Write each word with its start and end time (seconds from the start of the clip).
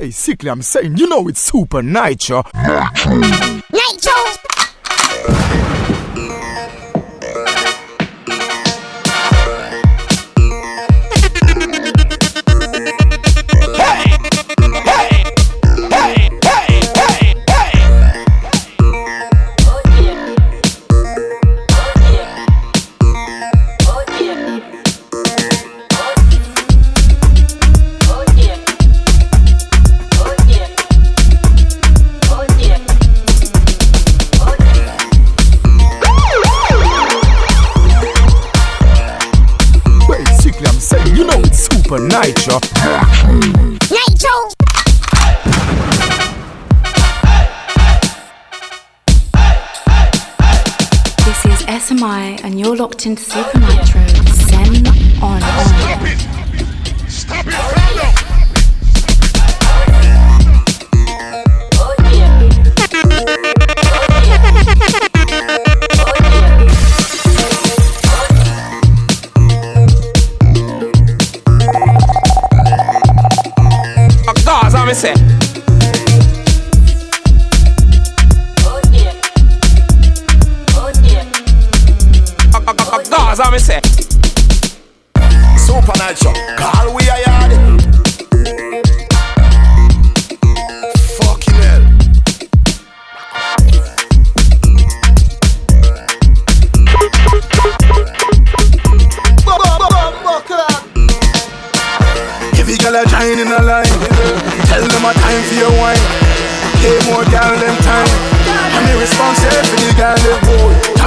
Basically, 0.00 0.48
I'm 0.48 0.62
saying, 0.62 0.96
you 0.96 1.06
know, 1.06 1.28
it's 1.28 1.50
Supa 1.50 1.82
Nytro. 1.84 2.42
Nytro! 2.54 3.62
Basically, 3.72 4.41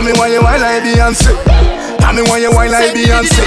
Tell 0.05 0.13
me 0.13 0.19
why 0.19 0.27
you 0.27 0.43
wine 0.43 0.61
like 0.61 0.83
Beyonce. 0.83 1.33
Tell 1.97 2.13
me 2.13 2.21
why 2.21 2.37
you 2.37 2.51
wine 2.51 2.69
like 2.69 2.93
Beyonce. 2.93 3.41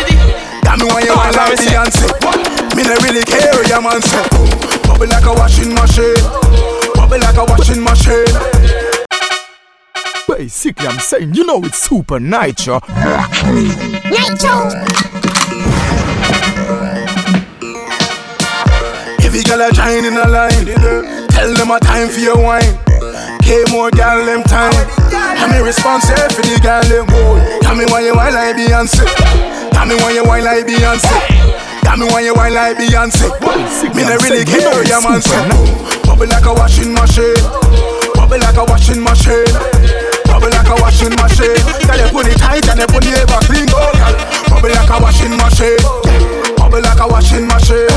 Tell 0.63 0.77
me 0.77 0.87
why 0.87 1.03
you 1.03 1.15
wine 1.15 1.33
like 1.33 1.57
Beyonce. 1.57 2.11
Me 2.75 2.83
not 2.83 3.01
really 3.01 3.23
care 3.23 3.53
what 3.55 3.69
your 3.69 3.81
man 3.81 4.03
say. 4.03 4.27
Bubble 4.83 5.07
like 5.07 5.25
a 5.25 5.35
washing 5.35 5.73
machine. 5.73 6.19
Bubble 6.97 7.21
like 7.21 7.37
a 7.37 7.45
washing 7.45 7.81
machine. 7.81 8.27
Basically, 10.27 10.89
I'm 10.89 10.99
saying, 10.99 11.35
you 11.35 11.47
know, 11.47 11.63
it's 11.63 11.87
Supa 11.89 12.19
Nytro. 12.19 12.81
Nytro! 14.11 14.75
Every 19.25 19.45
girl 19.45 19.61
a 19.61 19.71
join 19.71 20.05
in 20.05 20.17
a 20.17 20.27
line. 20.27 21.29
Tell 21.29 21.55
them 21.55 21.71
a 21.71 21.79
time 21.79 22.09
for 22.09 22.19
your 22.19 22.37
wine. 22.37 22.79
Pay 23.49 23.65
more 23.73 23.89
girl 23.97 24.21
them 24.29 24.45
time. 24.45 24.77
I'm 25.09 25.65
responsible 25.65 26.29
for 26.37 26.45
the 26.45 26.61
girl 26.61 26.85
them. 26.85 27.09
Tell 27.65 27.73
me 27.73 27.89
why 27.89 28.05
you 28.05 28.13
wine 28.13 28.37
like 28.37 28.61
Beyonce. 28.61 29.09
Tell 29.73 29.89
me 29.89 29.97
why 30.05 30.13
you 30.13 30.21
wine 30.21 30.45
like 30.45 30.69
Beyonce. 30.69 31.09
Tell 31.81 31.97
me 31.97 32.05
why 32.13 32.21
you 32.29 32.37
wine 32.37 32.53
like 32.53 32.77
Beyonce. 32.77 33.33
Me 33.97 34.05
not 34.05 34.21
really 34.21 34.45
care 34.45 34.85
your 34.85 35.01
man 35.01 35.25
say. 35.25 35.41
Bubble 36.05 36.29
like 36.29 36.45
a 36.45 36.53
washing 36.53 36.93
machine. 36.93 37.41
Bubble 38.13 38.37
like 38.37 38.61
a 38.61 38.69
washing 38.69 39.01
machine. 39.01 39.49
Bubble 40.29 40.53
like 40.53 40.69
a 40.69 40.77
washing 40.85 41.17
machine. 41.17 41.57
Girl 41.89 41.97
you 41.97 42.09
put 42.13 42.29
it 42.29 42.37
tight 42.37 42.69
and 42.69 42.85
you 42.85 42.89
put 42.93 43.09
it 43.09 43.17
ever 43.17 43.41
clean. 43.49 43.65
Oh. 43.73 43.97
Bubble 44.53 44.77
like 44.77 44.93
a 44.93 45.01
washing 45.01 45.33
machine. 45.41 45.81
Bubble 46.61 46.85
like 46.85 47.01
a 47.01 47.09
washing 47.09 47.49
machine. 47.49 47.89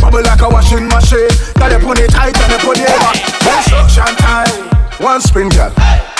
Bubble 0.00 0.22
like 0.22 0.40
a 0.42 0.48
washing 0.48 0.88
machine. 0.88 1.30
Girl 1.58 1.70
you 1.72 1.78
put 1.78 1.98
it 1.98 2.10
tight 2.10 2.36
and 2.38 2.52
you 2.52 2.58
put 2.62 2.78
it 2.78 2.88
ever. 2.88 3.12
Instruction 3.44 4.14
time. 4.18 4.68
One 5.00 5.20
spin, 5.20 5.48
girl. 5.48 5.72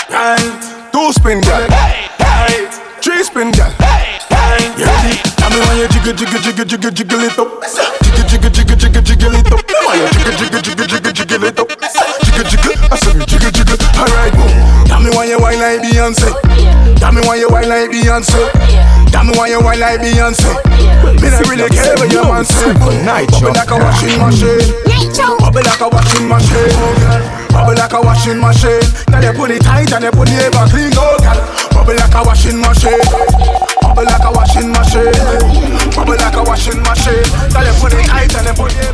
Right. 0.09 0.39
Two 0.91 1.11
spin, 1.13 1.41
girl. 1.41 1.67
Right. 1.67 2.71
Three 3.01 3.23
spin, 3.23 3.51
girl. 3.51 3.71
Right. 3.79 4.19
You 4.77 4.85
ready? 4.85 5.15
Tell 5.35 5.49
me 5.51 5.59
when 5.67 5.77
you 5.77 5.87
jiggle, 5.87 6.13
jiggle, 6.13 6.39
jiggle, 6.39 6.65
jiggle, 6.65 6.91
jiggle 6.91 7.19
it 7.23 7.37
up. 7.39 7.49
Jiggle, 7.63 8.25
jiggle, 8.27 8.49
jiggle, 8.49 8.75
jiggle, 8.75 9.01
jiggle 9.01 9.35
it 9.35 9.51
up. 9.51 9.59
Why 9.83 9.95
you 9.95 10.07
jiggle, 10.15 10.35
jiggle, 10.37 10.61
jiggle, 10.61 10.87
jiggle, 10.87 11.11
jiggle 11.11 11.43
it 11.43 11.59
up? 11.59 11.67
Jiggle, 12.23 12.45
jiggle. 12.49 12.73
I 12.91 12.95
said 12.97 13.27
jiggle, 13.27 13.51
jiggle. 13.51 13.77
Alright. 13.99 14.33
Tell 14.87 15.01
me 15.01 15.09
why 15.11 15.25
you 15.25 15.39
wine 15.39 15.59
like 15.59 15.81
Beyonce. 15.81 16.88
Tell 16.99 17.11
me 17.11 17.21
why 17.25 17.35
you 17.35 17.47
wine 17.49 17.69
like 17.69 17.89
Beyonce. 17.89 18.37
Tell 19.11 19.23
me 19.23 19.31
why 19.37 19.47
you 19.47 19.59
wine 19.61 19.79
like 19.79 19.99
Beyonce. 20.01 20.51
Me 21.21 21.29
not 21.29 21.47
really 21.47 21.69
care 21.69 21.95
what 21.95 22.11
your 22.11 22.25
man 22.25 22.45
say. 22.45 22.73
Bubble 22.75 23.51
like 23.55 23.71
a 23.71 23.77
washing 23.79 24.19
machine. 24.19 24.61
Bubble 25.39 25.63
like 25.63 25.79
a 25.81 25.87
washing 25.89 26.27
machine. 26.27 26.75
Bubble 27.49 27.75
like 27.75 27.93
a 27.93 27.99
washing 28.01 28.39
machine. 28.39 28.83
Girl, 29.09 29.23
you 29.23 29.33
put 29.33 29.51
it 29.51 29.61
tight 29.63 29.91
and 29.93 30.03
you 30.03 30.11
put 30.11 30.29
it 30.29 30.39
ever 30.43 30.65
clean, 30.69 30.93
oh 30.95 31.17
girl. 31.23 31.39
Bubble 31.73 31.95
like 31.95 32.13
a 32.13 32.21
washing 32.23 32.59
machine. 32.61 32.99
Bubble 33.81 34.03
like 34.05 34.23
a 34.23 34.31
washing 34.31 34.69
machine. 34.71 35.11
Bubble 35.95 36.15
like 36.19 36.35
a 36.35 36.43
washing 36.43 36.79
machine. 36.83 37.25
Girl, 37.51 37.65
you 37.65 37.73
put 37.79 37.93
it 37.95 38.05
tight 38.05 38.35
and 38.35 38.47
you 38.47 38.53
put 38.53 38.75
it. 38.75 38.93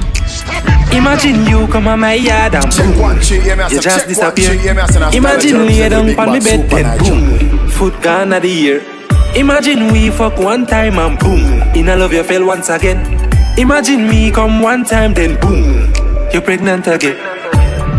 Imagine 0.96 1.46
you 1.48 1.68
come 1.68 1.88
on 1.88 2.00
my 2.00 2.14
yard 2.14 2.56
and 2.56 2.72
boom, 2.76 3.00
one, 3.00 3.22
check, 3.22 3.44
yeah, 3.46 3.68
you 3.68 3.82
just 3.82 3.84
check 3.84 4.00
one, 4.00 4.08
disappear. 4.08 4.56
check, 4.56 4.66
yeah, 4.66 4.74
me 4.74 4.82
I 4.82 4.88
say, 4.88 5.00
now 5.00 5.12
Imagine 5.12 5.66
lay 5.68 5.90
down 5.90 6.20
on 6.20 6.32
me 6.32 6.40
bed 6.40 6.72
Nigel. 6.72 7.16
boom, 7.16 7.70
foot 7.70 8.02
gone 8.02 8.32
of 8.34 8.42
the 8.42 8.50
year. 8.50 8.82
Imagine 9.36 9.92
we 9.92 10.10
fuck 10.10 10.38
one 10.38 10.66
time 10.66 10.98
and 10.98 11.20
boom, 11.20 11.62
in 11.76 11.90
a 11.90 11.96
love 11.98 12.14
you 12.14 12.24
fell 12.24 12.46
once 12.46 12.70
again. 12.70 13.00
Imagine 13.58 14.08
me 14.08 14.32
come 14.32 14.62
one 14.62 14.86
time 14.86 15.14
then 15.14 15.40
boom, 15.42 15.92
you 16.34 16.40
pregnant 16.42 16.88
again. 16.88 17.18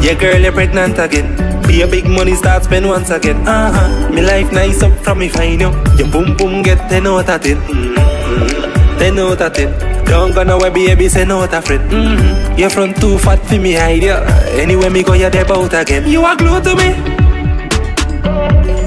Yeah 0.03 0.15
girl, 0.15 0.41
you're 0.41 0.53
pregnant 0.53 0.99
again. 0.99 1.37
Be 1.67 1.83
a 1.83 1.87
big 1.87 2.07
money 2.07 2.35
start 2.35 2.65
spend 2.65 2.87
once 2.87 3.11
again. 3.11 3.37
Uh 3.47 3.73
huh. 3.73 4.09
Me 4.11 4.23
life 4.23 4.53
nice 4.53 4.83
up 4.83 4.93
from 5.05 5.19
me 5.19 5.29
find 5.29 5.61
you. 5.61 5.71
Your 5.99 6.09
boom 6.11 6.37
boom 6.37 6.63
get 6.63 6.79
ten 6.89 7.07
out 7.07 7.29
of 7.29 7.43
ten. 7.43 7.57
Mm-hmm. 7.57 8.99
Ten 8.99 9.19
out 9.19 9.41
of 9.41 9.53
ten. 9.53 9.96
Don't 10.07 10.33
go 10.35 10.43
nowhere, 10.45 10.71
baby, 10.71 11.09
say 11.09 11.25
no 11.25 11.47
to 11.47 11.61
friend. 11.61 11.91
Mm-hmm. 11.91 12.59
Your 12.59 12.71
front 12.71 12.97
too 13.01 13.19
fat 13.19 13.41
for 13.47 13.59
me 13.59 13.73
hide 13.75 14.03
ya. 14.03 14.23
Anywhere 14.55 14.91
me 14.91 15.03
go, 15.03 15.13
you're 15.15 15.31
there 15.31 15.51
out 15.53 15.75
again. 15.75 16.09
You 16.09 16.25
are 16.25 16.37
glued 16.37 16.65
to 16.65 16.75
me. 16.77 16.95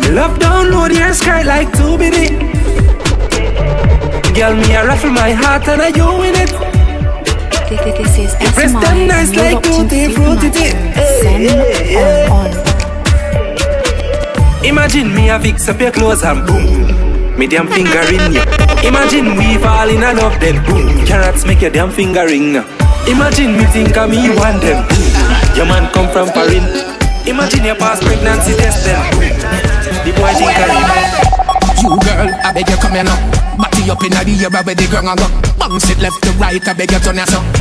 Me 0.01 0.09
love 0.15 0.39
download 0.39 0.95
your 0.97 1.13
skirt 1.13 1.45
like 1.45 1.71
two 1.77 1.97
minute. 1.97 2.31
Girl, 4.33 4.55
me 4.55 4.73
a 4.73 4.85
raffle 4.85 5.11
my 5.11 5.31
heart 5.31 5.67
and 5.67 5.81
I 5.81 5.89
you 5.89 6.23
in 6.23 6.35
it. 6.35 6.51
This 7.69 8.17
is 8.17 8.33
press 8.55 8.71
SMI, 8.73 8.81
them 8.81 9.07
nice 9.07 9.35
like 9.35 9.61
tutti 9.61 10.07
frutti. 10.13 10.49
Hey, 10.49 12.27
on 12.27 12.31
on. 12.31 12.51
Imagine 14.65 15.13
me 15.13 15.29
a 15.29 15.39
fix 15.39 15.69
up 15.69 15.79
your 15.79 15.91
clothes 15.91 16.23
and 16.23 16.47
boom, 16.47 17.37
me 17.37 17.45
damn 17.45 17.67
finger 17.67 18.01
in 18.11 18.33
you. 18.33 18.58
Imagine 18.83 19.35
we 19.35 19.57
fall 19.57 19.89
in 19.89 20.01
love 20.01 20.39
then 20.39 20.63
boom, 20.65 21.05
carrots 21.05 21.45
make 21.45 21.61
your 21.61 21.71
damn 21.71 21.91
finger 21.91 22.25
ring. 22.25 22.55
Imagine 23.07 23.57
me 23.57 23.65
think 23.65 23.97
of 23.97 24.09
me 24.09 24.29
one 24.35 24.59
them 24.59 24.85
your 25.55 25.65
man 25.65 25.91
come 25.91 26.07
from 26.11 26.31
foreign. 26.31 26.63
Imagine 27.27 27.65
your 27.65 27.75
past 27.75 28.01
pregnancy 28.03 28.55
test 28.55 28.85
then 28.85 28.99
the 30.05 30.11
boy 30.15 30.31
think 30.39 30.55
him. 30.55 30.69
You 31.83 31.99
girl, 31.99 32.31
I 32.43 32.53
beg 32.53 32.69
you 32.69 32.77
come 32.77 32.93
here 32.93 33.03
now. 33.03 33.19
Body 33.57 33.91
up 33.91 34.03
in 34.03 34.11
the 34.11 34.39
air 34.39 34.49
where 34.49 34.75
the 34.75 34.87
ground 34.87 35.11
a 35.11 35.15
go. 35.15 35.27
Bounce 35.59 35.89
it 35.89 35.99
left 35.99 36.23
to 36.23 36.31
right, 36.39 36.65
I 36.65 36.73
beg 36.73 36.91
you 36.91 36.99
turn 36.99 37.17
yourself 37.17 37.58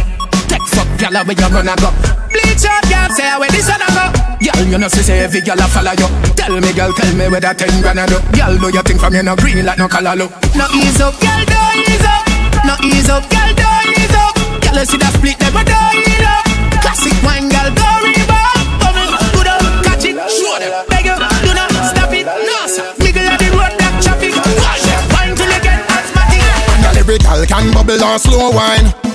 fuck 0.68 0.88
Girl, 0.98 1.14
where 1.24 1.34
you 1.34 1.48
gonna 1.48 1.74
go? 1.78 1.90
Bleach 2.32 2.64
out, 2.66 2.82
girl, 2.90 3.08
say 3.14 3.30
where 3.38 3.50
this 3.50 3.68
gonna 3.68 3.86
go. 3.94 4.04
Girl, 4.42 4.66
you 4.66 4.78
know, 4.78 4.88
say 4.88 5.20
every 5.24 5.40
girl 5.40 5.58
a 5.58 5.66
follow 5.70 5.94
you. 5.94 6.08
Tell 6.34 6.54
me, 6.58 6.72
girl, 6.74 6.92
tell 6.92 7.10
me 7.14 7.28
where 7.28 7.40
that 7.40 7.58
thing 7.58 7.80
gonna 7.82 8.06
do. 8.06 8.18
Girl, 8.34 8.54
do 8.58 8.68
your 8.74 8.82
thing 8.82 8.98
from 8.98 9.14
you, 9.14 9.22
no 9.22 9.36
green 9.36 9.64
like 9.64 9.78
no 9.78 9.88
color 9.88 10.14
look. 10.14 10.30
No 10.58 10.66
ease 10.74 11.00
up, 11.00 11.14
girl, 11.22 11.42
don't 11.46 11.78
ease 11.86 12.06
up. 12.06 12.24
No 12.66 12.74
ease 12.84 13.08
up, 13.08 13.24
girl, 13.30 13.50
don't 13.54 13.94
ease 13.94 14.14
up. 14.18 14.34
Girl, 14.60 14.76
you 14.78 14.86
see 14.90 14.98
that 14.98 15.12
split, 15.16 15.38
never 15.40 15.62
don't 15.64 15.96
ease 16.02 16.26
up 16.26 16.44
Classic 16.82 17.14
wine, 17.24 17.48
girl, 17.48 17.70
go 17.72 17.88
rebound. 18.04 18.58
Bubble, 18.82 19.10
good 19.32 19.48
up, 19.48 19.62
catch 19.86 20.04
it, 20.04 20.18
show 20.28 20.54
them 20.58 20.74
Beg 20.90 21.06
you, 21.06 21.16
do 21.16 21.50
not 21.54 21.70
stop 21.88 22.12
it, 22.12 22.26
no, 22.26 22.58
sir 22.68 22.84
Nigga, 23.00 23.38
the 23.38 23.48
road, 23.54 23.72
that 23.80 23.94
traffic. 24.02 24.34
Wash 24.34 24.84
it, 24.84 25.00
wine 25.14 25.32
till 25.38 25.48
you 25.48 25.60
get 25.62 25.80
asthmatic. 25.88 26.42
And 26.84 26.98
every 26.98 27.18
girl 27.22 27.40
can 27.46 27.70
bubble 27.72 28.02
or 28.02 28.18
slow 28.18 28.50
wine. 28.52 29.07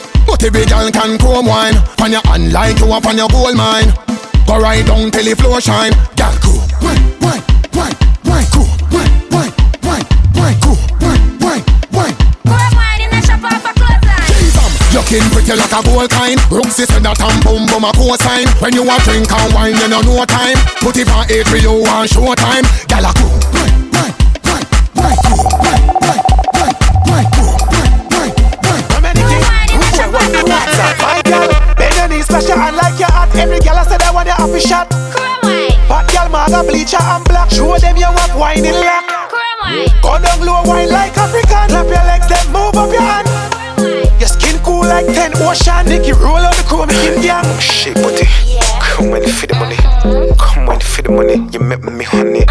Every 0.43 0.65
girl 0.65 0.91
can 0.91 1.17
chrome 1.17 1.45
wine. 1.45 1.75
On 2.01 2.11
your 2.11 2.21
hand 2.25 2.51
like 2.51 2.77
you 2.79 2.91
up 2.91 3.05
on 3.05 3.17
your 3.17 3.29
gold 3.29 3.55
mine. 3.55 3.93
Go 4.45 4.59
right 4.59 4.85
down 4.85 5.09
till 5.09 5.23
the 5.23 5.35
floor 5.39 5.61
shine. 5.61 5.93
Girl, 6.19 6.35
cool. 6.43 6.59
Wine, 6.83 6.99
wine, 7.23 7.43
wine, 7.71 7.95
wine, 8.27 8.45
cool. 8.51 8.67
Wine, 8.91 9.13
wine, 9.31 9.53
wine, 9.87 10.03
wine, 10.35 10.59
cool. 10.59 10.75
Wine, 10.99 11.39
wine, 11.39 11.63
wine. 11.93 12.23
Looking 14.93 15.25
pretty 15.33 15.57
like 15.57 15.73
a 15.73 15.81
gold 15.81 16.05
kind 16.13 16.37
Rooksy 16.53 16.85
said 16.85 17.01
that 17.01 17.17
I'm 17.17 17.41
boom 17.41 17.65
boom 17.65 17.81
a 17.81 17.89
cosign 17.97 18.45
When 18.61 18.77
you 18.77 18.85
a 18.85 18.93
drink 19.01 19.25
and 19.25 19.49
wine 19.49 19.73
you 19.73 19.89
know 19.89 20.05
no 20.05 20.21
time 20.21 20.53
Put 20.85 21.01
it 21.01 21.09
on 21.09 21.25
eight 21.33 21.49
for 21.49 21.57
you 21.57 21.81
on 21.89 22.05
show 22.05 22.29
time 22.37 22.61
Gyal 22.85 23.09
a 23.09 23.12
Girl, 36.53 36.63
bleacher 36.69 37.01
and 37.01 37.23
black. 37.25 37.49
Show 37.49 37.77
them 37.79 37.97
you 37.97 38.05
up, 38.05 38.37
wine 38.37 38.63
in 38.63 38.75
lock. 38.75 39.09
Go 40.03 40.21
down 40.21 40.45
low, 40.45 40.61
wine 40.69 40.87
like 40.87 41.17
African. 41.17 41.65
Clap 41.73 41.89
your 41.89 42.05
legs, 42.05 42.29
then 42.29 42.45
move 42.53 42.77
up 42.77 42.93
your 42.93 43.01
hand. 43.01 43.25
Your 44.19 44.29
skin 44.29 44.61
cool 44.61 44.85
like 44.85 45.07
10 45.07 45.33
ocean. 45.41 45.89
Nicky 45.89 46.13
roll 46.13 46.37
out 46.37 46.53
the 46.53 46.63
crew, 46.69 46.85
make 46.85 47.23
gang. 47.23 47.43
Shit, 47.57 47.95
buddy. 47.95 48.29
Come 48.79 49.09
when 49.09 49.27
for 49.27 49.47
the 49.47 49.55
money. 49.55 49.77
Come 50.37 50.67
when 50.67 50.79
for 50.79 51.01
the 51.01 51.09
money. 51.09 51.41
You 51.49 51.59
met 51.59 51.81
me, 51.81 52.05
honey. 52.05 52.45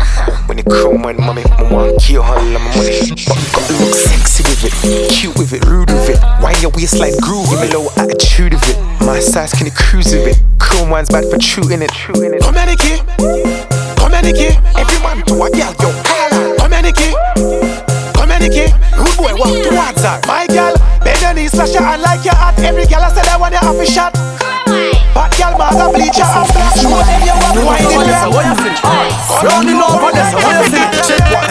When 0.47 0.59
you 0.59 0.65
come 0.65 1.03
when 1.03 1.17
mommy, 1.19 1.45
I 1.47 1.63
want 1.71 2.03
kill 2.03 2.25
her, 2.25 2.35
love 2.35 2.61
my 2.61 2.75
money. 2.75 2.99
But 3.07 3.71
look 3.71 3.95
sexy 3.95 4.43
with 4.43 4.67
it, 4.67 5.11
cute 5.13 5.39
with 5.39 5.53
it, 5.53 5.65
rude 5.67 5.91
with 5.91 6.11
it. 6.11 6.19
Wine 6.43 6.61
your 6.61 6.73
waistline 6.75 7.15
groovy, 7.23 7.55
me 7.63 7.73
low 7.73 7.87
attitude 7.97 8.55
of 8.55 8.63
it. 8.65 8.77
My 9.07 9.21
size 9.21 9.53
can 9.53 9.67
you 9.67 9.73
cruise 9.73 10.13
with 10.13 10.27
it. 10.27 10.43
Chrome 10.59 10.91
wine's 10.91 11.09
bad 11.09 11.31
for 11.31 11.39
true 11.39 11.71
in 11.71 11.83
it, 11.83 11.93
true 11.93 12.21
in 12.21 12.35
it. 12.35 12.43
Come 12.43 12.57
here, 12.57 13.52
Communicate. 14.23 14.57
If 14.79 14.87
you 14.93 15.03
want 15.03 15.27
to 15.27 15.35
a 15.35 15.51
girl, 15.51 15.75
yo, 15.83 15.91
communicate. 16.57 17.17
Communicate. 18.15 18.73
Rude 18.95 19.17
boy, 19.19 19.35
walk 19.35 19.51
towards 19.67 20.03
her. 20.05 20.21
My 20.29 20.47
girl, 20.47 20.77
bend 21.03 21.21
your 21.21 21.35
knees, 21.35 21.51
slash 21.51 21.75
your 21.75 21.83
hand 21.83 22.03
like 22.03 22.25
your 22.25 22.37
hat. 22.37 22.57
Every 22.61 22.87
girl 22.87 23.03
I 23.03 23.13
said 23.13 23.27
I 23.27 23.37
want 23.37 23.53
your 23.53 23.65
off 23.65 23.85
shot. 23.85 24.32
Fat 25.13 25.31
girl, 25.37 25.55
maga, 25.61 25.93
bleacher 25.93 26.25
and 26.25 26.49
black. 26.53 26.75
Show 26.77 26.89
them 26.89 27.23
you 27.23 27.37
up, 27.37 27.57
wine 27.61 27.85
in 27.85 28.09
lock. 28.09 28.33
Rounding 29.43 29.81
over 29.81 30.13
this, 30.13 30.33
what 30.33 30.55
you 30.55 30.65
see? 30.73 30.87
Check 31.03 31.25
what 31.33 31.49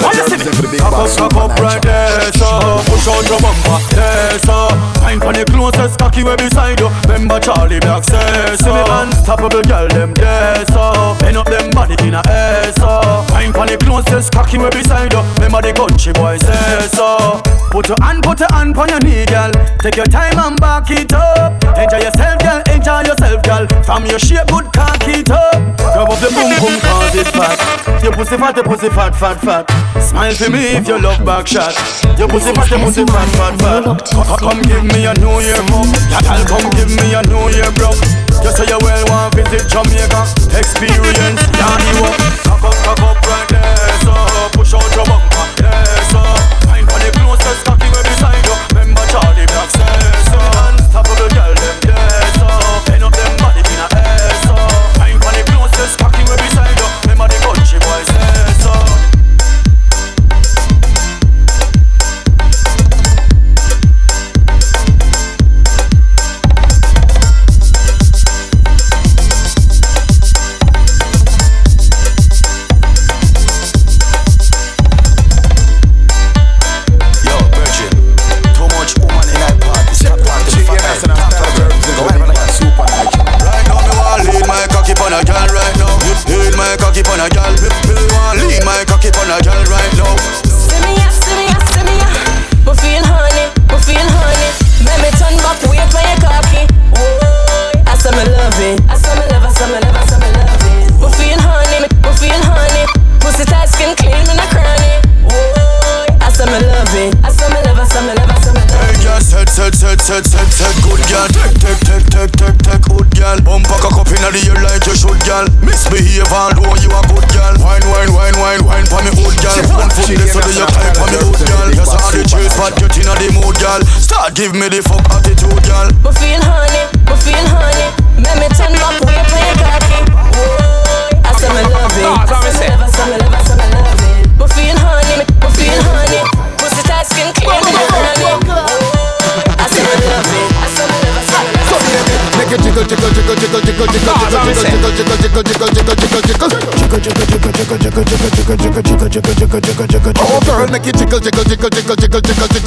What 0.00 0.14
you 0.16 0.24
see? 0.28 0.78
Cock 0.78 0.94
up, 0.94 1.10
cock 1.16 1.36
up 1.36 1.58
right 1.60 1.82
there, 1.82 2.32
so 2.32 2.80
Push 2.86 3.08
out 3.08 3.26
your 3.28 3.40
bumper, 3.40 3.78
there, 3.94 4.38
so 4.40 4.68
Find 5.00 5.20
for 5.20 5.32
the 5.32 5.44
closest 5.44 5.98
cocky 5.98 6.22
way 6.22 6.36
beside 6.36 6.78
you 6.80 6.88
Remember 7.08 7.40
Charly 7.40 7.80
Black 7.80 8.04
says 8.04 8.60
so 8.60 8.84
Unstoppable 8.88 9.62
girl, 9.62 9.88
them 9.88 10.14
there, 10.14 10.64
so 10.66 11.16
Bend 11.18 11.36
up 11.36 11.46
them 11.46 11.70
body 11.70 11.96
in 12.06 12.14
a 12.14 12.22
air, 12.28 12.72
so 12.74 13.24
Find 13.34 13.50
for 13.50 13.66
the 13.66 13.76
closest 13.76 14.30
cocky 14.30 14.58
way 14.62 14.70
beside 14.70 15.10
you. 15.10 15.18
Remember 15.42 15.58
the 15.58 15.74
country 15.74 16.14
boy 16.14 16.38
says 16.38 16.94
so. 16.94 17.42
Put 17.74 17.90
your 17.90 17.98
hand, 17.98 18.22
put 18.22 18.38
your 18.38 18.46
hand 18.54 18.78
on 18.78 18.86
your 18.86 19.02
knee, 19.02 19.26
girl. 19.26 19.50
Take 19.82 19.98
your 19.98 20.06
time 20.06 20.38
and 20.38 20.54
back 20.62 20.86
it 20.94 21.10
up. 21.10 21.58
Enjoy 21.74 21.98
yourself, 21.98 22.38
girl, 22.38 22.62
enjoy 22.70 23.02
yourself, 23.02 23.42
girl. 23.42 23.66
From 23.82 24.06
your 24.06 24.22
shape, 24.22 24.46
good 24.46 24.70
cock 24.70 25.02
it 25.10 25.26
up. 25.34 25.58
Grab 25.82 26.14
up 26.14 26.18
the 26.22 26.30
boom 26.30 26.54
boom 26.62 26.78
cause 26.78 27.18
it's 27.18 27.30
fat. 27.34 27.58
Your 28.06 28.14
pussy 28.14 28.38
fat, 28.38 28.54
your 28.54 28.64
pussy 28.64 28.88
fat, 28.94 29.10
fat, 29.18 29.42
fat. 29.42 29.66
Smile 29.98 30.34
for 30.38 30.50
me 30.54 30.78
if 30.78 30.86
you 30.86 31.02
love 31.02 31.18
back 31.26 31.50
shot. 31.50 31.74
Your 32.14 32.30
pussy 32.30 32.54
fat, 32.54 32.70
your 32.70 32.78
pussy 32.86 33.02
fat, 33.02 33.26
fat, 33.34 33.54
fat. 33.58 33.82
Come, 34.14 34.38
come 34.38 34.62
give 34.62 34.86
me 34.86 35.10
a 35.10 35.14
New 35.18 35.42
Year 35.42 35.58
mug 35.74 35.90
Y'all 36.22 36.46
come 36.46 36.70
give 36.78 36.94
me 36.94 37.10
a 37.18 37.22
New 37.26 37.50
Year 37.50 37.66
bro 37.74 37.90
You 38.46 38.50
say 38.54 38.66
you 38.70 38.78
well 38.78 39.02
want 39.10 39.34
visit 39.34 39.66
Jamaica. 39.66 40.22
Experience, 40.54 41.42
Yanni 41.58 41.90
walk 41.98 42.14
Cock 42.46 42.73
up, 42.86 43.00
up 43.00 43.26
right 43.26 43.63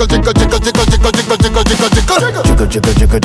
jiggle, 0.06 0.34
jiggle, 0.34 0.60
jiggle, 0.60 0.60
jiggle, 0.60 0.86
jiggle, 0.86 1.38
jiggle, 1.38 1.63
jiggle, 1.63 1.89
jiggle, 1.89 2.20
jiggle, 2.20 2.47
jiggle, 2.66 2.94
jiggle. 2.94 3.20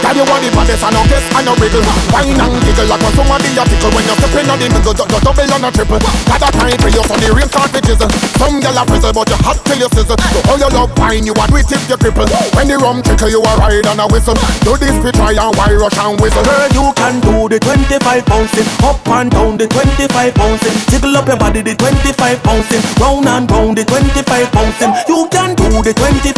Girl, 0.00 0.16
you 0.16 0.24
want 0.24 0.40
the 0.40 0.50
baddest 0.56 0.84
and 0.84 0.94
no 0.96 1.02
guess 1.04 1.26
and 1.36 1.44
no 1.44 1.52
wriggle. 1.60 1.84
Wine 2.08 2.40
and 2.40 2.56
giggle 2.64 2.88
like 2.88 3.02
when 3.04 3.12
somebody 3.12 3.52
a 3.52 3.64
tickle 3.68 3.92
when 3.92 4.04
you 4.08 4.14
step 4.16 4.34
in 4.40 4.48
on 4.48 4.56
the 4.56 4.66
middle, 4.72 4.94
du- 4.96 5.08
double 5.20 5.52
and 5.52 5.66
a 5.66 5.70
triple. 5.74 6.00
Got 6.00 6.44
a 6.46 6.48
time 6.56 6.78
for 6.80 6.88
you, 6.88 7.02
so 7.04 7.14
the 7.20 7.28
real 7.36 7.48
start 7.50 7.68
to 7.76 7.80
jizzle. 7.84 8.08
Some 8.40 8.62
gyal 8.64 8.80
a 8.80 8.82
frizzle, 8.88 9.12
but 9.12 9.28
you 9.28 9.36
hot 9.44 9.60
till 9.68 9.76
you 9.76 9.90
sizzle. 9.92 10.16
So 10.16 10.38
all 10.48 10.56
your 10.56 10.72
love 10.72 10.92
wine, 10.96 11.28
you 11.28 11.36
a 11.36 11.44
do 11.52 11.60
it 11.60 11.68
if 11.68 11.84
you 11.84 11.98
cripple. 12.00 12.28
When 12.56 12.72
the 12.72 12.80
rum 12.80 13.04
trickle, 13.04 13.28
you 13.28 13.44
a 13.44 13.52
ride 13.60 13.84
and 13.84 14.00
a 14.00 14.06
whistle. 14.08 14.38
Do 14.64 14.80
this 14.80 14.96
we 15.04 15.12
try 15.12 15.36
and 15.36 15.52
why 15.60 15.74
rush 15.76 15.98
and 16.00 16.16
whistle. 16.16 16.40
Girl, 16.48 16.70
you 16.72 16.86
can 16.96 17.20
do 17.20 17.48
the 17.48 17.58
25 17.60 18.24
bouncing 18.24 18.68
Up 18.84 19.00
and 19.08 19.30
down 19.30 19.56
the 19.56 19.66
25 19.66 20.34
bouncing 20.34 20.76
Jiggle 20.88 21.16
up 21.16 21.26
your 21.26 21.36
the 21.36 21.74
25 21.74 22.42
bouncing 22.42 22.82
Round 23.00 23.26
and 23.26 23.50
round 23.50 23.76
the 23.76 23.84
25 23.84 24.52
bouncing 24.52 24.92
You 25.08 25.26
can 25.30 25.54
do 25.56 25.82
the 25.82 25.92
25 25.92 26.37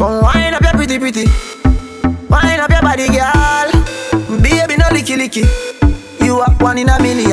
come 0.00 0.22
wind 0.22 0.54
up 0.54 0.62
your 0.62 0.72
pretty 0.72 0.98
pretty. 0.98 1.24
Wind 2.28 2.60
up 2.60 2.70
your 2.70 2.82
body, 2.82 3.06
girl. 3.08 3.70
Baby, 4.40 4.76
no 4.76 4.86
licky 4.90 5.16
licky. 5.16 5.44
You 6.24 6.40
are 6.40 6.52
one 6.58 6.78
in 6.78 6.88
a 6.88 6.98
million. 7.00 7.30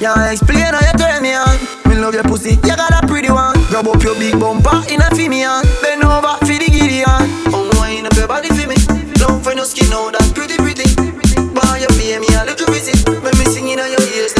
Yeah, 0.00 0.30
explain 0.30 0.74
how 0.74 0.80
you 0.80 0.98
turn 0.98 1.22
me 1.22 1.34
on. 1.34 1.56
Me 1.88 1.96
love 1.96 2.14
your 2.14 2.24
pussy, 2.24 2.50
you 2.50 2.76
got 2.76 2.92
a 3.02 3.06
pretty 3.06 3.30
one. 3.30 3.54
Grab 3.70 3.86
up 3.86 4.02
your 4.02 4.14
big 4.16 4.38
bumper 4.38 4.82
in 4.88 5.00
a 5.00 5.08
female. 5.14 5.62
Bend 5.80 6.04
over 6.04 6.36
for 6.44 6.56
the 6.58 6.68
Gideon. 6.68 7.24
Come 7.50 7.70
wind 7.80 8.06
up 8.06 8.14
your 8.14 8.28
body 8.28 8.48
for 8.48 8.66
me. 8.68 8.76
Don't 9.14 9.42
find 9.42 9.56
no 9.56 9.64
skin 9.64 9.92
out, 9.92 10.12
that's 10.12 10.32
pretty 10.32 10.56
pretty. 10.56 10.88
Boy, 11.54 11.80
you 11.80 11.88
pay 11.96 12.18
me 12.18 12.28
a 12.36 12.44
little 12.44 12.66
visit. 12.72 13.08
When 13.08 13.32
me 13.38 13.44
singing 13.46 13.80
on 13.80 13.90
your 13.90 14.02
ears, 14.14 14.35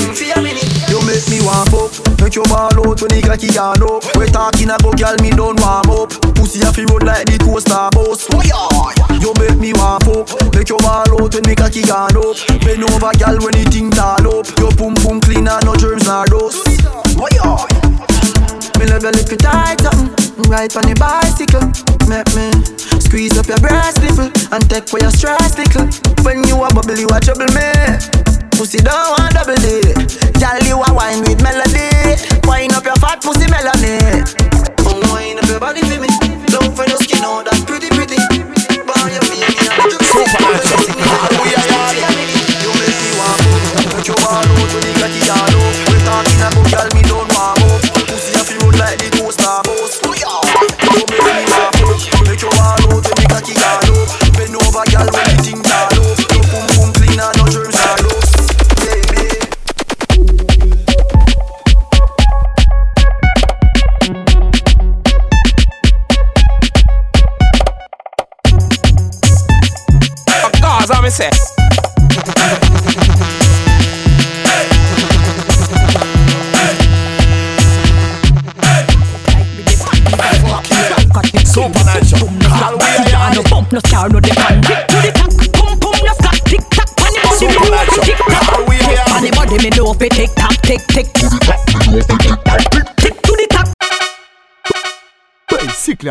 make 1.16 1.28
me 1.32 1.40
warm 1.40 1.72
up. 1.72 1.88
Make 2.20 2.36
your 2.36 2.44
ball 2.44 2.76
out 2.76 3.00
when 3.00 3.08
the 3.08 3.24
cocky 3.24 3.48
yarn 3.48 3.80
up. 3.80 4.04
We 4.20 4.28
talking 4.28 4.68
about 4.68 5.00
girl, 5.00 5.16
me 5.24 5.32
don't 5.32 5.56
warm 5.64 5.88
up. 5.88 6.12
Pussy 6.36 6.60
a 6.60 6.68
fi 6.68 6.84
road 6.92 7.08
like 7.08 7.24
the 7.24 7.40
coaster 7.40 7.88
bus. 7.96 8.28
Oh. 8.36 8.92
You 9.16 9.32
make 9.40 9.56
me 9.56 9.72
warm 9.72 10.04
up. 10.12 10.28
Make 10.52 10.68
your 10.68 10.80
ball 10.84 11.08
out 11.08 11.32
when 11.32 11.44
the 11.48 11.56
cocky 11.56 11.80
yarn 11.88 12.12
up. 12.20 12.36
Bend 12.60 12.84
over, 12.84 13.12
girl, 13.16 13.36
when 13.40 13.56
the 13.56 13.64
thing 13.72 13.88
tall 13.88 14.28
up. 14.28 14.44
Your 14.60 14.72
pum 14.76 14.92
pum 15.00 15.20
clean 15.24 15.48
and 15.48 15.64
no 15.64 15.72
germs 15.72 16.04
nor 16.04 16.28
dust. 16.28 16.84
Uh, 16.84 17.24
oh 17.24 17.28
yeah. 17.32 17.64
Me 18.76 18.84
love 18.84 19.00
your 19.00 19.12
lip 19.16 19.32
tight 19.40 19.80
something 19.80 20.12
Ride 20.52 20.76
on 20.76 20.84
the 20.84 20.92
bicycle 21.00 21.64
Make 22.12 22.28
me 22.36 22.52
squeeze 23.00 23.38
up 23.38 23.48
your 23.48 23.56
breast 23.56 24.04
nipple 24.04 24.28
And 24.52 24.68
take 24.68 24.86
for 24.86 25.00
your 25.00 25.10
stress 25.10 25.56
little 25.56 25.88
When 26.20 26.44
you 26.44 26.60
a 26.60 26.68
bubble 26.68 26.92
you 26.92 27.08
a 27.08 27.18
trouble 27.18 27.48
me 27.56 28.35
Pussy 28.56 28.78
don't 28.78 29.20
want 29.20 29.34
double 29.34 29.54
D 29.56 29.84
a 30.80 30.94
wine 30.94 31.20
with 31.20 31.42
melody 31.42 31.55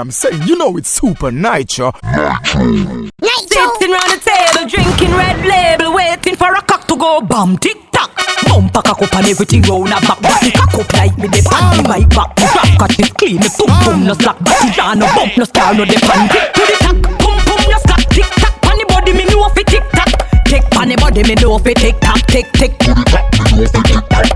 I'm 0.05 0.12
saying, 0.12 0.43
you 0.43 0.55
know 0.55 0.77
it's 0.77 1.00
Supa 1.00 1.33
Nytro. 1.33 1.89
Sitting 3.50 3.89
round 3.89 4.12
the 4.13 4.21
table, 4.21 4.69
drinking 4.69 5.17
red 5.17 5.41
label, 5.41 5.95
waiting 5.95 6.35
for 6.35 6.53
a 6.53 6.62
cock 6.62 6.88
to 6.89 6.95
go 6.95 7.21
bam, 7.21 7.57
tick 7.57 7.89
tock. 7.91 8.12
Bump 8.45 8.75
a 8.75 8.83
cock 8.83 9.01
up 9.01 9.15
and 9.15 9.25
everything 9.25 9.63
round 9.63 9.89
a 9.89 9.97
back. 10.05 10.21
Body 10.21 10.51
cock 10.51 10.75
up 10.75 10.93
like 10.93 11.17
me, 11.17 11.25
the 11.25 11.41
panty 11.41 11.81
my 11.89 12.05
back. 12.13 12.38
Me 12.38 12.45
rock 12.53 12.77
cut 12.77 13.00
it 13.00 13.15
clean, 13.17 13.38
me 13.41 13.50
pum 13.57 13.74
pum 13.81 14.05
no 14.05 14.13
slack. 14.13 14.38
Body 14.45 14.75
down, 14.77 15.00
no 15.00 15.07
bump, 15.15 15.38
no 15.38 15.43
scar, 15.43 15.74
no 15.74 15.85
the 15.85 15.97
pan. 15.97 16.29
Tick 16.29 16.53
to 16.53 16.62
the 16.62 16.77
tack, 16.85 17.01
pum 17.17 17.38
pum 17.41 17.62
no 17.65 17.77
slack. 17.81 18.05
Tick 18.13 18.29
tock, 18.38 18.62
the 18.62 18.85
body, 18.88 19.12
me 19.12 19.25
know 19.25 19.50
fi 19.57 19.63
tick 19.63 19.89
tock. 19.89 20.13
Tick 20.45 20.69
the 20.69 20.95
body, 21.01 21.24
me 21.24 21.33
know 21.41 21.57
fi 21.57 21.74
tick 21.74 22.00
tock, 22.00 22.21
tick 22.29 22.45
tick. 22.53 22.77
Tick 22.77 24.34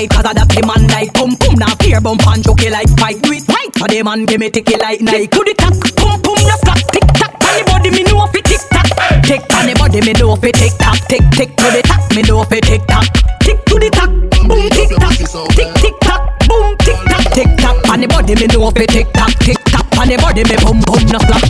To 0.00 0.08
cause 0.08 0.24
I 0.24 0.32
that 0.32 0.48
the 0.48 0.64
man 0.64 0.88
like 0.88 1.12
pum 1.12 1.36
pum, 1.36 1.60
now 1.60 1.76
fear 1.76 2.00
bump 2.00 2.24
and 2.24 2.40
joke 2.40 2.64
like 2.72 2.88
fight. 2.96 3.20
Do 3.20 3.36
it 3.36 3.44
right, 3.52 3.68
for 3.76 3.84
the 3.84 4.00
man 4.00 4.24
give 4.24 4.40
me 4.40 4.48
ticky 4.48 4.80
like 4.80 5.04
Nike. 5.04 5.28
To 5.28 5.44
the 5.44 5.52
tack, 5.52 5.76
pum 5.92 6.16
pum, 6.24 6.40
no 6.40 6.56
slack, 6.64 6.80
tick 6.88 7.04
tock. 7.20 7.36
On 7.36 7.52
the 7.52 7.62
body, 7.68 7.92
me 7.92 8.08
know 8.08 8.24
fi 8.32 8.40
tick 8.40 8.64
tock. 8.72 8.88
Tick 9.28 9.44
on 9.52 9.68
the 9.68 9.76
body, 9.76 10.00
me 10.00 10.16
know 10.16 10.32
fi 10.40 10.56
tick 10.56 10.72
tock. 10.80 10.96
Tick 11.04 11.20
tick 11.36 11.52
to 11.52 11.68
the 11.68 11.84
tack, 11.84 12.00
me 12.16 12.24
know 12.24 12.40
fi 12.48 12.64
tick 12.64 12.80
tock. 12.88 13.04
Tick 13.44 13.60
to 13.68 13.76
the 13.76 13.92
tack, 13.92 14.08
boom 14.48 14.64
tick 14.72 14.88
tock. 14.96 15.12
Tick 15.52 15.68
tick 15.84 15.96
tock, 16.00 16.22
boom 16.48 16.72
tick 16.80 16.96
tock. 17.04 17.24
Tick 17.36 17.50
tock 17.60 17.76
on 17.92 18.00
the 18.00 18.08
body, 18.08 18.32
me 18.40 18.48
know 18.56 18.72
fi 18.72 18.88
tick 18.88 19.12
tock. 19.12 19.36
Tick 19.44 19.60
tock 19.68 19.84
on 20.00 20.08
the 20.08 20.16
body, 20.16 20.48
me 20.48 20.56
pum 20.64 20.80
pum, 20.80 21.04
no 21.12 21.20
slack. 21.28 21.44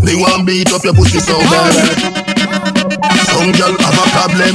They 0.00 0.16
want 0.16 0.48
beat 0.48 0.72
up 0.72 0.88
your 0.88 0.96
pussy 0.96 1.20
so 1.20 1.36
bad. 1.52 2.37
Some 3.30 3.52
girl 3.52 3.74
have 3.78 3.98
a 3.98 4.06
problem. 4.12 4.54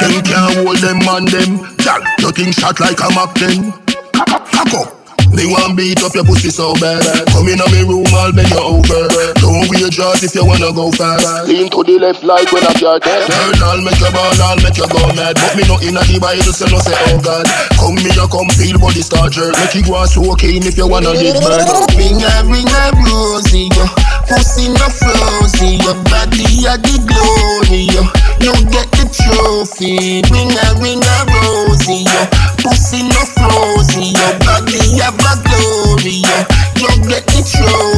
Them 0.00 0.14
can't 0.24 0.56
hold 0.64 0.78
them 0.78 0.98
man 1.04 1.24
them. 1.26 1.58
Girl, 1.84 2.02
you 2.18 2.30
think 2.32 2.54
shot 2.54 2.80
like 2.80 3.00
a 3.00 3.08
Mac 3.14 3.34
10. 3.34 3.72
Cock 4.12 4.74
up. 4.74 5.03
They 5.34 5.46
want 5.50 5.76
beat 5.76 6.02
up 6.02 6.14
your 6.14 6.24
pussy 6.24 6.50
so 6.50 6.74
bad. 6.78 7.02
Come 7.34 7.50
in 7.50 7.58
on 7.60 7.68
me 7.74 7.82
room, 7.82 8.06
I'll 8.14 8.32
bend 8.32 8.50
you 8.50 8.62
over. 8.62 9.10
Don't 9.42 9.66
wear 9.68 9.90
jaws 9.90 10.22
if 10.22 10.34
you 10.34 10.46
wanna 10.46 10.70
go 10.72 10.90
fast. 10.94 11.26
Lean 11.50 11.68
to 11.74 11.82
the 11.82 11.98
left 11.98 12.22
like 12.22 12.50
when 12.54 12.62
I'm 12.62 12.78
your 12.78 12.98
dead. 13.02 13.26
Girl, 13.26 13.68
I'll 13.68 13.82
make 13.82 13.98
your 13.98 14.12
ball, 14.14 14.30
I'll 14.40 14.60
make 14.62 14.78
you 14.78 14.86
go 14.88 15.02
mad. 15.18 15.34
But 15.36 15.58
me 15.58 15.66
not 15.66 15.82
in 15.82 15.98
a 15.98 16.02
the 16.06 16.22
Bible, 16.22 16.54
so 16.54 16.66
no 16.70 16.78
say 16.78 16.94
oh 17.10 17.18
God. 17.18 17.46
Come 17.76 17.98
me, 17.98 18.14
you 18.14 18.26
come 18.30 18.48
feel 18.54 18.78
body 18.78 19.02
start 19.02 19.34
jerk. 19.34 19.58
Make 19.58 19.74
you 19.74 19.84
go 19.84 19.98
and 19.98 20.08
soak 20.10 20.42
in 20.46 20.62
if 20.62 20.78
you 20.78 20.86
wanna 20.86 21.10
live 21.10 21.42
bad. 21.42 21.66
Ring 21.98 22.22
a 22.22 22.32
ring 22.46 22.70
a 22.70 22.84
rosy, 23.10 23.68
yo. 23.74 23.84
Pussy 24.30 24.70
no 24.70 24.86
frozy, 24.88 25.82
your 25.82 25.98
body 26.08 26.46
a 26.70 26.78
the 26.78 26.94
glory, 27.02 27.90
yo. 27.90 28.02
You 28.44 28.52
get 28.68 28.90
the 28.92 29.08
trophy. 29.08 30.20
Ring 30.28 30.52
a 30.52 30.76
ring 30.76 31.00
a 31.00 31.18
rosy, 31.32 32.04
yo. 32.04 32.28
Pussy 32.60 33.00
no 33.08 33.24
frozy, 33.32 34.12
your 34.12 34.36
body 34.44 35.00
have 35.00 35.16
a 35.16 35.32
glory, 35.40 36.20
yo. 36.20 36.44
You 36.76 36.92
get 37.08 37.24
the 37.32 37.40
trophy. 37.40 37.93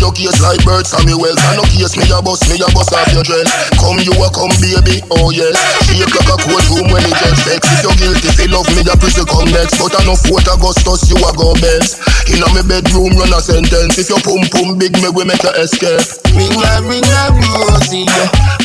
On 0.00 0.08
your 0.08 0.16
case 0.16 0.40
like 0.40 0.64
bird 0.64 0.88
Samuel. 0.88 1.36
And 1.36 1.60
no 1.60 1.64
case 1.68 1.92
me 1.92 2.08
a 2.08 2.24
bust, 2.24 2.48
me 2.48 2.56
a 2.56 2.64
bust 2.72 2.96
off 2.96 3.04
your 3.12 3.20
dress. 3.20 3.44
Come 3.76 4.00
you 4.00 4.16
a 4.16 4.32
come 4.32 4.48
baby, 4.56 5.04
oh 5.12 5.28
yes. 5.28 5.52
Shake 5.92 6.08
like 6.08 6.24
a 6.24 6.36
courtroom 6.40 6.88
when 6.88 7.04
it 7.04 7.12
get 7.20 7.36
sex 7.36 7.60
If 7.68 7.84
you 7.84 7.92
guilty, 8.00 8.32
feel 8.32 8.56
love 8.56 8.68
me 8.72 8.80
a 8.88 8.96
prison 8.96 9.28
come 9.28 9.52
next. 9.52 9.76
But 9.76 9.92
I 9.92 10.08
no 10.08 10.16
Fort 10.16 10.48
Augusta, 10.48 10.96
you 11.04 11.20
a 11.20 11.30
go 11.36 11.52
best. 11.60 12.00
In 12.32 12.40
a 12.40 12.48
me 12.56 12.64
bedroom, 12.64 13.12
run 13.12 13.28
a 13.28 13.44
sentence. 13.44 14.00
If 14.00 14.08
you 14.08 14.16
pum 14.24 14.40
pum 14.48 14.80
big, 14.80 14.96
me 15.04 15.12
we 15.12 15.28
make 15.28 15.44
you 15.44 15.52
escape. 15.60 16.00
Ring 16.32 16.48
a 16.48 16.72
ring 16.88 17.04
a 17.04 17.24
rosy. 17.36 18.08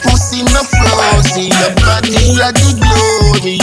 Pussy 0.07 0.39
no 0.55 0.63
frozy, 0.63 1.51
your 1.51 1.75
body 1.83 2.15
a 2.39 2.55
the 2.55 2.79
glory. 2.79 3.59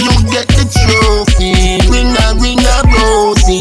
You 0.00 0.14
get 0.32 0.48
the 0.56 0.64
trophy. 0.72 1.84
Ring 1.92 2.16
a 2.16 2.32
ring 2.40 2.64
a 2.64 2.76
rosy. 2.96 3.60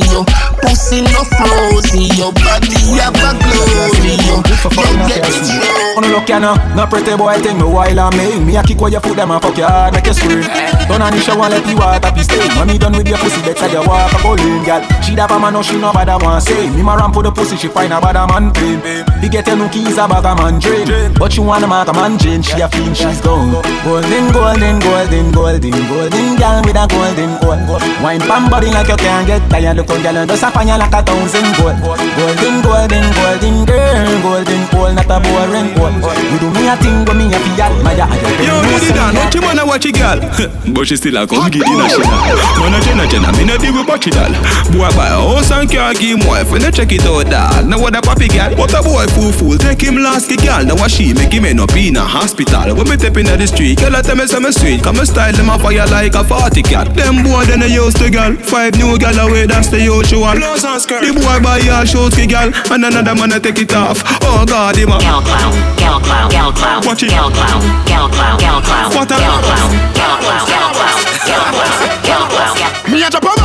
Pussy 0.61 1.01
no 1.01 1.23
frozy, 1.37 2.09
your 2.15 2.31
body 2.33 2.75
have 2.99 3.15
a 3.15 3.29
glory, 3.39 4.15
yo. 4.27 4.39
You 4.43 5.07
get 5.07 5.23
the 5.23 5.39
trophy. 5.39 5.89
On 5.99 6.41
no. 6.41 6.53
No, 6.75 6.85
pretty 6.87 7.15
boy 7.17 7.35
thing 7.41 7.57
me 7.57 7.63
while 7.63 7.99
I 7.99 8.09
make 8.15 8.39
Me 8.45 8.55
a 8.55 8.63
kick 8.63 8.79
where 8.79 8.91
you 8.91 8.99
foot 8.99 9.15
them 9.15 9.31
and 9.31 9.41
fuck 9.41 9.57
your 9.57 9.67
hard 9.67 9.93
make 9.93 10.05
you 10.05 10.13
scream. 10.13 10.43
Turn 10.87 11.01
on 11.01 11.11
the 11.11 11.19
shower 11.19 11.49
let 11.49 11.63
the 11.63 11.75
water 11.75 12.11
be 12.13 12.23
stay 12.23 12.39
When 12.55 12.67
me 12.67 12.77
done 12.77 12.95
with 12.95 13.07
your 13.07 13.17
pussy 13.17 13.41
better 13.41 13.67
you 13.67 13.83
walk 13.83 14.11
oh, 14.13 14.35
a 14.35 14.37
bowling 14.37 14.63
girl. 14.63 14.81
She 15.03 15.15
da 15.15 15.27
man 15.27 15.53
no 15.53 15.61
she 15.61 15.77
no 15.79 15.91
bad 15.91 16.11
one 16.21 16.39
say. 16.39 16.69
Me 16.71 16.83
ma 16.83 16.95
ramp 16.95 17.13
for 17.13 17.23
the 17.23 17.31
pussy 17.31 17.57
she 17.57 17.67
find 17.67 17.91
a 17.91 17.99
bad 17.99 18.15
man 18.29 18.51
pain 18.53 18.79
He 19.19 19.27
get 19.27 19.47
a 19.47 19.55
new 19.55 19.67
keys 19.69 19.97
a 19.97 20.07
bag 20.07 20.23
a 20.23 20.35
man 20.35 20.59
drain 20.59 20.87
But 21.17 21.33
she 21.33 21.41
wanna 21.41 21.67
mark 21.67 21.89
a 21.89 21.93
man 21.93 22.17
Jane 22.17 22.41
She 22.41 22.61
a 22.61 22.67
fiend 22.69 22.95
she's 22.95 23.19
gone. 23.21 23.51
Golden 23.83 24.31
golden 24.31 24.79
golden 24.79 25.31
golden 25.31 25.75
golden 25.89 26.27
girl 26.39 26.61
with 26.63 26.79
a 26.79 26.85
golden 26.87 27.31
gold. 27.43 27.81
Wine 28.03 28.23
pam 28.23 28.49
body 28.49 28.71
like 28.71 28.87
you 28.87 28.97
can't 28.97 29.27
get 29.27 29.43
tired. 29.49 29.75
Look 29.77 29.89
on 29.89 30.01
girl 30.01 30.17
and 30.17 30.29
just 30.29 30.43
a 30.43 30.48
fire 30.51 30.77
like 30.77 30.93
a 30.93 31.01
thousand 31.03 31.49
gold. 31.57 31.77
Golden 31.81 32.55
golden 32.61 33.05
golden 33.13 33.65
girl 33.65 34.09
golden 34.21 34.61
gold 34.71 34.95
not 34.95 35.09
a 35.09 35.17
boring 35.19 35.69
gold 35.75 35.95
You 36.31 36.37
do 36.39 36.49
me 36.53 36.67
a 36.67 36.75
thing 36.77 37.05
when 37.05 37.17
me 37.17 37.25
a 37.33 37.39
fi 37.39 37.51
admire. 37.65 38.07
Yo, 38.43 38.55
Moody 38.67 38.89
Dan, 38.93 39.15
watch 39.15 39.35
him 39.35 39.41
man 39.41 39.59
a 39.59 39.65
watch 39.65 39.85
a 39.85 39.91
girl? 39.91 40.19
But 40.73 40.87
she 40.87 40.95
still 40.95 41.17
a 41.17 41.27
come 41.27 41.49
giddy 41.49 41.73
na 41.75 41.87
she 41.87 42.01
Man 42.01 42.73
a 42.73 42.79
jenna 42.81 43.05
jenna, 43.07 43.31
me 43.37 43.43
no 43.45 43.57
deal 43.57 43.73
with 43.73 43.87
watch 43.87 44.07
it 44.07 44.17
all 44.17 44.31
Boy 44.71 44.89
buy 44.95 45.09
a 45.09 45.19
house 45.19 45.51
and 45.51 45.69
car, 45.69 45.93
give 45.93 46.19
him 46.19 46.27
wife 46.27 46.51
When 46.51 46.61
you 46.61 46.71
check 46.71 46.91
it 46.91 47.05
out 47.05 47.29
dog, 47.29 47.67
now 47.67 47.79
what 47.79 47.95
a 47.95 48.01
papi 48.01 48.29
girl? 48.29 48.55
What 48.57 48.73
a 48.73 48.81
boy 48.81 49.05
fool 49.13 49.31
fool, 49.31 49.57
take 49.57 49.81
him 49.81 49.97
last 49.97 50.29
the 50.29 50.37
girl. 50.37 50.63
Now 50.65 50.75
what 50.75 50.91
she 50.91 51.13
make 51.13 51.33
him 51.33 51.45
end 51.45 51.59
up 51.59 51.73
in 51.75 51.95
a 51.95 52.01
hospital. 52.05 52.75
When 52.75 52.87
me 52.89 52.97
step 52.97 53.17
in 53.17 53.25
the 53.25 53.47
street, 53.47 53.79
girl 53.79 53.95
a 53.95 54.01
tell 54.01 54.15
me 54.15 54.27
say 54.27 54.39
me 54.39 54.51
sweet. 54.51 54.83
Come 54.83 54.97
me 54.97 55.05
style 55.05 55.33
them 55.33 55.49
a 55.49 55.57
fire 55.59 55.85
like 55.87 56.15
a 56.15 56.23
party 56.23 56.61
cat 56.61 56.93
Them 56.95 57.23
boy 57.23 57.45
then 57.45 57.59
they 57.59 57.73
used 57.73 57.97
to 57.97 58.09
girl. 58.09 58.35
Five 58.35 58.75
new 58.75 58.97
girl 58.97 59.17
away, 59.27 59.45
that's 59.45 59.67
the 59.67 59.81
usual 59.81 60.38
The 60.39 61.11
boy 61.11 61.43
buy 61.43 61.59
all 61.67 61.83
shows 61.83 62.15
ki 62.15 62.25
girl 62.25 62.47
And 62.71 62.85
another 62.85 63.13
man 63.13 63.33
a 63.33 63.39
take 63.39 63.59
it 63.59 63.73
off 63.75 63.99
Oh 64.23 64.45
God, 64.47 64.75
him 64.75 64.87
a 64.87 64.97
Gal 64.99 65.19
clown, 65.21 65.51
gal 65.75 65.99
clown, 65.99 66.31
gal 66.31 66.51
clown, 66.53 66.81
Watch 66.85 67.03
it. 67.03 67.09
gal 67.09 67.29
clown, 67.29 67.59
gal 67.85 68.07
clown, 68.07 68.39
gal 68.39 68.61
clown, 68.61 68.87
What 68.95 69.11
a- 69.11 69.19
gal 69.19 69.41
clown, 69.43 69.71
gal 69.93 70.15
clown, 70.23 70.47
gal 70.47 70.71
clown, 70.71 71.19
gal 71.27 71.43
clown, 71.43 71.91
gal 72.07 72.23
clown, 72.31 72.55
gal 72.55 72.91
Me 72.91 73.03
a 73.03 73.09
drop 73.09 73.23
a 73.25 73.35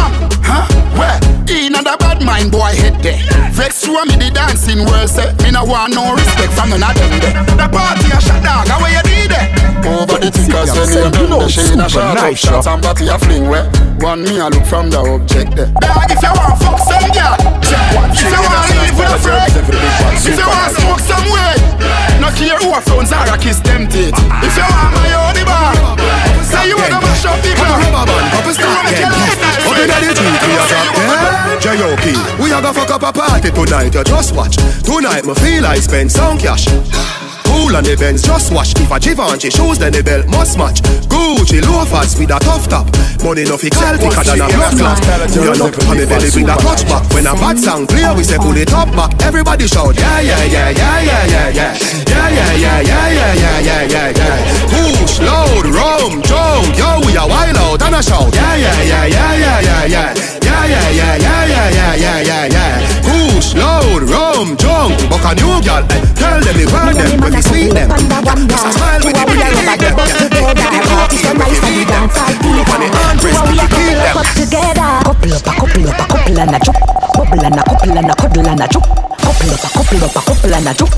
huh? 0.46 0.62
Where? 0.94 1.18
In 1.50 1.72
the 1.72 1.96
bad 1.98 2.22
mind 2.22 2.52
boy 2.52 2.72
head 2.78 3.02
there. 3.02 3.23
Vex 3.54 3.86
through 3.86 4.02
me 4.10 4.18
the 4.18 4.34
dancing 4.34 4.82
world 4.82 5.06
say 5.06 5.30
Me 5.46 5.54
no 5.54 5.62
want 5.62 5.94
no 5.94 6.10
respect 6.10 6.50
from 6.58 6.74
none 6.74 6.82
of 6.82 6.98
them. 6.98 7.46
The 7.54 7.70
party 7.70 8.10
a 8.10 8.18
shot 8.18 8.42
dog, 8.42 8.66
how 8.66 8.82
you 8.82 8.98
did 9.06 9.30
it? 9.30 9.46
Over 9.86 10.18
the 10.18 10.30
tickers 10.34 10.74
when 10.74 10.90
you 10.90 11.06
done 11.14 11.38
the 11.38 11.46
shade 11.46 11.78
a 11.78 11.86
shot 11.86 12.18
up 12.18 12.34
shots 12.34 12.66
and 12.66 12.82
body 12.82 13.06
a 13.06 13.14
fling 13.14 13.46
where 13.46 13.70
One 14.02 14.26
me 14.26 14.42
a 14.42 14.50
look 14.50 14.66
from 14.66 14.90
the 14.90 14.98
object 14.98 15.54
there. 15.54 15.70
Dog 15.78 16.10
if 16.10 16.18
you 16.18 16.34
want 16.34 16.58
fuck 16.58 16.82
some 16.82 17.06
girl, 17.14 17.38
if 18.10 18.26
you 18.26 18.42
want 18.42 18.66
live 18.74 18.96
with 18.98 19.14
a 19.14 19.20
friend, 19.22 19.54
if 20.18 20.34
you 20.34 20.48
want 20.50 20.74
smoke 20.74 21.02
some 21.06 21.26
way, 21.30 21.54
no 22.18 22.34
care 22.34 22.58
who 22.58 22.74
a 22.74 22.82
phones 22.82 23.14
are 23.14 23.30
a 23.30 23.38
kiss 23.38 23.62
them 23.62 23.86
teeth. 23.86 24.18
If 24.42 24.54
you 24.58 24.66
want 24.66 24.98
my 24.98 25.14
own 25.14 25.38
bar, 25.46 26.33
say 26.54 26.68
you 26.70 26.76
wanna 26.78 26.98
mash 27.02 27.24
up 27.26 27.38
the 27.42 27.50
club. 27.58 27.82
You 27.82 27.90
wanna 27.90 28.14
kill 28.94 29.10
a 29.10 29.24
Up 29.66 29.78
inna 29.82 29.96
the 29.98 30.10
street, 30.14 30.38
we 30.46 30.54
a 30.54 30.64
drop 30.70 30.88
dead 30.94 31.60
J.O.P. 31.60 32.04
We 32.42 32.52
a 32.52 32.60
go 32.62 32.72
fuck 32.72 32.90
up 32.90 33.02
a 33.02 33.12
party 33.12 33.50
tonight, 33.50 33.94
you 33.94 34.04
just 34.04 34.34
watch. 34.34 34.56
Tonight 34.82 35.24
me 35.24 35.34
feel 35.34 35.66
I 35.66 35.76
spend 35.76 36.10
some 36.12 36.38
cash. 36.38 36.66
Cool 37.54 37.76
on 37.76 37.84
the 37.84 37.94
Benz, 37.94 38.22
just 38.22 38.52
watch 38.52 38.74
If 38.80 38.90
a 38.90 38.98
Givenchy 38.98 39.48
shoes, 39.48 39.78
then 39.78 39.92
the 39.92 40.02
belt 40.02 40.26
must 40.26 40.58
match. 40.58 40.82
Gucci 41.06 41.62
loafers 41.62 42.18
with 42.18 42.34
a 42.34 42.38
tough 42.42 42.66
top. 42.66 42.90
Money 43.22 43.44
no 43.46 43.56
fi 43.56 43.70
call 43.70 43.94
thicker 43.94 44.24
than 44.26 44.42
a 44.42 44.48
blood 44.50 44.74
clot 44.74 44.98
We 45.38 45.46
are 45.46 45.54
look 45.54 45.78
on 45.86 45.96
the 45.96 46.04
belly 46.04 46.28
with 46.34 46.50
a 46.50 46.56
clutch 46.58 46.82
back. 46.90 47.06
When 47.14 47.30
a 47.30 47.34
bad 47.38 47.56
song 47.56 47.86
play, 47.86 48.04
we 48.18 48.26
say 48.26 48.42
pull 48.42 48.58
it 48.58 48.74
up 48.74 48.90
back. 48.92 49.14
Everybody 49.22 49.70
shout, 49.70 49.94
yeah, 49.94 50.20
yeah, 50.20 50.44
yeah, 50.44 50.70
yeah, 50.74 51.00
yeah 51.00 51.24
Yeah, 51.24 51.53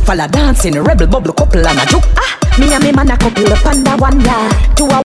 couple 0.07 0.23
a 0.25 0.29
dancing, 0.29 0.75
rebel 0.83 1.07
bubble, 1.09 1.33
couple 1.33 1.67
and 1.67 1.79
a 1.79 1.87
juke. 1.87 2.05
Ah, 2.17 2.39
Me 2.61 2.73
and 2.73 2.85
me 2.85 2.93
man 2.93 3.11
a 3.11 3.17
couple 3.17 3.53
up 3.53 3.67
under 3.67 3.97
one 3.97 4.21
yard. 4.21 4.77
Two 4.77 4.87
a 4.87 5.03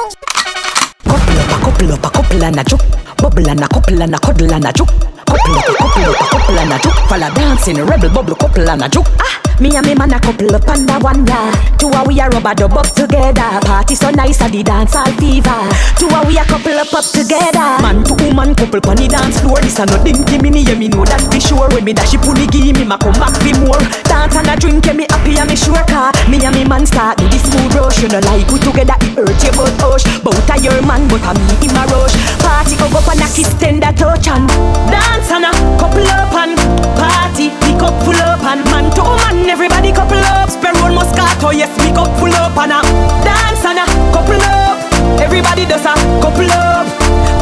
couple 1.03 1.39
up, 1.39 1.51
a 1.51 1.59
couple 1.63 1.91
up, 1.91 2.05
a 2.05 2.09
couple 2.09 2.43
and 2.43 2.59
a 2.59 2.63
juke. 2.63 3.08
Bubble 3.19 3.49
and 3.49 3.63
a 3.63 3.67
couple 3.67 4.01
and 4.01 4.15
a 4.15 4.19
cuddle 4.19 4.53
and 4.53 4.65
a 4.65 4.71
juke. 4.73 4.87
Couple 5.27 5.55
up, 5.55 5.67
a 5.69 5.73
couple 5.75 6.03
up, 6.09 6.21
a 6.21 6.25
couple 6.31 6.57
and 6.59 6.73
a 6.73 6.79
juke. 6.79 6.99
Follow 7.09 7.29
dancing, 7.35 7.77
rebel 7.85 8.09
bubble, 8.09 8.35
couple 8.35 8.69
and 8.69 8.81
a 8.83 8.89
juke. 8.89 9.07
Ah, 9.19 9.39
Me 9.59 9.75
and 9.75 9.85
me 9.85 9.93
man 9.93 10.13
a 10.13 10.19
couple 10.19 10.55
up 10.55 10.67
under 10.69 10.97
one 10.99 11.27
yard. 11.27 11.53
Two 11.77 11.91
a 11.91 12.03
we 12.07 12.19
a 12.19 12.29
rubber 12.29 12.55
dub 12.55 12.73
up 12.73 12.87
together. 12.95 13.59
Party 13.67 13.93
so 13.95 14.09
nice 14.09 14.41
at 14.41 14.51
the 14.51 14.63
dance 14.63 14.95
all 14.95 15.11
fever. 15.19 15.67
Two 15.99 16.07
a 16.07 16.23
we 16.25 16.37
a 16.39 16.43
couple 16.47 16.79
up 16.79 16.93
up 16.95 17.03
together. 17.11 17.75
Man 17.83 18.03
to 18.07 18.15
woman 18.23 18.55
couple 18.55 18.79
pon 18.79 18.95
the 18.95 19.07
dance 19.07 19.39
floor 19.43 19.59
This 19.59 19.79
a 19.79 19.85
no 19.85 19.99
dinky 20.03 20.39
me 20.39 20.63
yeah 20.63 20.79
me 20.79 20.87
know 20.87 21.03
that 21.03 21.19
for 21.27 21.39
sure 21.39 21.67
When 21.75 21.83
me 21.83 21.91
dash 21.93 22.15
it 22.15 22.23
pully 22.23 22.47
give 22.47 22.75
me 22.75 22.83
ma 22.87 22.95
come 22.97 23.15
back 23.19 23.35
for 23.35 23.51
more 23.59 23.79
Dance 24.07 24.35
and 24.35 24.47
a 24.47 24.55
drink 24.55 24.85
yeah 24.87 24.95
me 24.95 25.05
happy 25.11 25.35
and 25.35 25.47
me 25.51 25.55
sure 25.59 25.83
car. 25.91 26.15
Me 26.31 26.39
and 26.39 26.55
me 26.55 26.63
man 26.63 26.87
start 26.87 27.19
do 27.19 27.27
the 27.27 27.37
smooth 27.39 27.75
rush. 27.75 27.99
You 27.99 28.07
know 28.09 28.23
like 28.31 28.47
we 28.47 28.63
together 28.63 28.95
it 29.03 29.11
hurt 29.19 29.39
you 29.43 29.51
but 29.59 29.75
hush. 29.83 30.07
Bout 30.23 30.39
a 30.49 30.55
your 30.57 30.79
man 30.87 31.03
but 31.11 31.19
a 31.27 31.31
me 31.35 31.67
in 31.67 31.71
my 31.75 31.83
rush. 31.91 32.15
Party 32.39 32.79
up 32.79 32.95
and 33.09 33.21
a 33.21 33.27
kiss 33.33 33.51
tender 33.57 33.91
touch 33.97 34.27
and 34.27 34.47
dance 34.89 35.31
and 35.31 35.45
a 35.45 35.51
couple 35.81 36.05
up 36.05 36.33
and 36.37 36.53
party 36.93 37.49
pick 37.65 37.81
up 37.81 37.95
full 38.05 38.21
up 38.21 38.43
and 38.45 38.63
man 38.69 38.85
to 38.93 39.01
man 39.01 39.49
everybody 39.49 39.91
couple 39.91 40.21
up. 40.37 40.49
Sparrow 40.49 40.93
Moscato 40.93 41.49
yes 41.51 41.73
we 41.81 41.89
up 41.97 42.11
full 42.19 42.33
up 42.37 42.55
and 42.57 42.73
a 42.73 42.79
dance 43.25 43.65
and 43.65 43.79
a 43.81 43.85
couple 44.13 44.37
up. 44.37 44.77
Everybody 45.19 45.65
does 45.65 45.85
a 45.85 45.93
couple 46.21 46.51
up 46.53 46.85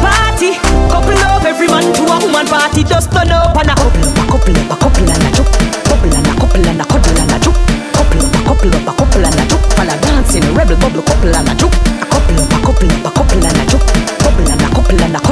party 0.00 0.56
couple 0.88 1.18
up. 1.28 1.44
Every 1.44 1.68
man 1.68 1.84
to 1.92 2.02
a 2.04 2.16
woman 2.24 2.46
party 2.46 2.82
just 2.82 3.12
turn 3.12 3.30
up 3.30 3.56
and 3.56 3.70
a 3.70 3.74
couple 3.76 4.08
up 4.08 4.16
a 4.16 4.24
couple 4.24 4.56
up 4.56 4.72
a 4.72 4.76
couple 4.80 5.04
and 5.04 5.26
a 5.26 5.30
juke. 5.36 5.52
Couple 5.84 6.14
and 6.16 6.26
a 6.26 6.32
couple 6.40 6.64
and 6.64 6.80
a 6.80 6.84
cuddle 6.88 7.18
and 7.20 7.32
a 7.32 7.38
juke. 7.44 7.60
Couple 7.92 8.24
up 8.24 8.34
a 8.34 8.40
couple 8.48 8.72
up 8.72 8.88
a 8.88 8.92
couple 8.96 9.24
and 9.26 9.36
a 9.36 9.44
juke. 9.44 9.66
Follow 9.76 9.96
dancing 10.00 10.48
rebel 10.56 10.76
bubble 10.80 11.02
couple 11.02 11.34
and 11.34 11.48
a 11.48 11.54
juke. 11.60 11.76
A 12.00 12.06
couple 12.08 12.40
up 12.40 12.52
a 12.56 12.58
couple 12.64 12.88
up 12.88 13.04
a 13.04 13.10
couple 13.12 13.44
and 13.44 13.60
a 13.60 13.64
juke. 13.68 13.88
Couple 14.22 14.48
and 14.48 14.62
a 14.62 14.68
couple 14.72 15.00
and 15.02 15.16
a 15.16 15.27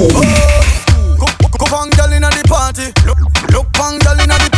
Look, 0.00 0.14
look, 0.16 1.36
look, 1.42 1.58
go, 1.60 1.90
girl 1.90 2.12
inna 2.12 2.30
look, 2.32 2.48
party. 2.48 2.88
Look, 3.04 3.20
look, 3.52 3.68
girl 4.00 4.16
inna 4.16 4.38
the 4.40 4.48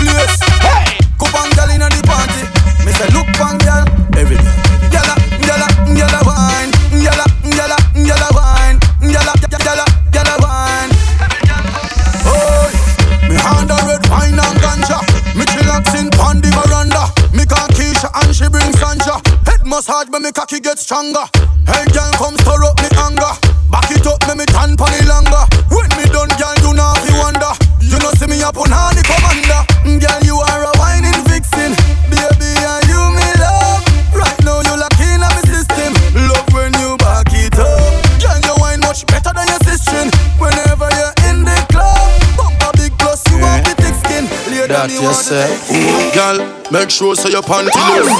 say 45.32 46.12
Girl, 46.12 46.36
make 46.70 46.90
sure 46.90 47.16
so 47.16 47.28
your 47.28 47.40
panty 47.40 47.72
loose. 47.96 48.12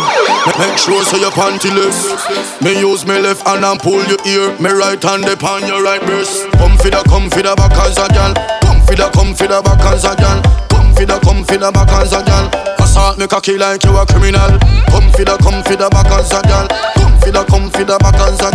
Make 0.56 0.78
sure 0.78 1.04
so 1.04 1.16
your 1.20 1.30
panty 1.36 1.68
loose. 1.68 2.00
Me 2.62 2.72
use 2.80 3.04
me 3.04 3.20
left 3.20 3.46
hand 3.46 3.64
and 3.64 3.78
pull 3.78 4.00
your 4.08 4.20
ear. 4.24 4.56
Me 4.58 4.70
right 4.70 5.02
hand 5.02 5.24
upon 5.28 5.66
your 5.66 5.82
right 5.82 6.00
breast. 6.00 6.48
Come 6.56 6.76
for 6.78 6.88
the, 6.88 7.02
come 7.08 7.28
for 7.28 7.42
the 7.42 7.54
back 7.54 7.76
as 7.84 7.98
a 7.98 8.08
gal. 8.08 8.32
Come 8.64 8.80
for 8.86 8.96
the, 8.96 9.10
come 9.12 9.34
for 9.34 9.46
the 9.46 9.60
back 9.60 9.84
as 9.92 10.04
a 10.04 10.16
gal. 10.16 10.40
Come 10.72 10.94
for 10.94 11.04
the, 11.04 11.18
come 11.20 11.44
for 11.44 11.58
the 11.58 11.70
back 11.70 11.92
as 12.00 12.12
a 12.12 12.22
gal. 12.24 12.48
Assault 12.80 13.18
me 13.18 13.26
cocky 13.26 13.58
like 13.58 13.84
you 13.84 13.92
a 13.96 14.06
criminal. 14.06 14.56
Come 14.88 15.12
for 15.12 15.24
the, 15.28 15.36
come 15.44 15.60
for 15.64 15.76
the 15.76 15.88
back 15.92 16.08
as 16.16 16.32
a 16.32 16.40
gal. 16.48 16.66
Come 16.96 17.18
for 17.20 17.30
the, 17.30 17.44
come 17.44 17.68
for 17.68 17.84
the 17.84 17.98
back 17.98 18.16
as 18.24 18.40
a. 18.40 18.52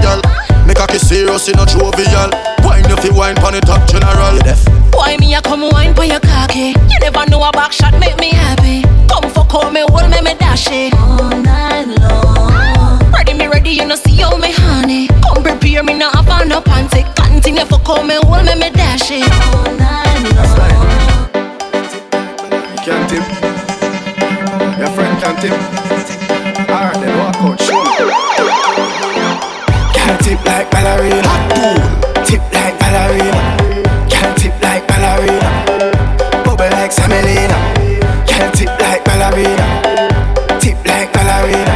Make 0.65 0.77
a 0.77 0.81
cocky 0.81 0.97
serious 0.97 1.47
in 1.47 1.59
a 1.59 1.65
jovial. 1.65 2.46
Wine 2.63 2.85
if 2.91 3.03
you 3.03 3.13
wine 3.13 3.35
pon 3.35 3.53
the 3.53 3.61
top 3.61 3.87
general. 3.87 4.33
You 4.35 4.41
deaf? 4.41 4.65
Why 4.93 5.17
me 5.17 5.33
a 5.35 5.41
come 5.41 5.69
wine 5.71 5.93
for 5.93 6.03
your 6.05 6.19
cocky? 6.19 6.73
You 6.89 6.99
never 6.99 7.25
know 7.29 7.43
a 7.43 7.51
back 7.51 7.71
shot 7.71 7.93
make 7.99 8.17
me 8.19 8.31
happy. 8.31 8.83
Come 9.07 9.29
for 9.31 9.45
call 9.45 9.71
me, 9.71 9.81
hold 9.87 10.09
me, 10.09 10.21
me 10.21 10.33
dash 10.35 10.67
it 10.71 10.93
all 10.95 11.29
night 11.29 11.87
long. 11.99 13.11
Ready 13.11 13.33
me 13.33 13.47
ready, 13.47 13.71
you 13.71 13.85
know 13.85 13.95
see 13.95 14.15
how 14.17 14.37
me 14.37 14.51
honey. 14.51 15.07
Come 15.23 15.43
prepare 15.43 15.83
me 15.83 15.93
now, 15.93 16.11
have 16.11 16.29
on 16.29 16.49
no 16.49 16.61
panty. 16.61 17.03
Continue 17.15 17.65
for 17.65 17.79
call 17.79 18.03
me, 18.03 18.15
hold 18.23 18.45
me, 18.45 18.55
me 18.55 18.69
dash 18.71 19.11
it 19.11 19.29
all 19.31 19.71
night 19.77 20.23
long. 20.35 20.87
You 22.73 22.79
can't 22.83 23.09
tip. 23.09 23.23
Your 24.79 24.89
friend 24.95 25.21
can't 25.21 25.39
tip. 25.41 25.53
Alright, 26.69 26.99
then 27.01 27.17
walk 27.17 27.35
out, 27.37 27.61
show 27.61 27.83
me. 27.83 27.91
Can't 29.93 30.19
tip 30.23 30.45
like 30.45 30.69
ballerina. 30.71 31.86
Tip 32.27 32.41
like 32.51 32.77
ballerina. 32.77 33.55
Can't 34.09 34.37
tip 34.37 34.51
like 34.61 34.85
ballerina. 34.85 35.49
Bubble 36.43 36.67
like 36.75 36.91
Samelina. 36.91 37.55
Can't 38.27 38.53
tip 38.53 38.67
like 38.83 39.01
ballerina. 39.05 39.67
Tip 40.59 40.75
like 40.85 41.07
ballerina. 41.13 41.75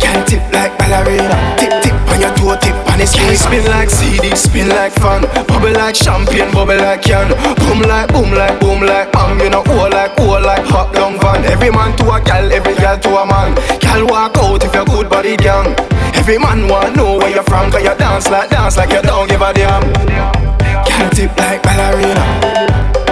Can't 0.00 0.26
tip 0.26 0.40
like 0.54 0.72
ballerina. 0.78 1.36
Tip 1.58 1.82
tip 1.82 1.94
on 2.08 2.18
your 2.18 2.32
toe, 2.34 2.56
tip 2.56 2.74
on 2.90 2.98
his 2.98 3.12
skin. 3.12 3.36
Spin 3.36 3.64
like 3.66 3.90
CD, 3.90 4.34
spin 4.34 4.70
like 4.70 4.94
fan. 4.94 5.20
Bubble 5.46 5.72
like 5.72 5.94
champagne, 5.94 6.50
bubble 6.50 6.76
like 6.80 7.02
can. 7.02 7.28
Boom 7.60 7.82
like 7.82 8.08
boom 8.08 8.32
like 8.32 8.58
boom 8.60 8.80
like 8.80 9.12
bam. 9.12 9.38
You 9.38 9.50
know, 9.50 9.62
oh 9.66 9.88
like 9.92 10.18
oh 10.18 10.40
like 10.40 10.64
hot 10.64 10.94
down 10.94 11.20
van. 11.20 11.44
Every 11.44 11.70
man 11.70 11.94
to 11.98 12.10
a 12.10 12.20
gal, 12.22 12.50
every 12.50 12.74
gal 12.76 12.98
to 12.98 13.16
a 13.20 13.26
man. 13.26 13.54
Gal 13.80 14.06
walk 14.06 14.38
out 14.38 14.64
if 14.64 14.72
you're 14.72 14.86
good 14.86 15.10
body 15.10 15.36
gang. 15.36 15.76
Every 16.24 16.38
man 16.38 16.66
want 16.68 16.96
know 16.96 17.18
where 17.18 17.28
you're 17.28 17.44
from, 17.44 17.70
cause 17.70 17.84
you 17.84 17.94
dance 18.00 18.30
like 18.30 18.48
dance 18.48 18.78
like 18.78 18.88
you 18.88 19.02
don't 19.02 19.28
give 19.28 19.42
a 19.42 19.52
damn. 19.52 19.84
Gal 19.92 21.10
tip 21.12 21.28
like 21.36 21.62
ballerina, 21.62 22.24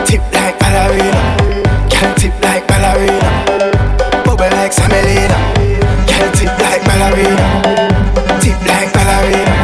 tip 0.08 0.24
like 0.32 0.56
ballerina. 0.56 1.20
Gal 1.92 2.14
tip 2.16 2.32
like 2.40 2.66
ballerina, 2.66 4.24
bubble 4.24 4.48
like 4.56 4.72
Samelina. 4.72 5.36
Gal 6.08 6.24
tip 6.32 6.56
like 6.56 6.80
ballerina, 6.88 7.46
tip 8.40 8.56
like 8.64 8.88
ballerina. 8.96 9.56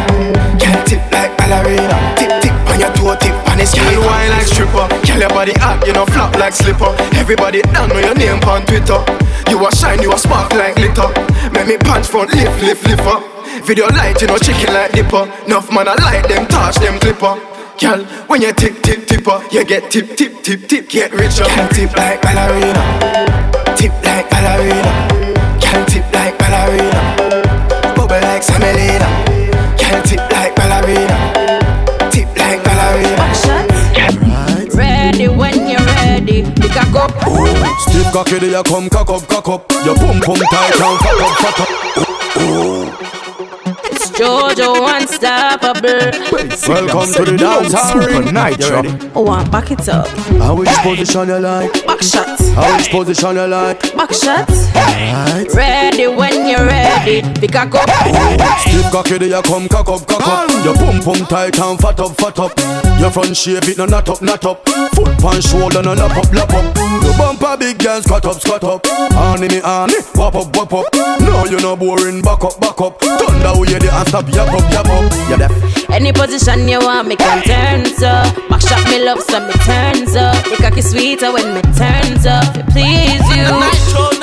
Gal 0.60 0.84
tip 0.84 1.00
like 1.08 1.32
ballerina, 1.40 1.96
tip 2.20 2.28
tip 2.44 2.52
on 2.68 2.78
your 2.78 2.92
toe, 2.92 3.16
tip 3.16 3.32
on 3.48 3.56
his 3.56 3.72
Gal 3.72 3.96
wine 4.04 4.28
like 4.28 4.44
stripper, 4.44 4.84
gal 5.08 5.20
your 5.24 5.30
body 5.30 5.56
hot, 5.56 5.80
you 5.86 5.94
know 5.94 6.04
flop 6.04 6.36
like 6.36 6.52
slipper. 6.52 6.92
Everybody 7.16 7.62
down 7.72 7.88
know 7.88 7.98
your 7.98 8.14
name 8.14 8.44
on 8.44 8.66
Twitter. 8.66 9.00
You 9.48 9.66
a 9.66 9.72
shine, 9.72 10.02
you 10.02 10.12
a 10.12 10.18
spark 10.18 10.52
like 10.52 10.76
glitter. 10.76 11.08
Make 11.48 11.66
me 11.66 11.78
punch 11.78 12.08
front, 12.08 12.30
lift, 12.34 12.60
lift, 12.60 12.84
lift 12.84 13.00
up. 13.08 13.37
Video 13.68 13.86
light, 13.88 14.18
you 14.22 14.26
know 14.26 14.38
chicken 14.38 14.72
like 14.72 14.92
dipper. 14.92 15.30
Enough 15.44 15.70
man 15.70 15.88
I 15.88 15.94
like 15.96 16.26
them, 16.26 16.46
touch 16.46 16.76
them 16.76 16.98
clipper. 16.98 17.36
Girl, 17.78 18.02
when 18.26 18.40
you 18.40 18.50
tip, 18.54 18.82
tip, 18.82 19.06
tipper, 19.06 19.44
you 19.52 19.62
get 19.62 19.90
tip, 19.90 20.16
tip, 20.16 20.42
tip, 20.42 20.66
tip, 20.66 20.88
get 20.88 21.12
richer. 21.12 21.44
Girl, 21.44 21.68
tip 21.68 21.94
like 21.94 22.22
ballerina, 22.22 22.80
tip 23.76 23.92
like 24.02 24.24
ballerina. 24.30 24.92
Girl, 25.60 25.84
tip 25.84 26.02
like 26.14 26.38
ballerina, 26.38 27.92
bubble 27.94 28.16
like 28.24 28.40
Samelina. 28.40 29.04
Girl, 29.76 30.00
tip 30.00 30.24
like 30.32 30.56
ballerina, 30.56 31.18
tip 32.10 32.28
like 32.40 32.64
ballerina. 32.64 33.28
Ready 34.74 35.28
when 35.28 35.68
you're 35.68 35.84
ready. 36.00 36.42
Pick 36.56 36.72
a 36.72 36.88
cup. 36.88 37.12
Stiff 37.84 38.10
cocky, 38.14 38.38
there 38.38 38.48
you 38.48 38.62
come, 38.62 38.88
cock 38.88 39.10
up, 39.10 39.28
cock 39.28 39.48
up. 39.50 39.70
Your 39.84 39.94
pum 39.94 40.20
pum 40.24 40.40
tight 40.50 40.80
and 40.80 40.98
fat 41.04 41.20
up, 41.20 41.36
fat 41.36 41.60
up. 41.60 41.68
It's 42.40 43.17
Jojo 44.18 44.74
Unstoppable. 44.98 46.10
Welcome 46.66 47.12
to 47.14 47.24
the 47.24 47.36
dance 47.38 47.72
Supa 47.72 48.20
Nytro. 48.32 49.12
Oh, 49.14 49.28
I 49.28 49.48
back 49.48 49.70
it 49.70 49.88
up. 49.88 50.08
How 50.42 50.56
which 50.56 50.68
position 50.82 51.28
you 51.28 51.38
like? 51.38 51.86
Back 51.86 52.02
shot. 52.02 52.40
How 52.56 52.76
which 52.76 52.90
position 52.90 53.36
you 53.36 53.46
like? 53.46 53.80
Back 53.94 54.12
shot. 54.12 54.50
Ready 55.54 56.08
when 56.08 56.48
you're 56.48 56.66
ready. 56.66 57.22
Pick 57.38 57.54
a 57.54 57.70
cup. 57.70 57.86
Oh, 57.86 58.64
Stiff 58.66 58.90
cocky, 58.90 59.18
there 59.18 59.28
you 59.28 59.42
come, 59.42 59.68
cock 59.68 59.88
up, 59.88 60.04
cock 60.08 60.26
up. 60.26 60.64
Your 60.64 60.74
pum 60.74 60.98
pum 61.00 61.24
tight 61.26 61.56
and 61.56 61.78
fat 61.78 62.00
up, 62.00 62.16
fat 62.16 62.38
up. 62.40 62.58
Your 62.98 63.10
front 63.12 63.36
shape 63.36 63.68
it 63.68 63.78
no 63.78 63.86
not 63.86 64.08
up, 64.08 64.20
not 64.20 64.44
up. 64.44 64.68
Foot 64.98 65.16
pan 65.22 65.40
shoulder 65.40 65.80
no 65.80 65.94
lap 65.94 66.16
up, 66.16 66.32
lap 66.34 66.52
up. 66.52 66.76
Your 67.04 67.16
bumper 67.16 67.56
big 67.56 67.78
girl 67.78 68.02
squat 68.02 68.26
up, 68.26 68.40
squat 68.40 68.64
up. 68.64 68.84
Honey 69.14 69.46
me 69.46 69.60
honey, 69.60 69.94
wap 70.16 70.34
up, 70.34 70.56
wap 70.56 70.72
up. 70.74 70.86
No 71.22 71.46
you 71.46 71.60
no 71.60 71.76
boring, 71.76 72.20
back 72.20 72.42
up, 72.42 72.58
back 72.58 72.80
up. 72.80 72.98
Thunder 73.00 73.60
we 73.60 73.68
hear 73.68 73.78
the 73.78 73.88
and 74.14 74.26
stop, 74.26 74.34
yap 74.34 74.52
up, 74.52 74.72
yap 74.72 74.86
up. 74.86 75.30
You 75.30 75.36
deaf? 75.36 75.90
Any 75.90 76.12
position 76.12 76.68
you 76.68 76.78
want, 76.80 77.08
me 77.08 77.16
can 77.16 77.42
turn 77.42 77.84
so. 77.86 78.08
Back 78.48 78.60
shot 78.60 78.84
me 78.90 79.04
love, 79.04 79.20
so 79.20 79.40
me 79.40 79.52
turns 79.64 80.14
up. 80.16 80.44
The 80.44 80.56
cocky 80.60 80.82
sweeter 80.82 81.32
when 81.32 81.54
me 81.54 81.62
turns 81.76 82.26
up. 82.26 82.52
To 82.54 82.64
please 82.72 83.24
you. 83.34 83.48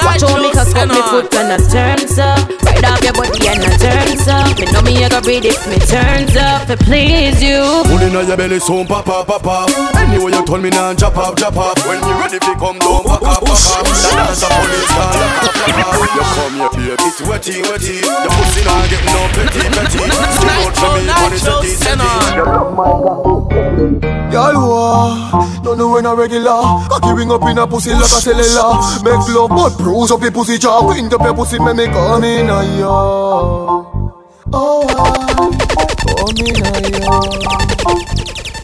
Watch 0.05 0.21
how 0.21 0.41
me 0.41 0.51
cock 0.51 0.75
up 0.75 0.89
me 0.89 1.01
foot 1.09 1.33
and 1.35 1.53
I 1.53 1.57
turns 1.69 2.19
up. 2.19 2.74
Right 2.75 2.91
off 2.91 2.99
your 3.03 3.13
body 3.13 3.47
and 3.47 3.63
I 3.63 3.71
turns 3.79 4.27
up. 4.27 4.59
Me 4.59 4.65
know 4.67 4.81
me 4.83 4.99
you 4.99 5.07
go 5.07 5.21
breathe 5.21 5.45
if 5.45 5.63
me 5.67 5.79
turns 5.79 6.35
up. 6.35 6.67
To 6.67 6.75
please 6.75 7.41
you. 7.41 7.63
Put 7.87 8.03
in 8.03 8.11
your 8.11 8.35
belly 8.35 8.59
soon, 8.59 8.85
papa, 8.85 9.23
papa. 9.23 9.71
Anyway 9.95 10.31
you 10.35 10.43
told 10.43 10.61
me 10.61 10.69
now, 10.69 10.91
drop 10.93 11.15
off, 11.15 11.35
drop 11.35 11.55
off. 11.55 11.79
When 11.87 12.03
you 12.03 12.13
ready 12.19 12.39
to 12.39 12.53
come 12.59 12.79
down, 12.79 13.03
pack 13.07 13.23
up, 13.23 13.39
pack 13.47 13.63
up. 13.71 13.87
The 13.87 14.11
dance 14.11 14.43
a 14.43 14.47
police 14.51 14.91
car, 14.91 15.07
lock 15.15 15.55
up, 15.55 15.71
lock 15.71 15.87
up. 15.87 16.03
You 16.03 16.23
come 16.35 16.59
here, 16.75 16.99
baby. 16.99 17.07
It's 17.07 17.21
wetty, 17.23 17.63
wetty. 17.63 18.03
The 18.03 18.29
pussy 18.35 18.59
not 18.67 18.89
getting 18.91 19.07
no 19.15 19.23
petty, 19.31 19.71
petty. 19.71 20.03
Still 20.03 20.51
out 20.51 20.75
for 20.75 20.91
me, 20.99 21.07
money 21.07 21.39
setty, 21.39 21.71
setty. 21.79 22.11
Y'all 24.35 24.51
wah, 24.51 25.63
don't 25.63 25.77
know 25.77 25.93
when 25.93 26.05
a 26.05 26.13
regular 26.13 26.59
Cocky 26.89 27.13
ring 27.13 27.31
up 27.31 27.41
in 27.47 27.57
a 27.57 27.65
pussy 27.65 27.91
like 27.91 28.03
a 28.03 28.19
cellular 28.19 28.83
Make 28.99 29.23
love 29.31 29.49
but 29.49 29.77
bruise 29.77 30.11
up 30.11 30.19
your 30.21 30.31
pussy 30.31 30.57
jaw 30.57 30.85
Wind 30.85 31.13
up 31.13 31.21
your 31.21 31.33
pussy 31.33 31.57
make 31.59 31.77
me 31.77 31.85
come 31.85 32.23
in 32.25 32.49
ya 32.79 32.97
Oh 34.53 34.87
ah, 34.97 35.49
come 36.01 36.41
in 36.45 36.65
a 36.65 36.73
ya 36.99 37.15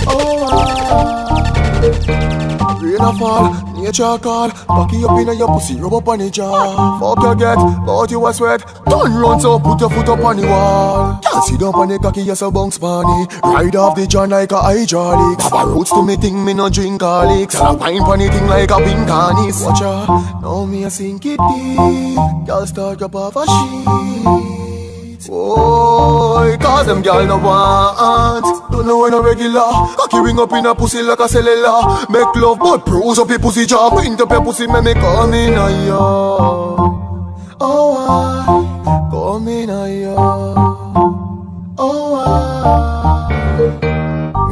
Oh 0.08 0.48
ah 0.50 1.61
Rain 1.82 3.02
a 3.02 3.14
fall, 3.18 3.74
nature 3.74 4.18
call. 4.20 4.50
Cocky 4.52 5.04
up 5.04 5.20
in 5.20 5.38
your 5.38 5.48
pussy, 5.48 5.76
rub 5.76 5.94
up 5.94 6.08
on 6.08 6.20
the 6.20 6.30
jaw. 6.30 7.00
Fuck 7.00 7.24
you 7.24 7.36
get, 7.36 7.58
but 7.86 8.12
you 8.12 8.26
a 8.28 8.34
sweat. 8.34 8.62
Turn 8.90 9.14
round 9.14 9.42
so 9.42 9.60
put 9.60 9.80
your 9.80 9.90
foot 9.90 10.10
up 10.10 10.20
on 10.20 10.38
the 10.38 10.48
wall. 10.48 11.20
Can't 11.24 11.44
sit 11.44 11.60
down 11.60 11.74
on 11.74 11.90
the 11.90 11.98
cocky, 11.98 12.22
yes 12.22 12.42
a 12.42 12.52
bounce 12.52 12.78
bunny 12.78 13.26
Ride 13.44 13.76
off 13.76 13.96
the 13.96 14.06
john 14.06 14.30
like 14.30 14.52
a 14.52 14.62
hydraulic. 14.62 15.40
Papa 15.40 15.70
roots 15.70 15.92
to 15.92 16.04
me 16.04 16.16
thing, 16.18 16.44
me 16.46 16.54
no 16.54 16.70
drink 16.70 17.00
garlic. 17.00 17.52
Sell 17.52 17.76
a 17.76 17.78
wine 17.78 18.00
pon 18.00 18.20
the 18.20 18.30
thing 18.30 18.48
like 18.48 18.70
a 18.70 18.78
pink 18.78 19.10
harness 19.10 19.64
Watch 19.64 19.82
ya, 19.82 20.40
now 20.42 20.66
me 20.66 20.84
a 20.84 20.90
sink 20.90 21.26
it 21.26 21.40
deep. 21.50 22.48
Girl 22.48 22.68
start 22.68 23.02
up 23.02 23.16
off 23.16 23.36
a 23.36 23.46
sheet 23.46 24.51
Boy, 25.28 26.58
cause 26.60 26.88
them 26.88 27.02
gal 27.02 27.26
no 27.28 27.38
want. 27.38 28.72
Don't 28.72 28.88
know 28.88 29.02
when 29.02 29.14
a 29.14 29.22
regular. 29.22 29.62
Cocky 29.96 30.20
ring 30.20 30.40
up 30.40 30.52
in 30.54 30.66
a 30.66 30.74
pussy 30.74 31.02
like 31.04 31.20
a 31.20 31.28
cellular. 31.30 32.08
Make 32.10 32.36
love 32.36 32.60
but 32.60 32.86
bruise 32.86 33.20
up 33.20 33.30
your 33.30 33.40
pussy 33.40 33.66
jaw 33.66 33.94
Wind 33.96 34.20
up 34.20 34.32
your 34.32 34.44
pussy 34.44 34.66
make 34.68 34.84
me 34.84 34.94
come 34.94 35.34
in 35.34 35.54
ya. 35.54 36.00
Oh 37.60 37.96
I 37.98 39.10
Come 39.12 39.48
in 39.48 39.70
a 39.70 39.88
ya. 40.02 40.16
Oh 41.78 42.16
I 42.16 43.91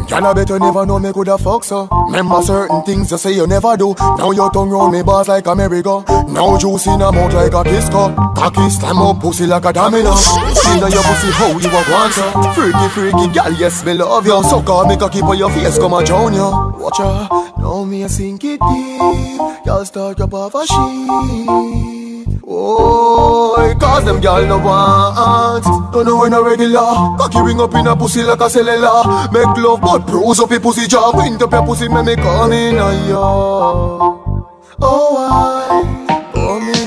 Girl, 0.10 0.26
I 0.26 0.34
never 0.58 0.86
know 0.88 0.98
me 0.98 1.14
coulda 1.14 1.38
fuck 1.38 1.64
so 1.64 1.88
Remember 2.08 2.42
certain 2.42 2.82
things 2.82 3.12
you 3.12 3.18
say 3.20 3.34
you 3.34 3.46
never 3.46 3.78
do. 3.78 3.94
Now 4.00 4.32
your 4.32 4.50
tongue 4.50 4.72
round 4.72 4.92
me 4.92 5.04
bars 5.04 5.28
like 5.28 5.46
a 5.46 5.54
Now 5.54 6.58
juice 6.58 6.88
in 6.88 7.00
a 7.02 7.12
mouth 7.12 7.34
like 7.34 7.54
a 7.54 7.64
cup. 7.90 8.16
Cocky 8.36 8.70
slam 8.72 8.98
up 8.98 9.22
pussy 9.22 9.46
like 9.46 9.66
a 9.66 9.72
domino. 9.72 10.16
See 10.16 10.80
now 10.80 10.88
your 10.88 11.04
pussy 11.04 11.30
how 11.32 11.58
you 11.60 11.70
a 11.70 11.92
want 11.92 12.14
so 12.14 12.54
Freaky 12.54 12.90
freaky 12.90 13.34
girl, 13.34 13.54
yes 13.60 13.86
me 13.86 13.94
love 13.94 14.26
you 14.26 14.42
So 14.44 14.64
call 14.64 14.88
me 14.88 14.98
cocky 14.98 15.20
for 15.20 15.36
your 15.36 15.52
face 15.52 15.78
come 15.78 15.94
a 15.94 16.04
drown 16.04 16.34
you 16.34 16.50
Watch 16.80 16.98
ya, 16.98 17.28
now 17.60 17.84
me 17.84 18.02
a 18.02 18.10
sink 18.10 18.44
it 18.44 18.60
deep. 18.60 19.66
Y'all 19.66 19.86
start 19.86 20.20
up 20.20 20.34
off 20.34 20.56
a 20.56 20.66
sheet 20.66 22.09
Oh, 22.52 23.76
cause 23.80 24.06
them 24.06 24.20
gal 24.20 24.44
no 24.48 24.58
want. 24.58 25.64
Don't 25.94 26.06
know 26.06 26.18
when 26.18 26.34
a 26.34 26.42
regular. 26.42 26.80
Cocky 27.20 27.42
ring 27.42 27.62
up 27.62 27.76
in 27.76 27.86
a 27.86 27.96
pussy 27.96 28.24
like 28.24 28.42
a 28.42 28.50
cellular. 28.50 29.30
Make 29.32 29.56
love 29.58 29.82
but 29.82 30.00
bruise 30.08 30.40
up 30.40 30.50
your 30.50 30.60
pussy 30.60 30.88
jaw. 30.88 31.16
Wind 31.16 31.44
up 31.44 31.52
your 31.52 31.64
pussy 31.64 31.88
make 31.88 32.06
me 32.06 32.16
come 32.16 32.52
in 32.52 32.76
a 32.76 33.08
ya 33.08 33.22
Oh, 34.82 35.16
I 35.20 36.10
Come 36.34 36.70
in 36.70 36.79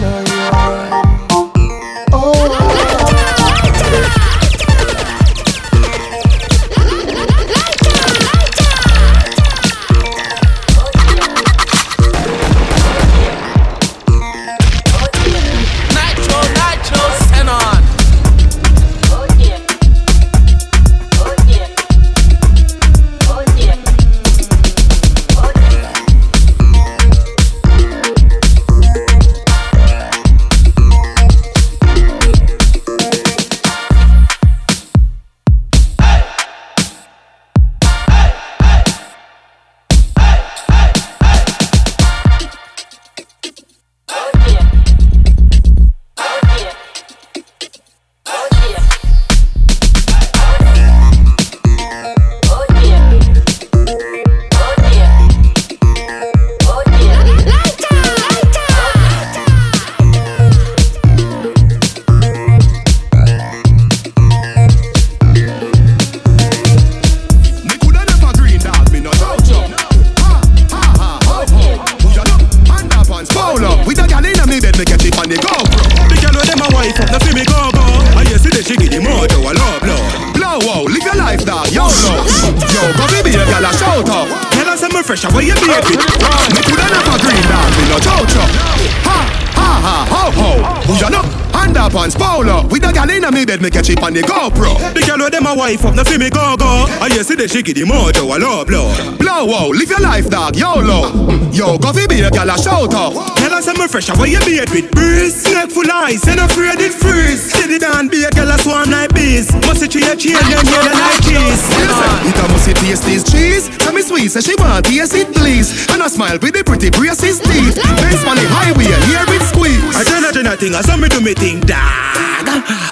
with 95.72 95.84
a 95.84 95.86
wife 95.86 95.86
up, 95.86 95.94
no 95.94 96.04
fi 96.04 96.18
me 96.18 96.30
go 96.30 96.56
go. 96.56 96.86
And 97.00 97.12
you 97.14 97.22
see 97.22 97.34
the 97.34 97.48
shaky 97.48 97.72
the 97.72 97.82
mojo, 97.82 98.34
a 98.34 98.38
love 98.38 98.66
blow 98.66 99.16
Blow 99.16 99.54
out, 99.54 99.70
live 99.70 99.88
your 99.88 100.00
life 100.00 100.28
dog, 100.28 100.56
YOLO 100.56 101.50
Yo, 101.52 101.78
go 101.78 101.92
fi 101.92 102.06
be 102.06 102.20
a 102.20 102.30
gal 102.30 102.50
a 102.50 102.58
shout 102.58 102.94
out. 102.94 103.36
Tell 103.36 103.52
us 103.52 103.68
I'm 103.68 103.88
fresh, 103.88 104.10
where 104.16 104.28
you 104.28 104.40
be 104.40 104.58
a 104.58 104.66
bit 104.66 104.90
breeze 104.92 105.51
Snake 105.62 105.70
full 105.70 105.92
ice, 105.92 106.26
and 106.26 106.40
afraid 106.40 106.80
it 106.80 106.92
freeze. 106.92 107.52
The 107.52 107.78
down, 107.78 108.08
be 108.08 108.24
a 108.24 108.30
gal 108.30 108.50
a 108.50 108.58
swarm 108.58 108.90
like 108.90 109.14
bees. 109.14 109.46
Must 109.62 109.78
see 109.78 110.02
a 110.02 110.16
chain, 110.16 110.34
them 110.34 110.66
yellow 110.66 110.90
like 110.90 111.22
cheese. 111.22 111.62
It 111.78 112.34
a 112.34 112.44
must 112.50 112.66
taste 112.82 113.04
this 113.06 113.22
cheese. 113.22 113.70
Tell 113.78 113.92
me 113.92 114.02
sweet, 114.02 114.28
say 114.30 114.40
she 114.40 114.54
want 114.58 114.86
taste 114.86 115.14
it 115.14 115.32
please. 115.32 115.86
And 115.94 116.02
I 116.02 116.08
smile 116.08 116.38
with 116.42 116.54
the 116.54 116.64
pretty 116.64 116.90
braces 116.90 117.38
teeth. 117.38 117.78
Benz 117.78 118.24
on 118.26 118.36
the 118.42 118.46
highway, 118.50 118.90
hear 119.06 119.22
it 119.22 119.42
squeeze. 119.54 119.94
I 119.94 120.02
tell 120.02 120.50
her 120.50 120.56
thing, 120.56 120.74
I 120.74 120.82
saw 120.82 120.96
me 120.96 121.08
do 121.08 121.20
me 121.20 121.34
thing, 121.34 121.60
dog. 121.60 122.32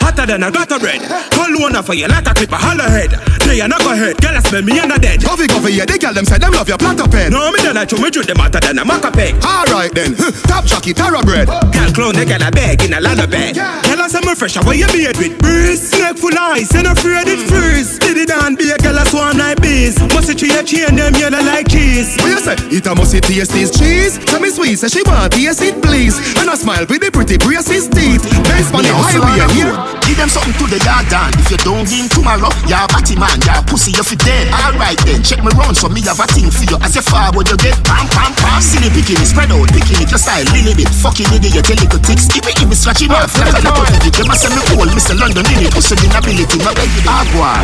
Hotter 0.01 0.27
than 0.27 0.43
a 0.43 0.51
gutter 0.51 0.79
bread 0.79 1.03
Call 1.35 1.53
one 1.59 1.75
for 1.83 1.95
you 1.95 2.07
like 2.09 2.27
a 2.27 2.33
clip 2.33 2.53
a 2.53 2.57
hollow 2.57 2.87
head. 2.87 3.11
They 3.45 3.61
are 3.61 3.69
not 3.69 3.81
go 3.81 3.93
ahead, 3.93 4.17
girl 4.23 4.37
I 4.37 4.41
smell 4.41 4.63
me 4.63 4.79
and 4.79 4.93
a 4.93 4.99
dead. 4.99 5.23
Coffee, 5.23 5.49
coffee, 5.49 5.75
yeah, 5.75 5.85
they 5.85 5.99
girl 5.99 6.15
them 6.15 6.25
say 6.25 6.39
them 6.39 6.53
love 6.53 6.69
your 6.69 6.79
platter 6.79 7.09
pen. 7.09 7.33
No, 7.33 7.51
me 7.51 7.59
don't 7.59 7.75
like 7.75 7.91
you, 7.91 7.99
me 7.99 8.11
treat 8.11 8.27
them 8.27 8.39
hotter 8.39 8.61
than 8.61 8.79
a 8.79 8.85
maca 8.85 9.13
peg. 9.13 9.35
Alright 9.43 9.93
then, 9.93 10.15
top 10.49 10.65
jockey, 10.65 10.95
tara 10.95 11.21
bread. 11.23 11.49
Girl 11.49 11.91
clone, 11.93 12.15
they 12.15 12.25
got 12.25 12.47
a 12.47 12.51
bag 12.71 12.87
in 12.87 12.95
a 12.95 13.01
lot 13.01 13.19
of 13.19 13.31
bed 13.31 13.55
Girl 13.55 14.01
I 14.01 14.09
say 14.09 14.21
me 14.21 14.35
fresh, 14.35 14.57
where 14.65 14.75
you 14.75 14.87
beard 14.89 15.17
with 15.19 15.39
breeze 15.39 15.91
Snake 15.91 16.19
full 16.19 16.37
ice, 16.37 16.75
and 16.75 16.87
afraid 16.87 17.27
it 17.27 17.43
freeze 17.49 17.99
Did 17.99 18.17
it 18.17 18.29
down, 18.29 18.55
be 18.55 18.71
a 18.71 18.79
girl 18.79 18.99
a 18.99 19.05
swarm 19.07 19.39
like 19.39 19.61
bees 19.61 19.99
Must 20.15 20.29
see 20.29 20.35
tree 20.35 20.55
a 20.55 20.63
chain, 20.63 20.97
them 20.97 21.15
yellow 21.15 21.43
like 21.43 21.69
cheese 21.69 22.17
What 22.23 22.31
you 22.31 22.41
say? 22.41 22.57
It 22.71 22.87
a 22.87 22.95
must 22.95 23.13
taste 23.13 23.53
this 23.53 23.71
cheese 23.71 24.19
Tell 24.25 24.41
me 24.41 24.51
sweet, 24.51 24.79
say 24.79 24.89
she 24.89 25.03
want 25.07 25.33
taste 25.33 25.63
it 25.63 25.83
please 25.83 26.17
And 26.39 26.51
I 26.51 26.55
smile 26.55 26.87
with 26.87 27.01
the 27.01 27.11
pretty 27.11 27.39
braces 27.39 27.89
teeth 27.89 28.23
Benz 28.47 28.71
on 28.73 28.83
the 28.83 28.93
highway, 28.95 29.55
here 29.55 30.01
Give 30.11 30.19
them 30.19 30.27
something 30.27 30.59
to 30.59 30.67
the 30.67 30.83
yard 30.83 31.07
down. 31.07 31.31
If 31.39 31.55
you 31.55 31.61
don't 31.63 31.87
give 31.87 32.11
tomorrow, 32.11 32.51
you're 32.67 32.83
a 32.83 32.91
batty 32.91 33.15
man, 33.15 33.39
you're 33.47 33.55
a 33.55 33.63
pussy, 33.63 33.95
you're 33.95 34.03
fit 34.03 34.19
dead. 34.19 34.51
Alright 34.51 34.99
then, 35.07 35.23
check 35.23 35.39
me 35.39 35.55
round 35.55 35.79
so 35.79 35.87
me 35.87 36.03
have 36.03 36.19
a 36.19 36.27
thing 36.27 36.51
for 36.51 36.67
you. 36.67 36.75
As 36.83 36.99
you 36.99 37.05
what 37.31 37.47
you 37.47 37.55
get 37.55 37.79
pam 37.87 38.11
pam 38.11 38.35
pam. 38.35 38.59
Silly 38.59 38.91
picking 38.91 39.23
it, 39.23 39.31
spread 39.31 39.55
out, 39.55 39.71
picking 39.71 40.03
it, 40.03 40.11
your 40.11 40.19
style, 40.19 40.43
little 40.51 40.75
bit. 40.75 40.91
Fucking 40.99 41.31
idiot, 41.31 41.63
your 41.63 41.79
little 41.79 42.03
ticks. 42.03 42.27
Give 42.27 42.43
me, 42.51 42.59
give 42.59 42.69
me, 42.69 42.75
scratch 42.75 43.03
him 43.03 43.15
off. 43.15 43.31
Like 43.39 43.55
a 43.55 43.63
little 43.63 43.87
digit. 43.87 44.19
You 44.19 44.27
must 44.27 44.43
send 44.43 44.55
me 44.55 44.63
old, 44.75 44.91
Mr. 44.91 45.15
London 45.15 45.47
in 45.55 45.67
it. 45.67 45.73
Pussy 45.73 45.95
inability, 46.03 46.59
my 46.67 46.75
baby. 46.75 47.01
Ah, 47.07 47.23
boy. 47.31 47.55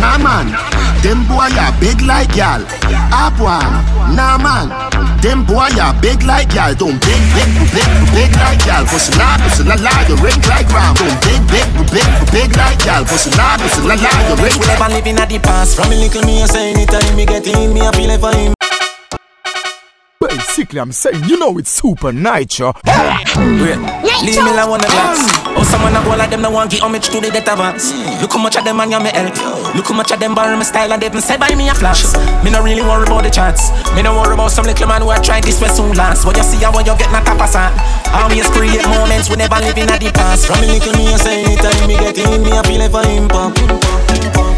Nah, 0.00 0.20
man. 0.20 0.52
Them 1.00 1.24
boy, 1.28 1.48
ya 1.56 1.72
big 1.80 2.00
like 2.04 2.32
y'all. 2.36 2.60
Ah, 3.12 3.32
boy. 3.32 3.56
Nah, 4.12 4.36
man. 4.36 4.68
Them 5.24 5.44
boy, 5.44 5.68
ya 5.76 5.96
big 6.00 6.22
like 6.22 6.52
y'all. 6.52 6.74
Don't 6.76 7.00
big, 7.00 7.22
big, 7.32 7.50
big, 7.72 7.90
big 8.12 8.32
like 8.36 8.60
y'all. 8.68 8.84
Pussy 8.84 9.16
nah, 9.16 9.40
pussy 9.40 9.64
la 9.64 9.76
la, 9.80 9.94
you 10.08 10.16
ring 10.20 10.40
like 10.48 10.68
round. 10.70 10.98
Don't 11.00 11.16
big, 11.24 11.40
big, 11.48 11.68
big, 11.92 12.08
big 12.32 12.50
like 12.56 12.80
y'all. 12.84 13.04
Pussy 13.04 13.30
nah, 13.36 13.56
pussy 13.56 13.80
la 13.82 13.96
la, 13.96 14.12
you 14.28 14.36
ring 14.36 14.56
We 14.60 14.66
never 14.66 14.88
living 14.92 15.18
at 15.18 15.28
the 15.28 15.38
past. 15.40 15.76
From 15.76 15.92
a 15.92 15.96
little 15.96 16.22
me, 16.24 16.42
I 16.42 16.46
say 16.46 16.72
anytime 16.72 17.16
me 17.16 17.24
get 17.24 17.46
in, 17.46 17.72
me 17.72 17.80
I 17.80 17.92
feel 17.92 18.10
it 18.10 18.20
for 18.20 18.34
him. 18.34 18.55
Basically, 20.56 20.80
I'm 20.80 20.90
saying, 20.90 21.28
you 21.28 21.36
know 21.36 21.58
it's 21.58 21.68
super 21.68 22.16
nature. 22.16 22.72
Wait, 22.88 23.76
leave 24.24 24.40
me 24.40 24.52
like 24.56 24.64
one 24.64 24.80
of 24.80 24.88
glass. 24.88 25.20
Oh, 25.52 25.60
someone 25.68 25.92
a 25.92 26.00
go 26.00 26.16
like 26.16 26.30
them, 26.30 26.40
no 26.40 26.48
want 26.48 26.70
give 26.70 26.80
homage 26.80 27.12
to 27.12 27.20
the 27.20 27.28
debt 27.28 27.44
advance. 27.44 27.92
Look 28.24 28.32
how 28.32 28.40
much 28.40 28.56
of 28.56 28.64
them 28.64 28.78
man 28.78 28.90
you 28.90 28.96
me 28.96 29.12
help. 29.12 29.36
Look 29.76 29.84
how 29.84 29.92
much 29.92 30.12
of 30.12 30.18
them 30.18 30.34
borrow 30.34 30.56
my 30.56 30.64
style 30.64 30.90
and 30.94 31.02
they 31.02 31.10
been 31.10 31.20
said 31.20 31.40
by 31.40 31.54
me 31.54 31.68
a 31.68 31.74
flash. 31.74 32.08
Me 32.42 32.48
no 32.48 32.64
really 32.64 32.80
worry 32.80 33.04
about 33.04 33.24
the 33.24 33.28
chance. 33.28 33.68
Me 33.92 34.00
no 34.00 34.16
worry 34.16 34.32
about 34.32 34.48
some 34.48 34.64
little 34.64 34.88
man 34.88 35.02
who 35.02 35.10
I 35.10 35.20
try 35.20 35.42
this 35.42 35.60
way 35.60 35.68
soon 35.68 35.92
last. 35.92 36.24
What 36.24 36.38
you 36.38 36.42
see 36.42 36.64
how 36.64 36.72
you 36.72 36.96
get 36.96 37.12
not 37.12 37.28
a 37.28 37.36
pass 37.36 37.52
Always 38.16 38.48
create 38.48 38.80
moments 38.88 39.28
we 39.28 39.36
never 39.36 39.60
living 39.60 39.92
at 39.92 40.00
the 40.00 40.08
past. 40.08 40.46
From 40.46 40.64
a 40.64 40.72
little 40.72 40.96
me, 40.96 41.12
I 41.12 41.16
say 41.20 41.44
anytime 41.44 41.84
me 41.84 42.00
get 42.00 42.16
in, 42.16 42.40
me 42.40 42.56
I 42.56 42.62
feel 42.64 42.80
it 42.80 42.88
for 42.88 43.04
him 43.04 43.28
pop. 43.28 44.05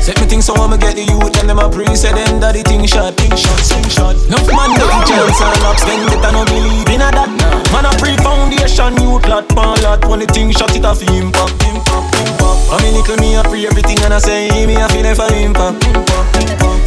Set 0.01 0.19
me 0.21 0.27
think 0.27 0.43
so 0.43 0.55
I'ma 0.55 0.77
get 0.77 0.97
the 0.97 1.05
youth 1.05 1.37
and 1.41 1.49
them 1.49 1.59
a 1.59 1.69
pre 1.69 1.85
say 1.95 2.13
them 2.13 2.41
the 2.41 2.63
thing 2.65 2.87
shot, 2.87 3.15
thing 3.15 3.35
shot, 3.35 3.61
thing 3.61 3.89
shot. 3.91 4.17
No 4.31 4.39
man 4.49 4.73
get 4.79 4.89
the 4.89 4.99
chance 5.05 5.81
spend 5.83 6.09
it 6.09 6.25
I 6.25 6.31
no 6.33 6.45
believe 6.47 6.89
in 6.89 7.03
a 7.03 7.09
that. 7.13 7.31
Man 7.73 7.85
a 7.85 7.93
pre 7.99 8.17
foundation, 8.23 8.97
youth 9.03 9.27
lot, 9.29 9.49
pan 9.51 9.77
lot. 9.83 10.05
When 10.09 10.21
the 10.21 10.27
thing 10.27 10.51
shot 10.53 10.75
it 10.75 10.83
pop, 10.83 10.99
him 11.03 11.83
pop, 11.85 12.09
him 12.15 12.31
pop. 12.39 12.57
I 12.71 12.83
mean 12.83 12.95
little 12.95 13.17
me 13.17 13.35
a 13.37 13.43
pre 13.43 13.67
everything 13.67 13.99
and 14.05 14.15
I 14.15 14.19
say 14.19 14.49
me 14.67 14.77
a 14.77 14.89
feel 14.89 15.05
it 15.05 15.17
for 15.17 15.29
him 15.33 15.53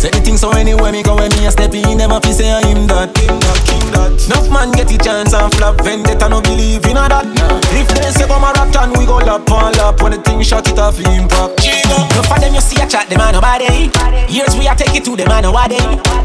pop, 0.02 0.10
him 0.10 0.10
pop, 0.10 0.10
him 0.10 0.10
pop. 0.10 0.10
Set 0.10 0.14
the 0.14 0.22
thing 0.22 0.38
so 0.38 0.52
anywhere 0.52 0.92
me 0.92 1.04
go 1.04 1.16
when 1.16 1.30
me 1.38 1.46
a 1.46 1.52
step 1.52 1.74
in, 1.74 1.98
them 1.98 2.12
a 2.12 2.20
fi 2.22 2.32
say 2.32 2.50
him 2.66 2.88
that, 2.88 3.14
him 3.18 3.38
that, 3.38 3.62
him 3.70 3.86
that. 3.94 4.18
Enough 4.26 4.50
man 4.50 4.72
get 4.72 4.88
the 4.88 4.98
chance 4.98 5.34
and 5.34 5.54
flop, 5.54 5.78
vendetta 5.82 6.30
no 6.30 6.42
believe 6.42 6.86
in 6.86 6.98
a 6.98 7.06
that. 7.06 7.26
If 7.70 7.88
they 7.94 8.10
say 8.10 8.26
come 8.26 8.44
a 8.44 8.50
rap 8.54 8.74
and 8.82 8.98
we 8.98 9.06
go 9.06 9.18
lap 9.18 9.50
on 9.52 9.74
lap 9.78 10.02
when 10.02 10.14
the 10.14 10.22
thing 10.22 10.42
shot 10.42 10.68
it 10.68 10.80
off 10.80 10.98
him 10.98 11.28
pop. 11.28 11.54
No 11.54 12.22
for 12.26 12.40
them 12.40 12.54
you 12.54 12.62
see 12.62 12.82
a 12.82 12.88
chat 12.88 13.10
them 13.10 13.22
a 13.22 13.32
nobody. 13.32 13.94
Years 14.26 14.58
we 14.58 14.68
a 14.68 14.74
take 14.74 14.96
it 14.96 15.06
to 15.06 15.14
them 15.14 15.30
a 15.30 15.42
nobody. 15.42 15.78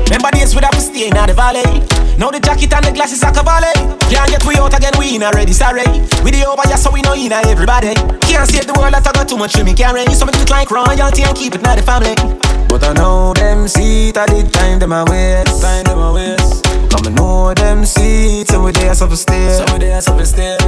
Remember 0.09 0.31
days 0.33 0.57
we 0.57 0.65
have 0.65 0.73
to 0.73 0.81
stay 0.81 1.09
in 1.09 1.17
the 1.17 1.35
valley. 1.37 1.85
Now 2.17 2.33
the 2.33 2.41
jacket 2.41 2.73
and 2.73 2.85
the 2.87 2.93
glasses 2.93 3.21
are 3.25 3.33
valley. 3.33 3.77
Can't 4.09 4.31
get 4.33 4.41
we 4.49 4.57
out 4.57 4.73
again, 4.73 4.97
we 4.97 5.21
in 5.21 5.23
already 5.23 5.53
sorry. 5.53 5.85
We 6.25 6.33
the 6.33 6.49
over 6.49 6.65
here 6.65 6.81
so 6.81 6.89
we 6.89 7.05
know 7.05 7.13
in 7.13 7.33
a 7.33 7.45
everybody. 7.45 7.93
Can't 8.25 8.49
save 8.49 8.65
the 8.65 8.73
world 8.73 8.97
I 8.97 9.05
got 9.05 9.29
too 9.29 9.37
much 9.37 9.53
to 9.61 9.65
me 9.65 9.75
carry. 9.75 10.07
So 10.17 10.25
me 10.25 10.33
do 10.33 10.41
it 10.41 10.49
like 10.49 10.71
royalty 10.73 11.29
and 11.29 11.37
keep 11.37 11.53
it 11.53 11.61
not 11.61 11.77
the 11.77 11.85
family. 11.85 12.46
But 12.77 12.89
I 12.89 12.93
know 12.93 13.33
them 13.33 13.67
see 13.67 14.11
it 14.11 14.19
at 14.19 14.29
the 14.29 14.45
time 14.53 14.79
them 14.79 14.93
a 14.93 15.03
waste. 15.09 15.63
Time 15.63 15.85
them 15.85 15.97
a 15.99 16.13
waste. 16.13 16.61
Come 16.93 17.07
and 17.07 17.17
know 17.17 17.55
them 17.55 17.87
see 17.87 18.43
it, 18.43 18.49
so 18.49 18.63
we 18.63 18.73
there 18.73 18.93
so 18.93 19.09
stay. 19.15 19.49
So 19.57 19.65
we 19.73 19.79
there 19.79 19.99
so 20.03 20.13
stay. 20.25 20.59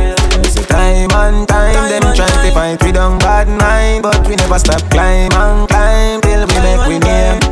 It's 0.40 0.56
a 0.56 0.64
time 0.64 1.12
and 1.12 1.46
time, 1.46 1.76
them 1.92 2.08
try 2.16 2.24
to 2.24 2.50
fight 2.56 2.82
we 2.82 2.92
don't 2.92 3.18
bad 3.18 3.46
mind, 3.48 4.04
but 4.04 4.26
we 4.26 4.36
never 4.36 4.58
stop 4.58 4.80
climb 4.88 5.28
and 5.36 5.68
climb 5.68 6.22
till 6.22 6.48
we 6.48 6.56
make 6.64 6.88
we 6.88 6.98
name. 6.98 7.44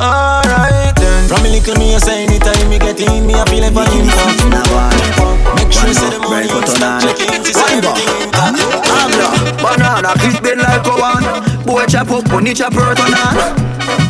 Alright 0.00 0.96
then. 0.96 1.28
From 1.28 1.44
a 1.44 1.52
little 1.52 1.76
me, 1.76 1.94
I 1.94 1.98
say 1.98 2.24
anytime 2.24 2.70
me 2.70 2.78
get 2.78 2.98
in, 2.98 3.26
me 3.26 3.34
I 3.34 3.44
feel 3.44 3.60
like 3.60 3.76
pop. 5.20 5.36
Make 5.60 5.68
sure 5.68 5.84
you 5.84 5.92
say 5.92 6.08
the 6.08 6.18
money 6.18 6.48
on 6.48 6.64
stop 6.64 7.02
checking, 7.04 7.44
to 7.44 7.52
say 7.52 7.76
everything 7.76 8.22
Banana 9.60 10.16
clip 10.18 10.41
chop 11.92 12.10
up, 12.10 12.24
bunny 12.24 12.54
chop 12.54 12.72
hurt 12.72 12.98
on 13.00 13.12
on 13.12 13.36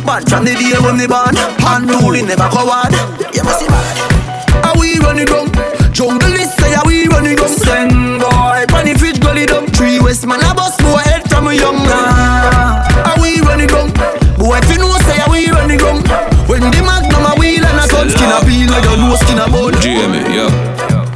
Bad 0.07 0.23
from 0.31 0.47
the 0.47 0.55
day 0.55 0.71
when 0.79 0.95
me 0.95 1.03
born 1.03 1.35
Hand 1.59 1.91
it 1.91 2.23
never 2.23 2.47
coward 2.47 2.95
You 3.35 3.43
must 3.43 3.59
see 3.59 3.67
bad. 3.67 4.23
How 4.63 4.79
we 4.79 4.95
running 5.03 5.27
down? 5.27 5.51
Jungle 5.91 6.31
is 6.31 6.47
say 6.55 6.71
how 6.71 6.87
we 6.87 7.11
running 7.11 7.35
down. 7.35 7.49
Send 7.51 8.23
boy, 8.23 8.63
panny 8.71 8.95
fit 8.95 9.19
gully 9.19 9.45
down. 9.45 9.67
Three 9.67 9.99
west 9.99 10.25
man 10.25 10.39
a 10.39 10.55
bust 10.55 10.79
boy 10.79 11.03
head 11.03 11.27
from 11.27 11.47
a 11.47 11.53
young 11.53 11.75
man. 11.75 12.87
How 13.03 13.19
we 13.19 13.43
running 13.43 13.67
down? 13.67 13.91
Boy 14.39 14.63
if 14.63 14.71
you 14.71 14.79
know 14.79 14.95
say 15.03 15.19
how 15.19 15.27
we 15.27 15.51
running 15.51 15.83
down. 15.83 16.07
When 16.47 16.63
the 16.63 16.79
magnum 16.87 17.27
a 17.27 17.35
wheel 17.35 17.67
and 17.67 17.83
a 17.83 17.85
gun. 17.91 18.07
Skin 18.07 18.31
a 18.31 18.39
peel 18.47 18.71
like 18.71 18.87
your 18.87 18.95
nose 18.95 19.19
skin 19.27 19.43
a 19.43 19.51
bone. 19.51 19.75
Jamie, 19.83 20.23
yo, 20.31 20.47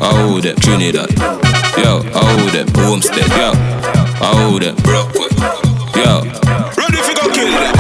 I 0.04 0.12
hold 0.20 0.44
them, 0.44 0.56
Trinidad. 0.60 1.16
Yo, 1.80 2.04
I 2.12 2.22
hold 2.28 2.52
them, 2.52 2.68
Homestead, 2.76 3.32
yo, 3.40 3.56
I 4.20 4.36
hold 4.36 4.62
them, 4.62 4.76
Brooklyn, 4.84 5.32
yo. 5.96 6.57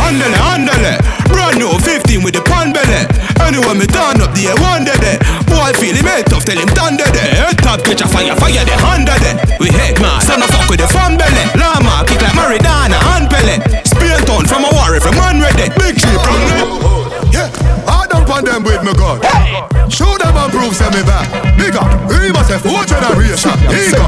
Handle 0.08 0.32
it, 0.32 0.40
handle 0.40 0.86
it. 0.88 1.00
Brand 1.28 1.60
new 1.60 1.76
15 1.84 2.24
with 2.24 2.32
the 2.32 2.40
pan 2.48 2.72
belly. 2.72 3.04
Anyway, 3.44 3.76
me 3.76 3.84
turn 3.92 4.24
up 4.24 4.32
the 4.32 4.48
one 4.64 4.88
day 4.88 4.96
there. 5.04 5.20
Boy, 5.52 5.76
feel 5.76 6.00
him 6.00 6.08
head 6.08 6.24
tough, 6.32 6.48
tell 6.48 6.56
him 6.56 6.72
thunder 6.72 7.07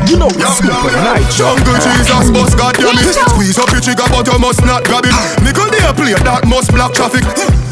You 0.10 0.18
know 0.18 0.26
it's 0.26 0.58
super 0.58 0.90
night, 1.06 1.30
Jungle 1.30 1.78
Jesus, 1.78 2.34
bust 2.34 2.58
goddamn 2.58 2.98
it. 2.98 3.14
Squeeze 3.30 3.62
up 3.62 3.70
your 3.70 3.78
trigger, 3.78 4.10
but 4.10 4.26
you 4.26 4.42
must 4.42 4.66
not 4.66 4.82
grab 4.90 5.06
it. 5.06 5.14
Nickel 5.46 5.70
they 5.70 5.86
a 5.86 5.94
play 5.94 6.18
that 6.18 6.50
must 6.50 6.74
block 6.74 6.98
traffic. 6.98 7.22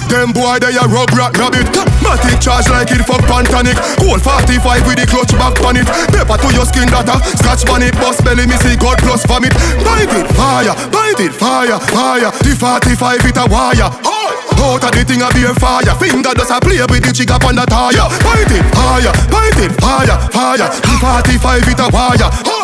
Them 0.05 0.37
boy 0.37 0.61
they 0.61 0.77
a 0.77 0.85
rub 0.85 1.09
rat 1.17 1.33
rabbit. 1.33 1.65
Matic 2.05 2.37
charge 2.37 2.69
like 2.69 2.93
it 2.93 3.01
fuck 3.09 3.25
pantanic. 3.25 3.73
Cold 3.97 4.21
45 4.21 4.85
with 4.85 5.01
the 5.01 5.09
clutch 5.09 5.33
back 5.33 5.57
on 5.65 5.81
it. 5.81 5.89
Paper 6.13 6.37
to 6.37 6.47
your 6.53 6.69
skin 6.69 6.85
data. 6.85 7.17
Scratch 7.41 7.65
on 7.73 7.81
it, 7.81 7.97
bust 7.97 8.21
belly, 8.21 8.45
me 8.45 8.55
see 8.61 8.77
God 8.77 9.01
plus 9.01 9.25
vomit. 9.25 9.57
Bite 9.81 10.13
it, 10.13 10.29
fire, 10.37 10.77
bite 10.93 11.17
it, 11.17 11.33
fire, 11.33 11.81
fire. 11.89 12.29
The 12.45 12.53
45 12.53 13.25
it 13.25 13.37
a 13.41 13.49
wire. 13.49 14.06
Out 14.59 14.83
of 14.83 14.91
the 14.91 15.03
thing 15.05 15.21
a 15.21 15.29
beer 15.33 15.53
fire. 15.55 15.93
Finger 15.99 16.33
does 16.33 16.51
a 16.51 16.59
play 16.59 16.81
with 16.89 17.03
the 17.03 17.11
jig 17.13 17.31
up 17.31 17.45
on 17.45 17.55
the 17.55 17.65
tire. 17.65 18.07
Bite 18.25 18.51
it, 18.51 18.65
fire, 18.73 19.13
bite 19.29 19.61
it, 19.61 19.71
fire, 19.81 20.17
fire 20.31 20.69
The 20.81 20.93
45 20.99 21.67
it 21.67 21.79
a 21.79 21.87
wire 21.93 22.56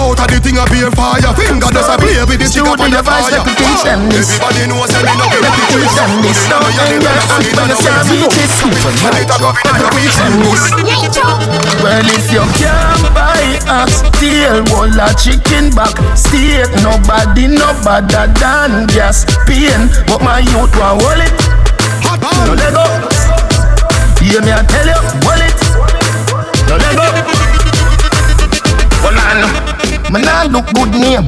Out 0.00 0.16
of 0.16 0.26
the 0.32 0.38
thing 0.40 0.56
a 0.56 0.64
be 0.72 0.80
fire. 0.96 1.32
Finger 1.36 1.70
does 1.70 1.88
a 1.88 1.96
play 2.00 2.16
with 2.24 2.40
the 2.40 2.46
stick 2.48 2.64
up 2.64 2.80
on 2.80 2.90
the 2.90 3.02
fire. 3.04 3.44
teach 3.44 3.82
them 3.84 4.08
this. 4.08 4.40
Everybody 4.40 4.64
knows 4.72 4.88
that 4.90 5.04
me 5.04 5.12
no 5.14 5.26
get 5.28 5.42
Let 5.44 5.52
me 5.52 5.64
teach 5.68 5.94
them 5.96 6.12
this. 6.24 6.40
Don't 6.48 6.72
anger 6.80 7.14
us 7.20 7.30
when 7.36 7.68
you 7.68 7.76
can't 7.84 8.08
reach 8.08 8.34
it. 8.34 8.50
Let 9.04 9.12
me 9.12 9.26
teach 9.92 10.16
them 10.16 10.34
this. 10.40 10.64
Well, 11.84 12.08
if 12.08 12.26
you 12.32 12.44
can't 12.56 13.04
buy 13.12 13.60
ox 13.68 14.04
tail, 14.16 14.64
wall 14.72 14.92
a 14.92 15.08
chicken 15.16 15.72
back, 15.72 15.96
steak, 16.16 16.68
nobody 16.84 17.48
no 17.48 17.72
better 17.84 18.28
than 18.40 18.86
gas 18.88 19.24
pain. 19.44 19.88
But 20.08 20.20
my 20.24 20.40
youth 20.40 20.72
want 20.76 21.00
hold 21.04 21.20
it. 21.20 21.32
No 22.46 22.54
let 22.56 22.72
go. 22.72 22.84
Hear 24.20 24.42
me, 24.42 24.52
I 24.52 24.62
tell 24.68 24.86
you, 24.86 25.00
hold 25.24 25.49
Man, 30.10 30.26
I 30.26 30.50
look 30.50 30.66
good 30.74 30.90
name. 30.90 31.22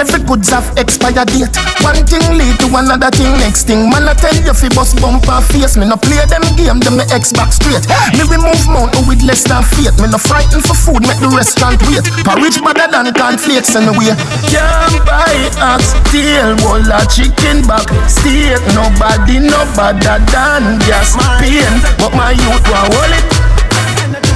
Every 0.00 0.24
goods 0.24 0.48
have 0.48 0.64
expired 0.80 1.28
date. 1.28 1.52
One 1.84 2.00
thing 2.08 2.24
lead 2.40 2.56
to 2.64 2.72
another 2.72 3.12
thing, 3.12 3.36
next 3.36 3.68
thing. 3.68 3.92
Man, 3.92 4.08
I 4.08 4.16
tell 4.16 4.32
you, 4.32 4.56
fi 4.56 4.72
bust 4.72 4.96
bumper 4.96 5.44
face. 5.52 5.76
Me 5.76 5.84
no 5.84 6.00
play 6.00 6.24
them 6.32 6.40
game, 6.56 6.80
them 6.80 6.96
me 6.96 7.04
X 7.12 7.36
back 7.36 7.52
straight. 7.52 7.84
Me 8.16 8.24
remove 8.24 8.64
mountain 8.64 9.04
with 9.04 9.20
less 9.28 9.44
than 9.44 9.60
faith. 9.76 9.92
Me 10.00 10.08
no 10.08 10.16
frightened 10.16 10.64
for 10.64 10.72
food, 10.72 11.04
make 11.04 11.20
the 11.20 11.28
restaurant 11.36 11.76
wait. 11.84 12.00
Porridge 12.24 12.64
better 12.64 12.88
than 12.88 13.12
cornflakes 13.12 13.76
anyway. 13.76 14.16
Can't 14.48 14.96
buy 15.04 15.36
ox 15.60 15.92
tail, 16.08 16.56
wall 16.64 16.80
a 16.80 17.04
chicken 17.04 17.60
back, 17.68 17.84
steak. 18.08 18.56
Nobody 18.72 19.36
no 19.36 19.68
better 19.76 20.16
than 20.32 20.80
gas 20.88 21.12
pain. 21.44 21.68
But 22.00 22.16
my 22.16 22.32
youth 22.32 22.64
want 22.72 22.88
hold 22.88 23.12
it. 23.12 23.24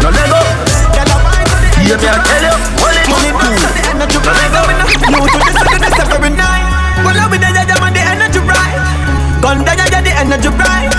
No 0.05 0.13
let 0.13 0.29
go. 0.29 1.18
Me 1.89 1.95
I 1.95 2.21
tell 2.21 2.45
you. 2.45 2.53
Money 2.85 3.01
go. 4.53 4.61
No 5.09 5.25
to 5.25 5.39
this 5.41 5.57
and 5.57 5.81
this 5.81 5.97
every 6.05 6.29
night. 6.37 6.69
Well, 7.01 7.17
I 7.17 7.25
be 7.33 7.41
there, 7.41 7.49
yeah, 7.49 7.81
man, 7.81 7.97
the 7.97 8.05
energy 8.05 8.45
right. 8.45 8.77
Gun 9.41 9.65
down, 9.65 9.81
yeah, 9.81 10.05
the 10.05 10.13
energy 10.13 10.53
bright. 10.53 10.93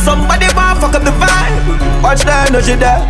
Somebody 0.00 0.48
want 0.56 0.80
fuck 0.80 0.96
up 0.96 1.04
the 1.04 1.12
vibe. 1.20 2.00
Watch 2.00 2.24
the 2.24 2.32
energy 2.48 2.72
there. 2.72 3.04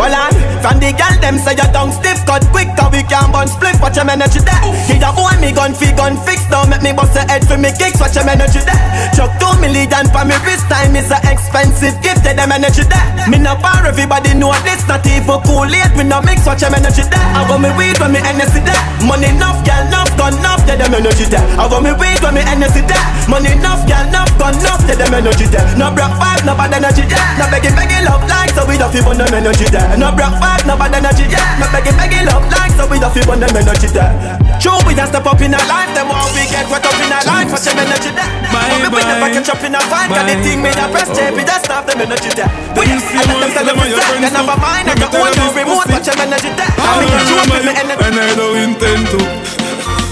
Well, 0.00 0.08
I 0.08 0.32
from 0.64 0.80
the 0.80 0.96
girl 0.96 1.12
them 1.20 1.36
say 1.36 1.52
your 1.52 1.68
tongue 1.68 1.92
stiff, 1.92 2.24
cut 2.24 2.48
quick, 2.48 2.72
cause 2.80 2.88
we 2.96 3.04
can 3.04 3.28
burn 3.28 3.44
split. 3.52 3.76
Watch 3.84 4.00
your 4.00 4.08
energy 4.08 4.40
there. 4.40 4.64
He 4.88 4.96
a 4.96 5.12
me 5.40 5.50
gun 5.52 5.72
fi 5.72 5.90
gun 5.96 6.16
fix, 6.22 6.44
don't 6.52 6.68
make 6.68 6.84
me 6.84 6.92
bust 6.92 7.16
a 7.16 7.24
head 7.24 7.42
for 7.48 7.56
me 7.56 7.72
kicks. 7.72 7.98
Watch 7.98 8.14
your 8.14 8.28
energy 8.28 8.60
there. 8.60 8.80
Chuck 9.16 9.32
two 9.40 9.52
million 9.58 10.06
for 10.12 10.24
me 10.28 10.36
wrist 10.44 10.68
time 10.68 10.94
is 10.94 11.10
a 11.10 11.18
expensive 11.24 11.96
gift. 12.04 12.22
Tell 12.22 12.36
them 12.36 12.52
energy 12.52 12.84
there. 12.84 13.08
Me 13.26 13.40
no 13.40 13.56
bar, 13.56 13.82
everybody 13.88 14.36
know 14.36 14.52
this. 14.62 14.84
Not 14.86 15.04
even 15.08 15.40
cool 15.48 15.64
late, 15.66 15.90
we 15.96 16.04
no 16.04 16.20
mix. 16.20 16.44
Watch 16.44 16.62
your 16.62 16.70
energy 16.76 17.02
there. 17.08 17.24
I 17.32 17.48
want 17.48 17.64
me 17.64 17.72
weed 17.74 17.96
when 17.98 18.12
me 18.12 18.20
energy 18.20 18.60
there. 18.60 18.82
Money 19.02 19.32
enough, 19.32 19.64
girl 19.64 19.80
enough, 19.88 20.12
gun 20.20 20.36
enough. 20.36 20.60
Tell 20.68 20.76
them 20.76 20.92
energy 20.92 21.24
there. 21.26 21.44
I 21.56 21.64
want 21.64 21.88
me 21.88 21.92
weed 21.96 22.20
when 22.20 22.36
me 22.36 22.44
energy 22.44 22.84
there. 22.84 23.04
Money 23.26 23.56
enough, 23.56 23.82
girl 23.88 24.04
enough, 24.04 24.30
gun 24.36 24.54
enough. 24.60 24.84
Tell 24.84 24.98
them 25.00 25.14
energy 25.16 25.48
there. 25.48 25.64
No 25.80 25.88
broke 25.90 26.14
five, 26.20 26.44
no 26.44 26.52
bad 26.52 26.76
energy 26.76 27.08
there. 27.08 27.24
No 27.40 27.48
begging, 27.48 27.72
begging 27.72 28.04
love 28.04 28.22
like 28.28 28.52
so 28.52 28.68
we 28.68 28.76
don't 28.76 28.92
feel 28.92 29.08
them 29.08 29.32
energy 29.32 29.66
there. 29.72 29.88
No 29.96 30.12
broke 30.12 30.36
five, 30.36 30.62
no 30.68 30.76
bad 30.76 30.92
energy 30.92 31.24
there. 31.24 31.44
No 31.56 31.66
begging, 31.72 31.96
begging 31.96 32.26
love 32.28 32.44
like 32.52 32.74
so 32.76 32.84
we 32.90 33.00
don't 33.00 33.12
feel 33.14 33.24
them 33.24 33.56
energy 33.56 33.88
there. 33.88 34.12
True, 34.60 34.76
we 34.84 34.92
just 34.92 35.14
step 35.14 35.24
up 35.30 35.40
in 35.40 35.54
our 35.54 35.66
life. 35.70 35.94
Them 35.94 36.10
all 36.10 36.26
we 36.34 36.42
get 36.50 36.66
wet 36.66 36.82
up 36.82 36.98
in 36.98 37.10
our 37.14 37.22
life. 37.22 37.48
Watch 37.54 37.70
them 37.70 37.78
energy 37.78 38.10
there. 38.10 38.26
But 38.50 38.66
we 38.90 39.00
never 39.06 39.30
catch 39.30 39.48
up 39.48 39.62
in 39.62 39.74
our 39.78 39.86
fight. 39.86 40.10
Got 40.10 40.26
the 40.26 40.34
thing 40.42 40.58
made 40.58 40.76
a 40.76 40.90
press 40.90 41.08
tape. 41.14 41.38
We 41.38 41.46
just 41.46 41.64
stop 41.64 41.86
them 41.86 42.02
energy 42.02 42.34
there. 42.34 42.50
We 42.74 42.90
just 42.90 43.06
I 43.14 43.22
let 43.30 43.38
them 43.38 43.50
tell 43.54 43.66
them 43.70 43.78
it's 43.86 43.94
set. 43.94 44.18
They 44.18 44.30
never 44.34 44.58
mind. 44.58 44.90
I 44.90 44.94
got 44.98 45.14
one 45.14 45.34
more 45.38 45.54
remote. 45.54 45.86
Watch 45.86 46.10
them 46.10 46.18
energy 46.18 46.50
there. 46.58 46.70
I 46.74 46.98
mean, 46.98 47.14
you 47.14 47.38
true, 47.46 47.62
me 47.62 47.72
energy. 47.78 48.02
And 48.02 48.18
I 48.18 48.34
don't 48.34 48.58
intend 48.58 49.06
to 49.14 49.20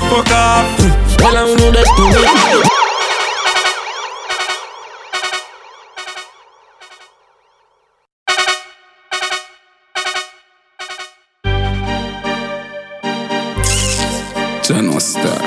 fuck 0.07 0.31
off. 0.31 0.71
Well, 1.19 1.35
I 1.35 1.43
know 1.51 1.71
that 1.75 1.87
to 2.71 2.78
me. 14.69 14.77
Channel 14.77 15.01
Star. 15.01 15.39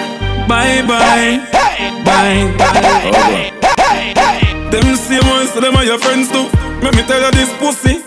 Bye 0.48 0.82
bye. 0.88 1.40
Bye 1.52 2.04
bye. 2.06 3.52
Oh, 3.64 4.70
them 4.72 4.96
same 4.96 5.28
ones, 5.30 5.54
them 5.54 5.76
are 5.76 5.86
your 5.86 6.00
friends 6.00 6.30
too. 6.30 6.50
Let 6.82 6.96
me 6.96 7.04
tell 7.04 7.22
you 7.22 7.32
this 7.32 7.52
pussy. 7.60 8.04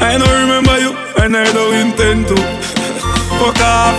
I 0.00 0.18
don't 0.18 0.28
remember 0.28 0.78
you, 0.80 0.96
and 1.22 1.36
I 1.36 1.44
don't 1.52 1.74
intend 1.74 2.26
to. 2.28 2.36
Fuck 3.38 3.60
off. 3.60 3.94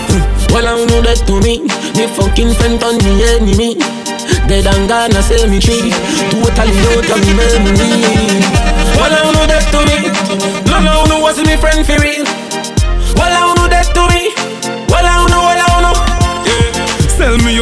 Well, 0.52 0.68
I 0.68 0.86
know 0.86 1.02
that 1.02 1.24
to 1.28 1.40
me. 1.42 1.68
The 1.96 2.08
fucking 2.14 2.54
friend 2.60 2.84
on 2.84 2.98
me 3.02 3.24
enemy. 3.24 3.76
Dead 4.48 4.68
and 4.68 4.90
gone, 4.90 5.16
I 5.16 5.22
say 5.22 5.48
me 5.48 5.60
tree. 5.60 5.92
Totally 6.30 6.76
out 6.92 7.10
of 7.10 7.20
me 7.24 7.34
memory. 7.34 8.44
Well, 9.00 9.14
I 9.14 9.32
know 9.32 9.46
that 9.48 9.66
to 9.72 9.80
me. 9.88 10.12
No, 10.70 10.82
no, 10.84 11.06
no, 11.06 11.22
was 11.22 11.40
me 11.40 11.56
friend 11.58 11.86
for 11.86 11.98
real. 12.02 12.26
Well, 13.16 13.32
I 13.32 13.53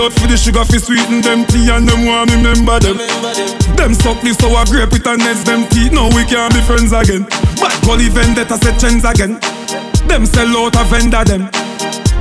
out 0.02 0.14
for 0.14 0.28
the 0.28 0.38
sugar 0.38 0.66
fi 0.66 0.78
sweeten 0.78 1.22
them 1.22 1.46
tea 1.46 1.70
and 1.70 1.88
them 1.88 2.06
want 2.06 2.30
me 2.30 2.38
remember 2.38 2.80
them. 2.80 2.98
Them 3.78 3.94
suck 3.94 4.24
me 4.24 4.34
sour 4.34 4.66
grape 4.66 4.92
with 4.92 5.06
a 5.06 5.16
nets 5.18 5.44
them 5.44 5.68
teeth. 5.70 5.92
Now 5.92 6.10
we 6.10 6.26
can't 6.26 6.54
be 6.54 6.62
friends 6.62 6.92
again. 6.92 7.24
Bad 7.62 7.74
gully 7.86 8.10
vendetta 8.10 8.58
set 8.58 8.80
trends 8.80 9.06
again. 9.06 9.40
Them 10.10 10.26
sell 10.26 10.50
out 10.58 10.76
a 10.76 10.84
vendor 10.90 11.24
them. 11.24 11.61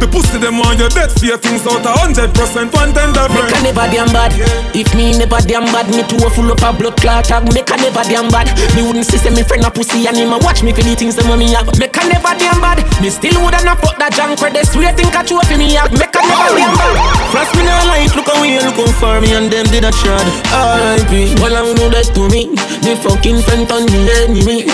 The 0.01 0.09
pussy 0.09 0.41
them 0.41 0.57
on 0.65 0.81
your 0.81 0.89
dead 0.89 1.13
fear 1.13 1.37
things 1.37 1.69
out 1.69 1.85
a 1.85 1.93
hundred 1.93 2.33
percent 2.33 2.73
one 2.73 2.89
tender 2.97 3.29
Make 3.29 3.53
friend. 3.53 3.53
a 3.53 3.69
never 3.69 3.87
damn 3.93 4.09
bad. 4.17 4.33
If 4.73 4.89
me 4.97 5.13
never 5.13 5.37
damn 5.45 5.69
bad, 5.69 5.93
me 5.93 6.01
too 6.09 6.17
full 6.33 6.49
up 6.49 6.65
a 6.65 6.73
blood 6.73 6.97
clot 6.97 7.29
tag. 7.29 7.45
Make 7.53 7.69
a 7.69 7.77
never 7.77 8.01
damn 8.09 8.33
bad. 8.33 8.49
Me 8.73 8.81
wouldn't 8.81 9.05
see 9.05 9.21
say 9.21 9.29
me 9.29 9.45
friend 9.45 9.61
a 9.65 9.71
pussy 9.71 10.09
and 10.09 10.17
him 10.17 10.33
a 10.33 10.41
watch 10.41 10.65
me 10.65 10.73
for 10.73 10.81
the 10.81 10.97
things 10.97 11.21
them 11.21 11.29
when 11.29 11.39
me 11.39 11.53
have. 11.53 11.69
Make 11.77 11.93
a 11.93 12.03
never 12.09 12.33
damn 12.41 12.65
bad. 12.65 12.81
Me 13.05 13.13
still 13.13 13.37
woulda 13.45 13.61
not 13.61 13.77
fuck 13.85 14.01
that 14.01 14.17
junk 14.17 14.41
where 14.41 14.49
they 14.49 14.65
swear 14.65 14.97
think 14.97 15.13
I 15.13 15.21
chew 15.21 15.37
for 15.45 15.57
me 15.61 15.77
have. 15.77 15.93
Make 15.93 16.17
a 16.17 16.21
never 16.25 16.49
damn 16.57 16.73
bad. 16.81 16.97
Frost 17.29 17.53
me 17.53 17.63
not 17.69 17.85
like 17.93 18.09
look 18.17 18.29
away, 18.33 18.57
look 18.65 18.81
out 18.81 18.97
for 18.97 19.21
me 19.21 19.37
and 19.37 19.53
them 19.53 19.69
did 19.69 19.85
a 19.85 19.93
shard. 19.93 20.25
R.I.P. 20.49 21.37
Well 21.45 21.53
I 21.53 21.77
know 21.77 21.93
that 21.93 22.09
to 22.17 22.25
me. 22.33 22.57
The 22.81 22.97
fucking 23.05 23.45
friend 23.45 23.69
on 23.69 23.85
me 23.93 24.09
enemy. 24.25 24.65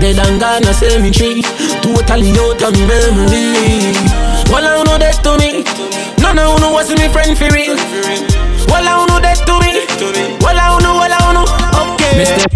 Dead 0.00 0.16
and 0.24 0.40
gone 0.40 0.64
a 0.64 0.72
cemetery. 0.72 1.44
Totally 1.84 2.32
out 2.40 2.64
of 2.64 2.72
me 2.72 2.84
memory. 2.88 4.33
Well 4.54 4.62
I 4.62 4.84
know 4.84 4.98
that 4.98 5.18
to 5.26 5.34
me. 5.34 5.66
None 6.22 6.38
of 6.38 6.60
you 6.62 6.70
was 6.70 6.88
me 6.94 7.08
friend 7.10 7.36
for 7.36 7.50
real. 7.50 7.74
Well 8.70 8.86
I 8.86 9.04
know 9.10 9.18
that 9.18 9.42
to 9.50 9.58
me. 9.58 9.82
Well 10.38 10.54
I 10.54 10.78
know, 10.78 10.94
well 10.94 11.10
I 11.10 11.34
know. 11.34 11.94
Okay. 11.94 12.46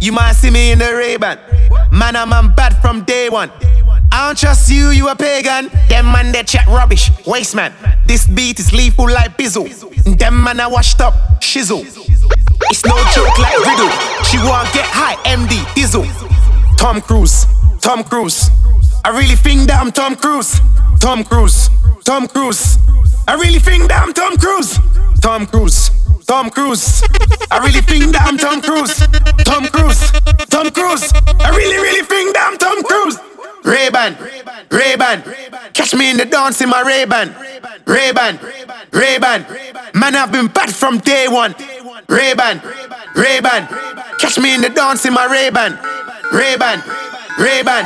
You 0.00 0.12
might 0.12 0.34
see 0.34 0.50
me 0.50 0.70
in 0.70 0.78
the 0.78 0.94
Ray-Ban. 0.94 1.40
Man, 1.90 2.14
I'm, 2.14 2.32
I'm 2.32 2.54
bad 2.54 2.80
from 2.80 3.02
day 3.02 3.28
one. 3.28 3.50
I 4.12 4.28
don't 4.28 4.38
trust 4.38 4.70
you, 4.70 4.90
you 4.90 5.08
a 5.08 5.16
pagan. 5.16 5.68
Them 5.88 6.12
man, 6.12 6.30
they 6.30 6.44
chat 6.44 6.68
rubbish. 6.68 7.10
Waste 7.26 7.56
man. 7.56 7.74
This 8.06 8.24
beat 8.24 8.60
is 8.60 8.72
lethal 8.72 9.10
like 9.10 9.36
Bizzle. 9.36 9.66
Them 10.16 10.44
man, 10.44 10.60
I 10.60 10.68
washed 10.68 11.00
up. 11.00 11.14
Shizzle. 11.40 11.82
It's 12.70 12.84
no 12.86 12.94
joke 13.14 13.36
like 13.40 13.58
Riddle. 13.58 13.90
She 14.30 14.38
want 14.38 14.72
get 14.72 14.86
high, 14.86 15.16
MD, 15.24 15.58
Dizzle. 15.74 16.06
Tom 16.82 17.00
Cruise, 17.00 17.46
Tom 17.80 18.02
Cruise. 18.02 18.50
I 19.04 19.10
really 19.10 19.36
think 19.36 19.68
that 19.68 19.80
I'm 19.80 19.92
Tom 19.92 20.16
Cruise. 20.16 20.58
Tom 20.98 21.22
Cruise, 21.22 21.70
Tom 22.04 22.26
Cruise. 22.26 22.76
I 23.28 23.34
really 23.34 23.60
think 23.60 23.86
that 23.88 24.02
I'm 24.02 24.12
Tom 24.12 24.36
Cruise. 24.36 24.80
Tom 25.22 25.46
Cruise, 25.46 25.90
Tom 26.26 26.50
Cruise. 26.50 27.00
I 27.52 27.64
really 27.64 27.82
think 27.82 28.12
that 28.14 28.26
I'm 28.26 28.36
Tom 28.36 28.60
Cruise. 28.60 28.98
Tom 29.46 29.68
Cruise, 29.68 30.10
Tom 30.50 30.70
Cruise. 30.72 31.12
I 31.38 31.54
really, 31.54 31.76
really 31.76 32.04
think 32.04 32.34
that 32.34 32.50
I'm 32.50 32.58
Tom 32.58 32.82
Cruise. 32.82 33.16
Ray-Ban, 33.62 34.18
Ray-Ban. 34.68 35.22
Catch 35.74 35.94
me 35.94 36.10
in 36.10 36.16
the 36.16 36.24
dance 36.24 36.60
in 36.62 36.68
my 36.68 36.82
Ray-Ban. 36.82 37.32
Ray-Ban, 37.86 38.40
Ray-Ban. 38.90 39.46
Man, 39.94 40.16
I've 40.16 40.32
been 40.32 40.48
bad 40.48 40.74
from 40.74 40.98
day 40.98 41.28
one. 41.28 41.54
Ray-Ban, 42.08 42.60
Ray-Ban. 43.14 43.68
Catch 44.18 44.40
me 44.40 44.56
in 44.56 44.62
the 44.62 44.68
dance 44.68 45.06
in 45.06 45.14
my 45.14 45.26
Ray-Ban. 45.26 45.78
Ray-Ban, 46.32 46.80
Ray-Ban. 47.36 47.84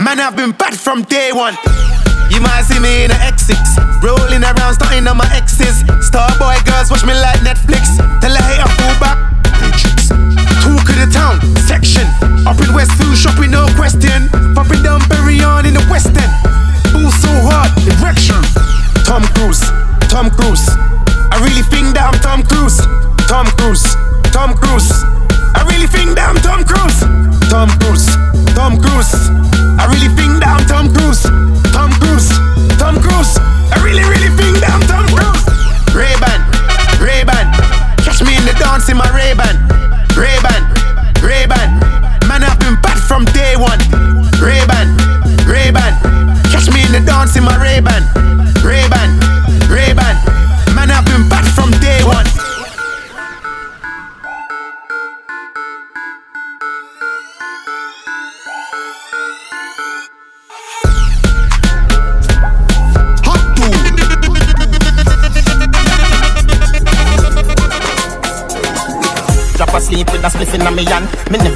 Man, 0.00 0.16
I've 0.16 0.34
been 0.34 0.52
bad 0.52 0.72
from 0.72 1.04
day 1.04 1.28
one. 1.28 1.52
You 2.32 2.40
might 2.40 2.64
see 2.64 2.80
me 2.80 3.04
in 3.04 3.10
a 3.12 3.18
X6 3.28 3.52
Rolling 4.00 4.40
around, 4.40 4.80
starting 4.80 5.04
on 5.04 5.20
my 5.20 5.28
exes 5.36 5.84
Starboy 6.00 6.56
girls 6.64 6.88
watch 6.88 7.04
me 7.04 7.12
like 7.12 7.44
Netflix. 7.44 8.00
Tell 8.24 8.32
a 8.32 8.40
hater 8.48 8.64
pull 8.80 8.96
back. 8.96 9.20
Talk 10.64 10.88
of 10.88 10.96
the 11.04 11.08
town, 11.12 11.36
section. 11.68 12.08
Up 12.48 12.56
in 12.64 12.72
West 12.72 12.96
Westfield, 12.96 13.16
shopping, 13.20 13.50
no 13.52 13.68
question. 13.76 14.32
Popping 14.56 14.80
down 14.80 15.04
Berry 15.12 15.44
on 15.44 15.66
in 15.68 15.74
the 15.74 15.84
West 15.92 16.16
End. 16.16 16.32
Boo 16.96 17.12
so 17.12 17.28
hard, 17.44 17.68
erection. 17.84 18.40
Tom 19.04 19.20
Cruise, 19.36 19.60
Tom 20.08 20.32
Cruise. 20.32 20.64
I 21.28 21.36
really 21.44 21.62
think 21.68 21.92
that 21.92 22.08
I'm 22.08 22.16
Tom 22.24 22.40
Cruise. 22.40 22.80
Tom 23.28 23.44
Cruise, 23.60 23.84
Tom 24.32 24.56
Cruise 24.56 25.21
I 25.54 25.64
really 25.68 25.86
think 25.86 26.16
that 26.16 26.28
I'm 26.28 26.38
Tom 26.40 26.64
Cruise. 26.64 27.00
Tom 27.50 27.68
Cruise. 27.80 28.08
Tom 28.56 28.80
Cruise. 28.80 29.12
I 29.78 29.86
really 29.92 30.08
think 30.16 30.40
that 30.40 30.56
I'm 30.56 30.64
Tom 30.66 30.88
Cruise. 30.92 31.22
Tom 31.72 31.90
Cruise. 32.00 32.30
Tom 32.78 32.96
Cruise. 33.00 33.36
I 33.72 33.76
really, 33.84 34.04
really 34.04 34.32
think 34.36 34.58
that 34.64 34.72
I'm 34.72 34.84
Tom 34.88 35.04
Cruise. 35.12 35.44
Ray-Ban. 35.92 36.40
Ray-Ban. 37.00 37.46
Catch 38.04 38.24
me 38.24 38.36
in 38.36 38.44
the 38.44 38.56
dance 38.58 38.88
in 38.88 38.96
my 38.96 39.08
Ray-Ban. 39.12 39.91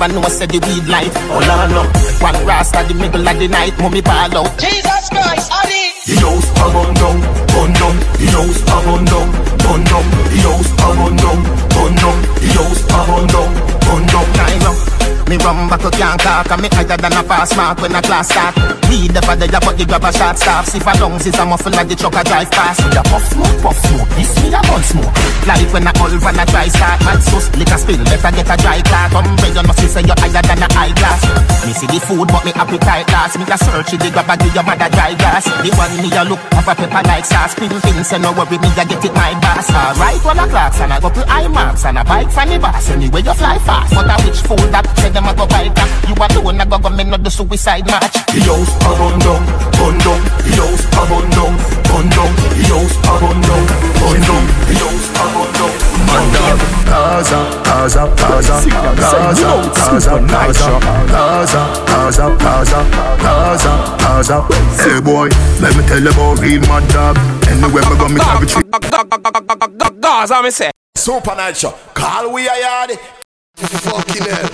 Hand. 0.06 0.14
Me 0.14 0.20
never 0.20 0.28
know 0.28 0.34
said 0.36 0.50
the 0.50 0.58
weed 0.66 0.88
light. 0.88 1.12
Oh 1.30 1.40
Lord 1.42 1.70
no, 1.70 1.82
one 2.22 2.46
rasta 2.46 2.84
the 2.86 2.94
middle 2.94 3.26
of 3.26 3.38
the 3.38 3.48
night. 3.48 3.78
Mummy 3.78 4.00
ball 4.00 4.36
out. 4.36 4.58
Jesus 4.58 5.08
Christ, 5.10 5.50
Adi. 5.52 5.92
The 6.06 6.14
house 6.22 6.50
a 6.50 6.64
run 6.70 6.94
down, 6.94 7.16
run 7.54 7.72
down. 7.72 7.96
The 8.18 8.26
house 8.30 8.62
a 8.62 8.76
run 8.86 9.04
down, 9.04 9.28
run 9.66 9.82
down. 9.84 10.04
The 10.30 10.38
house 10.46 10.70
a 10.70 10.88
run 10.94 11.16
down, 11.16 11.38
run 11.74 11.94
down. 11.96 12.16
The 12.40 12.48
house 12.54 12.82
a 12.86 12.98
run 13.10 13.26
down, 13.26 13.50
run 13.86 14.06
down. 14.06 14.26
I 14.38 14.58
know. 14.62 14.95
Me 15.26 15.36
rum 15.42 15.66
back 15.68 15.82
can't 15.98 16.20
talk 16.22 16.50
and 16.50 16.62
me 16.62 16.68
higher 16.70 16.96
than 16.96 17.12
a 17.12 17.22
pass 17.26 17.50
mark 17.56 17.82
when 17.82 17.94
a 17.94 18.00
class 18.00 18.30
start. 18.30 18.54
Weed 18.86 19.10
the 19.10 19.20
father 19.26 19.46
ya 19.46 19.58
but 19.58 19.74
the 19.74 19.84
grab 19.84 20.04
a 20.04 20.12
shot 20.14 20.38
staff. 20.38 20.66
See 20.70 20.78
for 20.78 20.94
lungs 21.02 21.26
is 21.26 21.34
a 21.34 21.44
muffin 21.44 21.72
like 21.74 21.88
the 21.88 21.96
truck 21.96 22.14
a 22.14 22.22
drive 22.22 22.50
past 22.50 22.78
Ya 22.94 23.02
puff 23.02 23.26
smoke, 23.26 23.58
puff 23.58 23.78
smoke, 23.82 24.08
this 24.14 24.30
me 24.38 24.54
a 24.54 24.62
gun 24.62 24.82
smoke. 24.86 25.10
Like 25.46 25.66
when 25.74 25.86
a 25.86 25.92
old 25.98 26.14
van 26.22 26.38
a 26.38 26.44
dry 26.46 26.66
start 26.66 26.98
Mad 27.02 27.22
sus, 27.22 27.50
a 27.50 27.76
spill, 27.78 28.02
better 28.06 28.30
get 28.34 28.50
a 28.50 28.56
dry 28.58 28.82
clot 28.82 29.14
Umbrella 29.14 29.62
must 29.66 29.82
say 29.82 30.02
you 30.02 30.14
higher 30.18 30.42
than 30.42 30.62
a 30.62 30.68
eyeglass 30.74 31.22
Me 31.62 31.70
see 31.70 31.86
the 31.86 31.98
food 32.02 32.26
but 32.26 32.42
me 32.42 32.50
appetite 32.54 33.06
last 33.14 33.38
Me 33.38 33.46
a 33.46 33.56
search 33.58 33.94
the 33.94 34.10
grab 34.10 34.26
a 34.26 34.34
give 34.38 34.54
your 34.54 34.66
mother 34.66 34.90
dry 34.90 35.14
grass 35.14 35.46
The 35.46 35.70
one 35.78 35.94
me 36.02 36.10
a 36.18 36.22
look 36.26 36.42
have 36.66 36.66
a 36.66 36.74
pepper 36.74 37.02
like 37.06 37.24
sauce. 37.24 37.54
Pin 37.54 37.70
pin 37.70 38.02
say 38.02 38.18
no 38.18 38.34
worry 38.34 38.58
me 38.58 38.70
a 38.74 38.82
get 38.82 39.04
it 39.04 39.14
my 39.14 39.38
boss. 39.38 39.70
Alright 39.70 40.22
one 40.26 40.38
a 40.38 40.46
clocks 40.50 40.80
and 40.82 40.92
a 40.92 40.98
couple 40.98 41.22
eye 41.30 41.46
marks 41.46 41.84
And 41.84 41.98
a 41.98 42.04
bike 42.04 42.30
from 42.30 42.48
the 42.50 42.58
boss. 42.58 42.90
Anyway 42.90 43.22
you 43.22 43.34
fly 43.34 43.58
fast. 43.62 43.94
But 43.94 44.10
a 44.10 44.14
which 44.26 44.40
fool 44.42 44.66
that 44.74 44.86
say 44.98 45.14
them 45.16 45.28
a 45.28 45.32
go 45.32 45.46
bite 45.48 45.72
that 45.72 45.88
You 46.04 46.12
alone 46.12 46.60
a 46.60 46.66
go 46.68 46.76
go 46.76 46.90
me 46.92 47.04
not 47.04 47.24
the 47.24 47.30
suicide 47.32 47.88
match 47.88 48.12
The 48.28 48.44
house 48.44 48.68
a 48.84 48.90
run 49.00 49.16
down, 49.16 49.40
run 49.80 49.96
down. 50.04 50.20
The 50.44 50.52
house 50.60 50.84
a 50.92 51.02
run 51.08 51.26
down, 51.32 51.52
run 51.88 52.06
down. 52.12 52.30
The 52.52 52.64
house 52.68 52.96
a 53.00 53.12
run 53.16 53.40
down, 53.40 53.64
run 53.96 54.20
down. 54.20 54.44
The 54.68 54.74
house 54.76 55.08
a 55.16 55.24
run 55.32 55.50
down. 55.56 55.72
Man 56.04 56.26
dog, 56.36 56.60
Gaza, 56.84 57.40
Gaza, 57.64 58.02
Gaza, 58.20 58.56
Gaza, 58.60 59.50
Gaza, 59.72 60.12
Gaza, 60.28 60.74
Gaza, 61.08 61.62
Gaza, 61.88 62.26
Gaza, 62.36 62.80
Gaza, 63.24 63.72
Gaza. 63.96 64.36
Hey 64.76 65.00
boy, 65.00 65.32
let 65.64 65.72
me 65.76 65.82
tell 65.88 66.02
you 66.02 66.12
about 66.12 66.40
real 66.44 66.60
mad 66.68 66.84
dog. 66.92 67.16
Anywhere 67.48 67.88
me 67.88 67.96
go, 67.96 68.08
me 68.12 68.20
carry 68.20 68.46
tree. 68.46 68.68
Gaza, 70.00 70.42
me 70.42 70.50
say. 70.50 70.70
Super 70.94 71.34
night 71.34 71.56
show. 71.56 71.74
Call 71.94 72.32
we 72.32 72.48
a 72.48 72.60
yard. 72.60 72.98
Fucking 73.56 74.22
hell. 74.22 74.50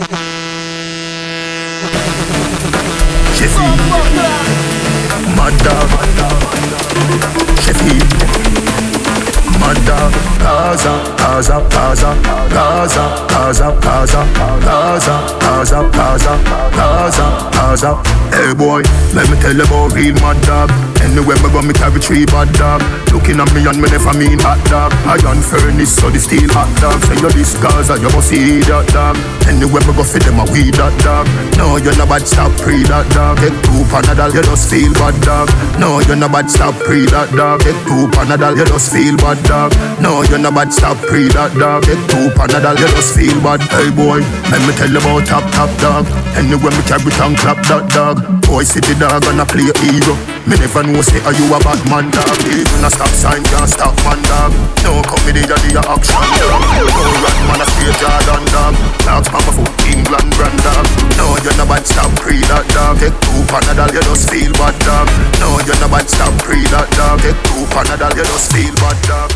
Hey 18.31 18.55
boy, 18.55 18.83
let 19.15 19.29
me 19.29 19.37
tell 19.41 19.57
you 19.57 19.65
about 19.65 19.95
real 19.95 20.15
mad 20.15 20.41
dog. 20.47 20.92
Anywhere 21.03 21.37
me 21.43 21.49
go, 21.51 21.61
me 21.63 21.75
carry 21.75 21.99
three 21.99 22.25
bad 22.27 22.49
dog. 22.55 22.81
Looking 23.11 23.43
at 23.43 23.51
me 23.53 23.67
and 23.67 23.77
me 23.83 23.91
never 23.91 24.15
mean 24.15 24.39
hot 24.39 24.63
dog. 24.71 24.95
I 25.05 25.19
done 25.19 25.43
furnace, 25.43 25.99
so 25.99 26.09
the 26.09 26.23
steel 26.23 26.47
hot 26.55 26.71
dog. 26.79 27.03
Say 27.05 27.19
you 27.19 27.31
this 27.35 27.59
Gaza, 27.59 27.99
you 27.99 28.11
must 28.15 28.31
see 28.31 28.63
that 28.71 28.87
dog. 28.95 29.19
Anywhere 29.51 29.83
me 29.83 29.93
go, 29.99 30.07
fit 30.07 30.23
them 30.23 30.39
a 30.39 30.47
weed 30.55 30.79
that 30.79 30.95
dog. 31.03 31.27
No, 31.59 31.77
you're 31.77 31.97
not 31.99 32.09
bad, 32.09 32.23
stop 32.25 32.55
pre 32.63 32.87
that 32.87 33.07
dog. 33.11 33.43
Get 33.43 33.55
two 33.67 33.83
panadol, 33.91 34.31
you 34.31 34.43
just 34.47 34.71
feel 34.71 34.93
bad 34.95 35.17
dog. 35.27 35.51
No, 35.83 35.99
you're 36.07 36.17
not 36.17 36.31
bad, 36.31 36.47
stop 36.47 36.79
pre 36.87 37.05
that 37.11 37.35
dog. 37.35 37.67
Get 37.67 37.77
two 37.83 38.07
panadol, 38.15 38.55
you 38.55 38.67
just 38.71 38.95
feel 38.95 39.17
bad 39.19 39.43
dog. 39.45 39.75
No, 39.99 40.23
you're 40.31 40.39
not 40.39 40.55
bad, 40.55 40.71
stop 40.71 40.97
pre 41.11 41.27
that 41.35 41.51
dog. 41.59 41.83
Get 41.83 41.99
two 42.07 42.31
panadol, 42.39 42.79
you 42.79 42.89
just 42.95 43.11
feel 43.19 43.37
bad. 43.43 43.59
Hey 43.75 43.91
boy, 43.91 44.23
let 44.55 44.63
me 44.63 44.73
tell 44.79 44.89
you 44.89 45.03
about 45.03 45.27
top 45.27 45.45
top 45.51 45.71
dog. 45.83 46.07
Anywhere 46.39 46.73
me 46.73 46.83
carry 46.87 47.11
tongue 47.19 47.37
clap 47.37 47.59
that 47.67 47.91
dog. 47.91 48.23
Boy, 48.47 48.63
the 48.63 48.95
dog 49.01 49.25
and 49.27 49.41
I 49.41 49.45
play 49.45 49.69
hero. 49.83 50.15
Me 50.47 50.59
never 50.59 50.83
know 50.83 50.92
say 51.01 51.23
are 51.25 51.33
you 51.33 51.47
a 51.49 51.59
bad 51.63 51.81
man 51.89 52.11
dog. 52.11 52.37
Even 52.51 52.85
a 52.85 52.91
stop 52.91 53.09
sign 53.15 53.43
can't 53.47 53.71
stop 53.71 53.95
man 54.05 54.21
dog. 54.29 54.53
No 54.85 55.01
comedy 55.07 55.41
the 55.47 55.81
action 55.87 56.27
dog. 56.43 56.61
No 56.75 57.07
rat 57.23 57.39
man 57.49 57.63
a 57.63 57.67
straight 57.71 57.97
Jordan 58.03 58.45
dog. 58.53 58.75
Dogs 59.07 59.29
papa 59.31 59.53
foot 59.55 59.73
England 59.89 60.29
brand 60.37 60.59
dog. 60.61 60.85
No 61.17 61.39
you're 61.41 61.57
not 61.57 61.71
bad 61.71 61.87
stop 61.87 62.11
pre 62.21 62.43
that 62.51 62.67
dog. 62.75 62.99
Take 62.99 63.17
two 63.25 63.41
panadol 63.49 63.89
you 63.95 64.03
just 64.03 64.29
feel 64.29 64.53
bad 64.59 64.77
dog. 64.85 65.09
No 65.41 65.57
you're 65.65 65.79
not 65.81 65.95
bad 65.95 66.11
stop 66.11 66.35
pre 66.43 66.61
that 66.75 66.91
dog. 66.99 67.23
Take 67.23 67.41
two 67.47 67.65
panadol 67.73 68.13
you 68.19 68.27
just 68.27 68.51
feel 68.53 68.75
bad 68.83 68.99
dog. 69.09 69.31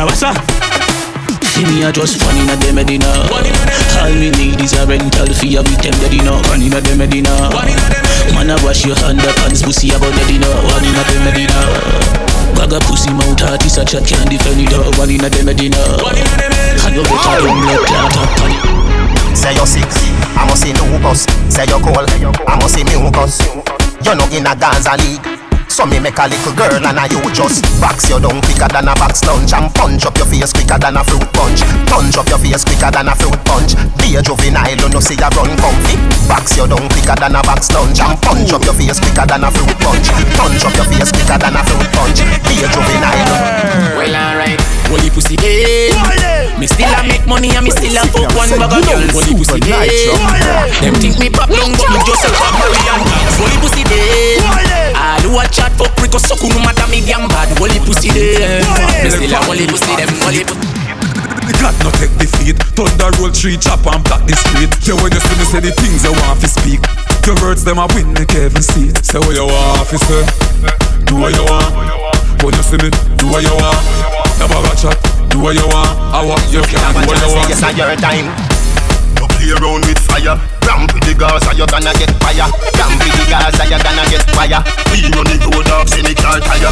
I 0.00 0.08
could 0.08 0.16
have 0.24 0.40
what's 0.40 1.50
See 1.52 1.64
me 1.68 1.84
a 1.84 1.92
just 1.92 2.24
one 2.24 2.36
in 2.40 2.48
a 2.48 2.56
dem 2.56 2.74
medina. 2.76 3.04
All 3.28 4.08
we 4.16 4.32
need 4.32 4.56
is 4.64 4.72
a 4.72 4.86
rental 4.88 5.28
fee 5.36 5.60
of 5.60 5.68
them 5.68 5.92
medina. 6.00 6.40
One 6.48 6.62
in 6.62 6.72
a 6.72 6.80
dem 6.80 6.96
medina. 6.96 7.28
Man 8.32 8.48
a 8.48 8.56
wash 8.64 8.86
your 8.86 8.96
underpants, 9.04 9.60
pussy 9.62 9.92
about 9.92 10.14
medina. 10.16 10.48
One 10.72 10.84
in 10.88 10.96
a 10.96 11.04
dem 11.04 11.20
medina. 11.28 11.52
Bag 12.56 12.72
a 12.72 12.80
pussy 12.88 13.12
mouth 13.12 13.44
artist 13.44 13.76
a 13.76 13.84
chat 13.84 14.06
can't 14.08 14.24
defend 14.30 14.64
it. 14.64 14.72
uh, 14.72 14.88
One 14.96 15.10
in 15.10 15.20
a 15.20 15.28
dem 15.28 15.44
medina. 15.44 15.76
And 15.76 16.96
you 16.96 17.04
better 17.04 17.36
don't 17.44 17.60
let 17.68 17.84
that 17.92 18.12
happen. 18.16 19.36
Say 19.36 19.52
you're 19.54 19.66
sick, 19.66 19.84
I 20.32 20.44
must 20.48 20.62
say 20.62 20.72
lupus 20.72 21.22
Say 21.52 21.64
you're 21.68 21.78
cold, 21.80 22.08
I 22.48 22.56
must 22.58 22.74
say 22.74 22.82
mucus 22.84 23.38
You're 24.04 24.16
not 24.16 24.32
in 24.34 24.44
a 24.44 24.56
Gaza 24.56 24.96
league 24.98 25.39
So 25.70 25.86
me 25.86 26.02
make 26.02 26.18
a 26.18 26.26
little 26.26 26.50
girl 26.58 26.82
and 26.82 26.98
I 26.98 27.06
you 27.06 27.22
just 27.30 27.62
Box. 27.78 28.10
You 28.10 28.18
down 28.18 28.42
quicker 28.42 28.66
than 28.66 28.90
a 28.90 28.94
box 28.98 29.22
lunch 29.22 29.54
And 29.54 29.70
punch 29.70 30.02
up 30.02 30.18
your 30.18 30.26
face 30.26 30.50
quicker 30.52 30.74
than 30.76 30.98
a 30.98 31.02
fruit 31.06 31.22
punch. 31.30 31.62
Punch 31.86 32.18
up 32.18 32.26
your 32.26 32.42
face 32.42 32.66
quicker 32.66 32.90
than 32.90 33.06
a 33.06 33.14
fruit 33.14 33.38
punch. 33.46 33.78
Be 34.02 34.18
a 34.18 34.20
juvenile, 34.20 34.66
you 34.74 34.90
know 34.90 34.98
say 34.98 35.14
you 35.14 35.30
run 35.30 35.54
comfy. 35.54 35.94
Box 36.26 36.58
you 36.58 36.66
down 36.66 36.82
quicker 36.90 37.14
than 37.14 37.38
a 37.38 37.40
box 37.46 37.70
lunch 37.70 38.02
And 38.02 38.18
punch 38.18 38.50
up 38.50 38.66
your 38.66 38.74
face 38.74 38.98
quicker 38.98 39.22
than 39.22 39.46
a 39.46 39.50
fruit 39.54 39.78
punch. 39.78 40.10
Punch 40.34 40.62
up 40.66 40.74
your 40.74 40.88
face 40.90 41.14
quicker 41.14 41.38
than 41.38 41.54
a 41.54 41.62
fruit 41.62 41.88
punch. 41.94 42.18
Be 42.50 42.54
a 42.60 42.68
juvenile. 42.74 43.70
Well 43.94 44.10
alright, 44.10 44.58
well 44.90 44.98
you 45.06 45.10
pussy 45.14 45.36
dead 45.36 45.94
Me 46.58 46.66
still 46.66 46.88
a 46.88 47.04
make 47.06 47.22
money 47.30 47.54
and 47.54 47.62
me 47.62 47.70
still 47.70 47.94
a 47.94 48.02
fuck 48.10 48.26
one 48.34 48.48
bag 48.48 48.74
of 48.74 48.82
girls. 48.82 49.12
Well 49.14 49.28
you 49.28 49.36
pussy 49.38 49.60
dead 49.60 49.86
Them 50.82 50.94
think 50.98 51.20
me 51.20 51.28
pop 51.30 51.46
down 51.46 51.70
but 51.78 51.90
me 51.94 52.00
just 52.02 52.26
a 52.26 52.30
pop 52.34 52.58
Marian 52.58 53.06
Well 53.38 53.52
you 53.52 53.60
pussy 53.60 53.84
dead 53.84 54.40
All 54.48 54.49
who 55.30 55.38
a 55.38 55.46
chat 55.46 55.70
fuck 55.78 55.94
prick 55.94 56.10
or 56.10 56.18
suck 56.18 56.42
no 56.42 56.58
matter 56.58 56.86
me 56.90 56.98
damn 57.06 57.30
bad. 57.30 57.46
Well 57.62 57.70
you 57.70 57.80
pussy 57.86 58.10
dead 58.10 58.66
Me 59.06 59.10
still 59.14 59.30
a 59.30 59.40
well 59.46 59.62
pussy 59.70 59.92
them 59.94 60.10
well 60.26 60.34
you 60.34 60.44
pussy 60.44 60.66
God 61.62 61.74
no 61.84 61.90
take 61.98 62.14
defeat. 62.18 62.56
Thunder 62.74 63.10
roll 63.20 63.30
tree 63.30 63.56
chop 63.56 63.84
and 63.86 64.02
block 64.02 64.26
the 64.26 64.34
street. 64.34 64.70
Yeah 64.82 64.98
when 64.98 65.14
you 65.14 65.22
see 65.22 65.36
me 65.38 65.46
say 65.46 65.60
the 65.62 65.72
things 65.78 66.02
you 66.02 66.12
want 66.26 66.42
to 66.42 66.48
speak. 66.50 66.82
Your 67.26 67.38
words 67.38 67.62
them 67.62 67.78
a 67.78 67.86
win 67.94 68.10
make 68.12 68.32
heaven 68.34 68.62
see 68.62 68.90
Say 69.06 69.22
what 69.22 69.34
you 69.38 69.46
want 69.46 69.86
to 69.86 69.98
say. 69.98 70.22
Do 71.06 71.14
what 71.22 71.30
you 71.30 71.46
want. 71.46 72.42
When 72.42 72.54
you 72.54 72.64
see 72.66 72.80
me 72.82 72.90
do 73.14 73.30
what 73.30 73.46
you 73.46 73.54
want. 73.54 73.78
Never 74.42 74.58
got 74.66 74.74
chat 74.74 74.98
Do 75.30 75.38
what 75.38 75.54
you 75.54 75.66
want. 75.70 75.94
I 76.10 76.26
want 76.26 76.42
you 76.50 76.62
can 76.66 76.80
do 76.96 77.06
what 77.06 77.18
you 77.22 77.30
want. 77.38 77.46
Yes, 77.46 77.62
now 77.62 77.70
your 77.70 77.94
time 77.96 78.59
play 79.40 79.56
around 79.56 79.82
with 79.88 79.98
fire. 80.04 80.36
Ramp 80.68 80.92
with 80.92 81.04
the 81.08 81.14
Gaza, 81.16 81.56
you're 81.56 81.66
gonna 81.66 81.92
get 81.96 82.12
fire. 82.20 82.44
Ramp 82.76 83.00
with 83.00 83.16
the 83.16 83.24
Gaza, 83.32 83.64
you're 83.64 83.80
gonna 83.80 84.04
get 84.12 84.24
fire. 84.36 84.60
We 84.92 85.08
run 85.16 85.24
the 85.24 85.36
road 85.48 85.64
dogs 85.64 85.96
in 85.96 86.04
the 86.04 86.14
car 86.14 86.38
tire. 86.44 86.68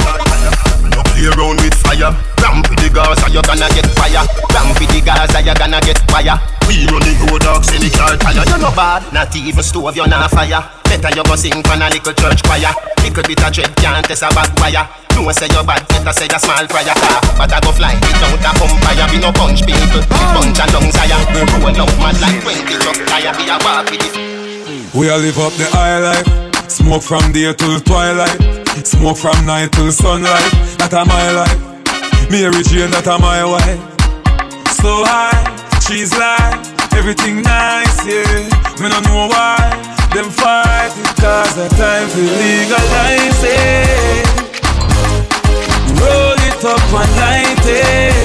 You 0.92 1.02
play 1.08 1.26
around 1.32 1.58
with 1.64 1.74
fire. 1.80 2.12
Ramp 2.44 2.68
with 2.68 2.80
the 2.84 2.88
Gaza, 2.92 3.26
you're 3.32 3.42
gonna 3.42 3.68
get 3.72 3.88
fire. 3.96 4.24
Ramp 4.52 4.76
with 4.76 4.92
the 4.92 5.00
Gaza, 5.00 5.40
you're 5.40 5.56
gonna 5.56 5.80
get 5.80 5.98
fire. 6.12 6.36
We 6.68 6.84
run 6.92 7.00
the 7.00 7.12
road 7.24 7.42
dogs 7.42 7.72
in 7.72 7.80
the 7.80 7.90
car 7.96 8.16
tire. 8.20 8.44
You're 8.44 8.60
not 8.60 8.76
bad, 8.76 9.02
not 9.12 9.34
even 9.34 9.64
stove, 9.64 9.96
you're 9.96 10.06
not 10.06 10.30
fire. 10.30 10.60
Better 10.88 11.12
you 11.12 11.24
go 11.24 11.36
sing 11.36 11.60
for 11.62 11.76
a 11.76 11.86
little 11.88 12.12
church 12.16 12.40
choir. 12.42 12.72
Little 13.04 13.22
bit 13.22 13.44
of 13.44 13.52
dread 13.52 13.72
can't 13.76 14.04
test 14.08 14.24
a 14.24 14.32
bad 14.32 14.48
wire. 14.56 14.88
No 15.12 15.28
say 15.32 15.50
you 15.52 15.62
bad, 15.66 15.84
better 15.88 16.12
say 16.16 16.24
you 16.30 16.38
small 16.40 16.64
fry 16.70 16.84
car. 16.84 16.96
Ah, 16.96 17.20
but 17.36 17.52
I 17.52 17.60
go 17.60 17.72
fly 17.76 17.92
without 18.00 18.40
a 18.40 18.50
umpire. 18.64 19.06
Be 19.12 19.18
no 19.20 19.30
punch 19.32 19.66
people, 19.68 20.00
punch 20.32 20.56
and 20.56 20.72
lungs 20.72 20.96
higher. 20.96 21.20
Roll 21.60 21.76
out 21.76 21.92
mad 22.00 22.16
like 22.24 22.40
20 22.40 22.72
truck 22.80 22.98
tire. 23.04 23.34
Be 23.36 23.44
a 23.52 23.56
walk 23.60 23.90
with 23.92 24.00
it. 24.00 24.94
We 24.94 25.10
all 25.10 25.18
live 25.18 25.38
up 25.38 25.52
the 25.60 25.68
high 25.68 26.00
life. 26.00 26.70
Smoke 26.70 27.02
from 27.02 27.32
day 27.32 27.52
till 27.52 27.80
twilight. 27.80 28.40
Smoke 28.86 29.18
from 29.18 29.44
night 29.44 29.72
till 29.72 29.92
sunlight. 29.92 30.52
That 30.80 30.96
a 30.96 31.04
my 31.04 31.30
life. 31.36 31.68
Mary 32.30 32.62
Jane, 32.64 32.90
that 32.96 33.06
a 33.06 33.18
my 33.20 33.44
wife. 33.44 33.80
So 34.80 35.04
high, 35.04 35.36
she's 35.84 36.16
like 36.16 36.56
everything 36.94 37.42
nice, 37.42 38.06
yeah. 38.06 38.48
Me 38.80 38.88
no 38.88 39.00
know 39.00 39.28
why 39.28 39.58
them 40.14 40.30
fight 40.30 40.68
it 40.74 40.77
cause 41.28 41.54
the 41.56 41.68
time 41.76 42.08
to 42.08 42.22
legalize 42.40 43.42
it. 43.44 44.26
Roll 46.00 46.40
it 46.48 46.62
up 46.64 46.92
and 47.00 47.12
light 47.20 47.66
it, 47.68 48.16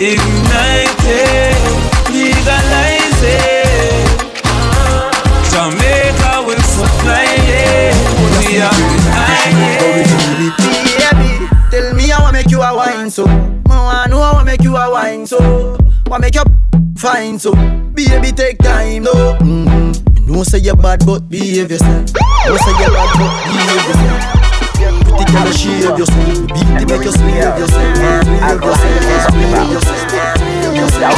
ignite 0.00 1.04
it, 1.04 1.60
legalize 2.16 3.22
it. 3.36 4.08
Jamaica 5.52 6.32
will 6.46 6.64
supply 6.76 7.28
it. 7.28 7.94
We 8.40 8.56
are. 8.64 8.80
Baby, 10.56 11.32
tell 11.70 11.94
me 11.94 12.08
how 12.08 12.24
I 12.24 12.32
make 12.32 12.50
you 12.50 12.62
a 12.62 12.74
wine 12.74 13.10
so. 13.10 13.26
I 13.68 14.06
know 14.08 14.20
how 14.22 14.38
I 14.40 14.44
make 14.44 14.62
you 14.62 14.76
a 14.76 14.90
wine 14.90 15.26
so. 15.26 15.76
Wanna 16.06 16.22
make 16.22 16.34
you 16.34 16.44
fine 16.96 17.38
so. 17.38 17.52
Baby, 17.92 18.32
take 18.32 18.58
time 18.58 19.02
though. 19.04 19.36
Mm-hmm. 19.40 19.75
Me 20.26 20.32
know 20.32 20.42
say 20.42 20.58
you 20.58 20.74
bad, 20.74 21.06
but 21.06 21.28
behave 21.28 21.70
yourself. 21.70 22.10
Know 22.46 22.56
say 22.56 22.74
you 22.82 22.90
bad, 22.90 23.10
but 23.14 23.30
behave 23.46 23.86
yourself. 23.86 24.20
Pretty 25.06 25.24
girl, 25.32 25.50
shave 25.52 25.98
yourself. 25.98 26.46
Beat 26.48 26.82
it, 26.82 26.88
make 26.90 27.04
you 27.04 27.12
slave 27.12 27.56
yourself. 27.56 27.96
Slave 27.96 28.62
yourself. 28.62 29.30
Slave 29.30 29.70
yourself. 29.70 31.16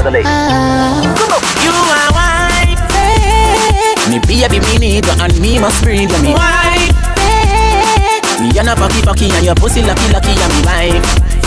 Slave 0.00 0.26
You 1.60 1.74
are 1.76 2.10
wife, 2.16 2.80
Me 4.08 4.18
baby, 4.26 4.58
me 4.64 4.74
need 4.78 5.04
you 5.06 5.12
and 5.20 5.34
me 5.40 5.58
must 5.58 5.82
breathe 5.84 6.10
you 6.10 6.22
me. 6.22 6.32
wife, 6.32 6.96
Me 8.40 8.48
and 8.58 8.68
a 8.68 8.74
fucky 8.74 9.00
fucky 9.04 9.30
and 9.30 9.44
your 9.44 9.54
pussy 9.54 9.82
lucky 9.82 10.08
lucky 10.12 10.32
and 10.32 10.52
me 10.56 10.62
wife. 10.64 11.39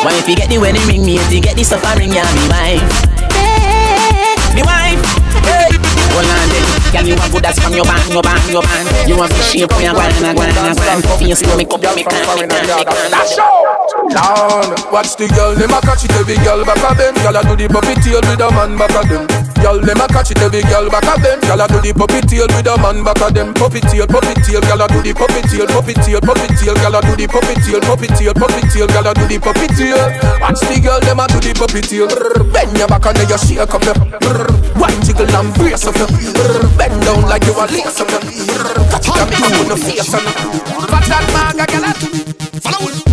Why 0.00 0.16
if 0.16 0.26
you 0.28 0.34
get 0.34 0.48
the 0.48 0.56
wedding 0.56 0.80
ring, 0.88 1.04
me 1.04 1.20
if 1.20 1.28
you 1.28 1.40
get 1.44 1.56
the 1.56 1.64
suffering, 1.64 2.08
yeah, 2.08 2.24
me 2.32 2.48
wife. 2.48 2.80
Me 4.56 4.64
wife. 4.64 4.96
Hey. 5.44 5.76
Hold 6.16 6.24
on 6.24 6.48
then, 6.48 6.64
girl, 6.88 7.04
you 7.04 7.16
want 7.20 7.32
good 7.32 7.44
as 7.44 7.58
from 7.60 7.76
your 7.76 7.84
band, 7.84 8.08
your 8.08 8.24
band, 8.24 8.40
your 8.48 8.64
band. 8.64 8.88
You 9.04 9.16
want 9.20 9.30
to 9.30 9.42
shape 9.44 9.68
for 9.68 9.84
your 9.84 9.92
guana, 9.92 10.32
guana, 10.32 10.72
guana. 10.72 11.02
Coffee 11.04 11.28
and 11.28 11.38
slow, 11.38 11.56
make 11.56 11.68
up, 11.68 11.84
make 11.84 12.08
up, 12.08 12.16
make 12.16 12.16
up, 12.16 12.48
make 12.48 12.88
up. 12.88 12.88
Down, 14.08 14.72
watch 14.88 15.20
the 15.20 15.28
girl, 15.36 15.54
them 15.54 15.70
a 15.70 15.80
catch 15.84 16.08
it 16.08 16.12
every 16.16 16.36
girl 16.40 16.64
back 16.64 16.80
of 16.80 16.96
them. 16.96 17.14
Girl 17.20 17.36
a 17.36 17.42
do 17.44 17.54
the 17.60 17.68
puppy 17.68 17.94
tail 18.00 18.24
with 18.24 18.40
a 18.40 18.48
man 18.50 18.80
back 18.80 18.96
of 18.96 19.04
them. 19.04 19.49
Girl, 19.60 19.78
them 19.80 20.00
a 20.00 20.06
catch 20.08 20.32
it 20.32 20.40
every 20.40 20.64
girl 20.64 20.88
back 20.88 21.04
of 21.04 21.20
them. 21.20 21.38
Girl 21.44 21.60
a 21.60 21.68
do 21.68 21.78
the 21.84 21.92
puppy 21.92 22.20
tail 22.24 22.48
with 22.48 22.64
a 22.64 22.74
man 22.80 23.04
back 23.04 23.20
of 23.20 23.34
them. 23.36 23.52
Puppy 23.52 23.80
tail, 23.84 24.08
puppy 24.08 24.32
tail, 24.40 24.60
girl 24.64 24.80
a 24.80 24.86
do 24.88 25.04
the 25.04 25.12
puppy 25.12 25.44
tail, 25.44 25.68
puppy 25.68 25.92
tail, 26.00 26.20
puppy 26.20 26.48
tail. 26.56 26.74
Girl 26.80 26.96
a 26.96 27.00
do 27.04 27.12
the 27.12 27.26
puppy 27.28 27.54
tail, 27.60 27.80
puppy 27.84 28.08
tail, 28.16 28.32
puppy 28.32 28.62
tail. 28.72 28.88
Girl 28.88 29.06
a 29.06 29.12
do 29.12 29.24
the 29.28 29.36
puppy 29.36 29.66
tail. 29.76 30.00
Watch 30.40 30.64
the 30.64 30.76
girl, 30.80 31.00
them 31.04 31.20
a 31.20 31.24
do 31.28 31.38
the 31.44 31.52
puppy 31.52 31.80
tail. 31.84 32.08
Bend 32.50 32.72
your 32.72 32.88
back 32.88 33.04
and 33.04 33.16
then 33.20 33.28
you 33.28 33.38
shake 33.38 33.60
up 33.60 33.84
your. 33.84 33.96
Wine 34.80 35.00
jiggle 35.04 35.28
and 35.28 35.52
brace 35.54 35.84
up 35.84 35.96
your. 36.00 36.08
Bend 36.80 36.96
down 37.04 37.28
like 37.28 37.44
you 37.44 37.52
a 37.52 37.68
lace 37.68 38.00
up 38.00 38.08
your. 38.08 38.24
Catch 38.88 39.12
it 39.12 39.16
and 39.20 39.28
make 39.28 39.44
up 39.44 39.60
on 39.60 39.68
the 39.68 39.76
face 39.76 40.14
and. 40.16 40.24
Fat 40.88 41.04
that 41.12 41.24
bag, 41.36 41.60
girl. 41.68 41.84
Follow 42.64 42.88
it. 42.88 43.09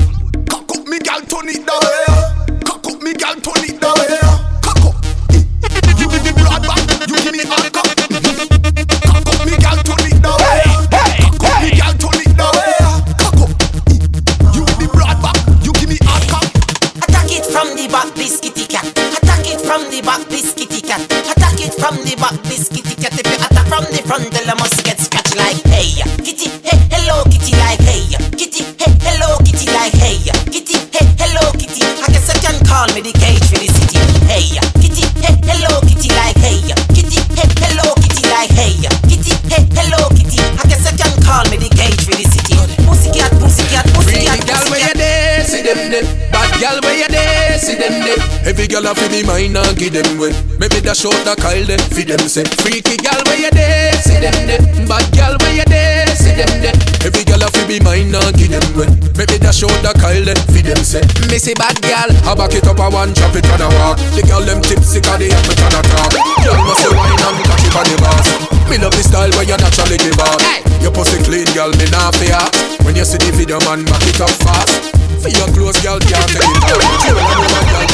A 48.87 48.95
fi 48.95 49.07
be 49.11 49.19
mine 49.27 49.55
and 49.55 49.75
give 49.75 49.91
them 49.91 50.07
way. 50.15 50.31
Maybe 50.55 50.79
dash 50.79 51.03
out 51.03 51.19
the 51.27 51.35
Kyle 51.35 51.65
there, 51.67 51.77
fi 51.91 52.07
them 52.07 52.23
say. 52.23 52.47
Freaky 52.63 52.95
girl 53.03 53.19
where 53.27 53.35
you 53.35 53.51
there, 53.51 53.91
see 53.99 54.15
them 54.15 54.35
there. 54.47 54.63
Bad 54.87 55.03
girl 55.11 55.35
where 55.43 55.55
you 55.59 55.67
there, 55.67 56.07
see 56.15 56.31
them 56.31 56.47
there. 56.63 56.77
Every 57.03 57.27
girl 57.27 57.43
a 57.43 57.51
fi 57.51 57.67
be 57.67 57.83
mine 57.83 58.15
and 58.15 58.31
give 58.39 58.55
them 58.55 58.63
way. 58.79 58.87
Maybe 59.19 59.35
dash 59.43 59.67
out 59.67 59.75
the 59.83 59.91
Kyle 59.99 60.23
there, 60.23 60.39
fi 60.55 60.63
them 60.63 60.79
say. 60.79 61.03
Me 61.27 61.35
say 61.35 61.51
bad 61.59 61.75
girl, 61.83 62.09
I 62.23 62.31
back 62.31 62.55
it 62.55 62.63
up 62.63 62.79
a 62.79 62.87
one 62.87 63.11
chop 63.11 63.35
it 63.35 63.43
on 63.51 63.59
a 63.59 63.67
walk. 63.75 63.99
The 64.15 64.23
girl 64.23 64.43
them 64.47 64.63
tipsy 64.63 65.03
'cause 65.03 65.19
they 65.19 65.35
have 65.35 65.43
me 65.43 65.53
tryna 65.59 65.83
talk. 65.91 66.11
Girl 66.47 66.59
must 66.63 66.79
say 66.87 66.91
wine 66.95 67.19
and 67.27 67.37
catch 67.43 67.67
it 67.67 67.75
on 67.75 67.85
the 67.91 67.97
boss. 67.99 68.27
Me 68.71 68.75
love 68.79 68.95
the 68.95 69.03
style 69.03 69.31
where 69.35 69.47
you 69.47 69.57
naturally 69.59 69.99
give 69.99 70.19
up. 70.23 70.39
Your 70.79 70.95
pussy 70.95 71.19
clean, 71.27 71.47
girl, 71.51 71.71
me 71.75 71.85
not 71.91 72.15
fear. 72.15 72.39
When 72.87 72.95
you 72.95 73.03
see 73.03 73.19
the 73.19 73.35
video, 73.35 73.59
man, 73.67 73.83
back 73.83 74.05
it 74.07 74.21
up 74.21 74.31
fast. 74.47 74.95
For 75.19 75.29
your 75.29 75.47
clothes, 75.51 75.79
girl, 75.83 75.99
can't 75.99 76.29
take 76.31 76.45
it 76.45 76.63
off. 76.71 77.86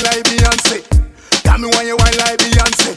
Wine 0.00 0.14
like 0.14 0.24
Beyonce. 0.24 0.80
Tell 1.42 1.58
me 1.58 1.68
why 1.68 1.82
you 1.82 1.96
wine 1.96 2.16
like 2.18 2.38
Beyonce. 2.38 2.96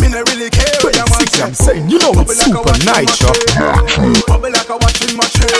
Me 0.00 0.08
not 0.08 0.28
really 0.30 0.50
care 0.50 0.64
what 0.82 0.94
your 0.96 1.08
man 1.10 1.26
say. 1.26 1.42
I'm 1.42 1.54
saying, 1.54 1.90
you 1.90 1.98
know 1.98 2.12
it's 2.16 2.44
super 2.44 2.76
nice, 2.84 3.20
yo. 3.20 3.32
Bubble 4.26 4.50
like 4.50 4.68
a 4.68 4.78
machine. 4.78 5.16
Bubble 5.16 5.59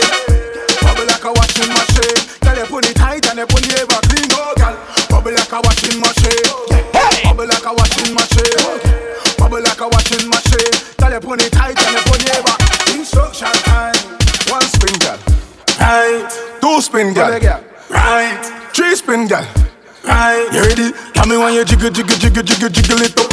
you 21.61 21.67
jiggle, 21.67 21.91
jiggle, 21.91 22.17
jiggle, 22.17 22.43
jiggle, 22.43 22.71
jiggle 22.73 23.03
it 23.05 23.13
up. 23.21 23.29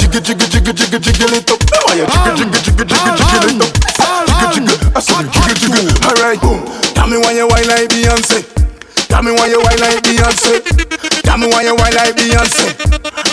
Jiggle, 0.00 0.20
jiggle, 0.24 0.48
jiggle, 0.48 0.72
jiggle, 0.72 0.96
jiggle 0.96 1.34
it 1.36 1.50
up. 1.52 1.60
Why 1.84 2.00
you 2.00 2.06
jiggle, 2.08 2.32
jiggle, 2.32 2.60
jiggle, 2.64 2.88
jiggle, 2.88 3.16
jiggle 3.20 3.52
it 3.52 3.60
up. 3.60 3.72
Jiggle, 4.32 4.48
jiggle. 4.56 4.76
I 4.96 5.00
said 5.04 5.28
jiggle, 5.28 5.56
jiggle. 5.60 5.84
Alright, 6.08 6.40
boom. 6.40 6.64
Tell 6.96 7.04
me 7.04 7.20
when 7.20 7.36
you 7.36 7.44
wine 7.44 7.68
like 7.68 7.92
Beyonce. 7.92 8.48
Tell 9.12 9.20
me 9.20 9.36
why 9.36 9.52
you 9.52 9.60
wine 9.60 9.76
like 9.76 10.00
Beyonce. 10.00 10.64
Tell 11.20 11.36
me 11.36 11.52
why 11.52 11.68
you 11.68 11.76
wine 11.76 11.92
like 11.92 12.16
Beyonce. 12.16 12.72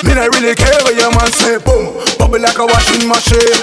Me 0.04 0.12
not 0.12 0.28
really 0.36 0.52
care 0.60 0.76
what 0.84 0.92
your 0.92 1.12
man 1.16 1.32
say. 1.32 1.56
Boom, 1.64 1.96
bubble 2.20 2.44
like 2.44 2.60
a 2.60 2.68
washing 2.68 3.08
machine. 3.08 3.56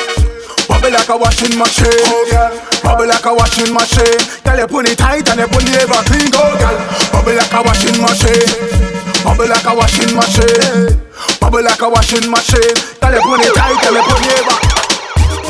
Bubble 0.64 0.96
like 0.96 1.12
a 1.12 1.16
washing 1.16 1.60
machine. 1.60 1.92
Oh, 2.08 2.24
yeah. 2.32 2.56
Bubble 2.80 3.04
like 3.04 3.26
a 3.28 3.34
washing 3.36 3.68
machine. 3.68 4.16
Girl, 4.48 4.56
you 4.56 4.66
put 4.66 4.88
it 4.88 4.96
tight 4.96 5.28
and 5.28 5.44
you 5.44 5.48
put 5.52 5.60
it 5.60 5.76
ever 5.76 6.00
clean. 6.08 6.32
Go, 6.32 6.40
girl. 6.56 6.76
Bubble 7.12 7.36
like 7.36 7.52
a 7.52 7.60
washing 7.68 8.00
machine. 8.00 8.79
Bubble 9.24 9.48
like 9.48 9.64
a 9.66 9.74
washing 9.74 10.14
machine. 10.16 11.00
Bubble 11.40 11.62
like 11.62 11.80
a 11.82 11.88
washing 11.88 12.30
machine. 12.30 12.74
Tell 13.00 13.12
you 13.14 13.20
put 13.22 13.40
it 13.40 13.54
tight, 13.54 13.76
tell 13.82 13.94
you 13.94 14.02
put 14.02 14.20
it 14.26 14.46
back. 14.46 14.79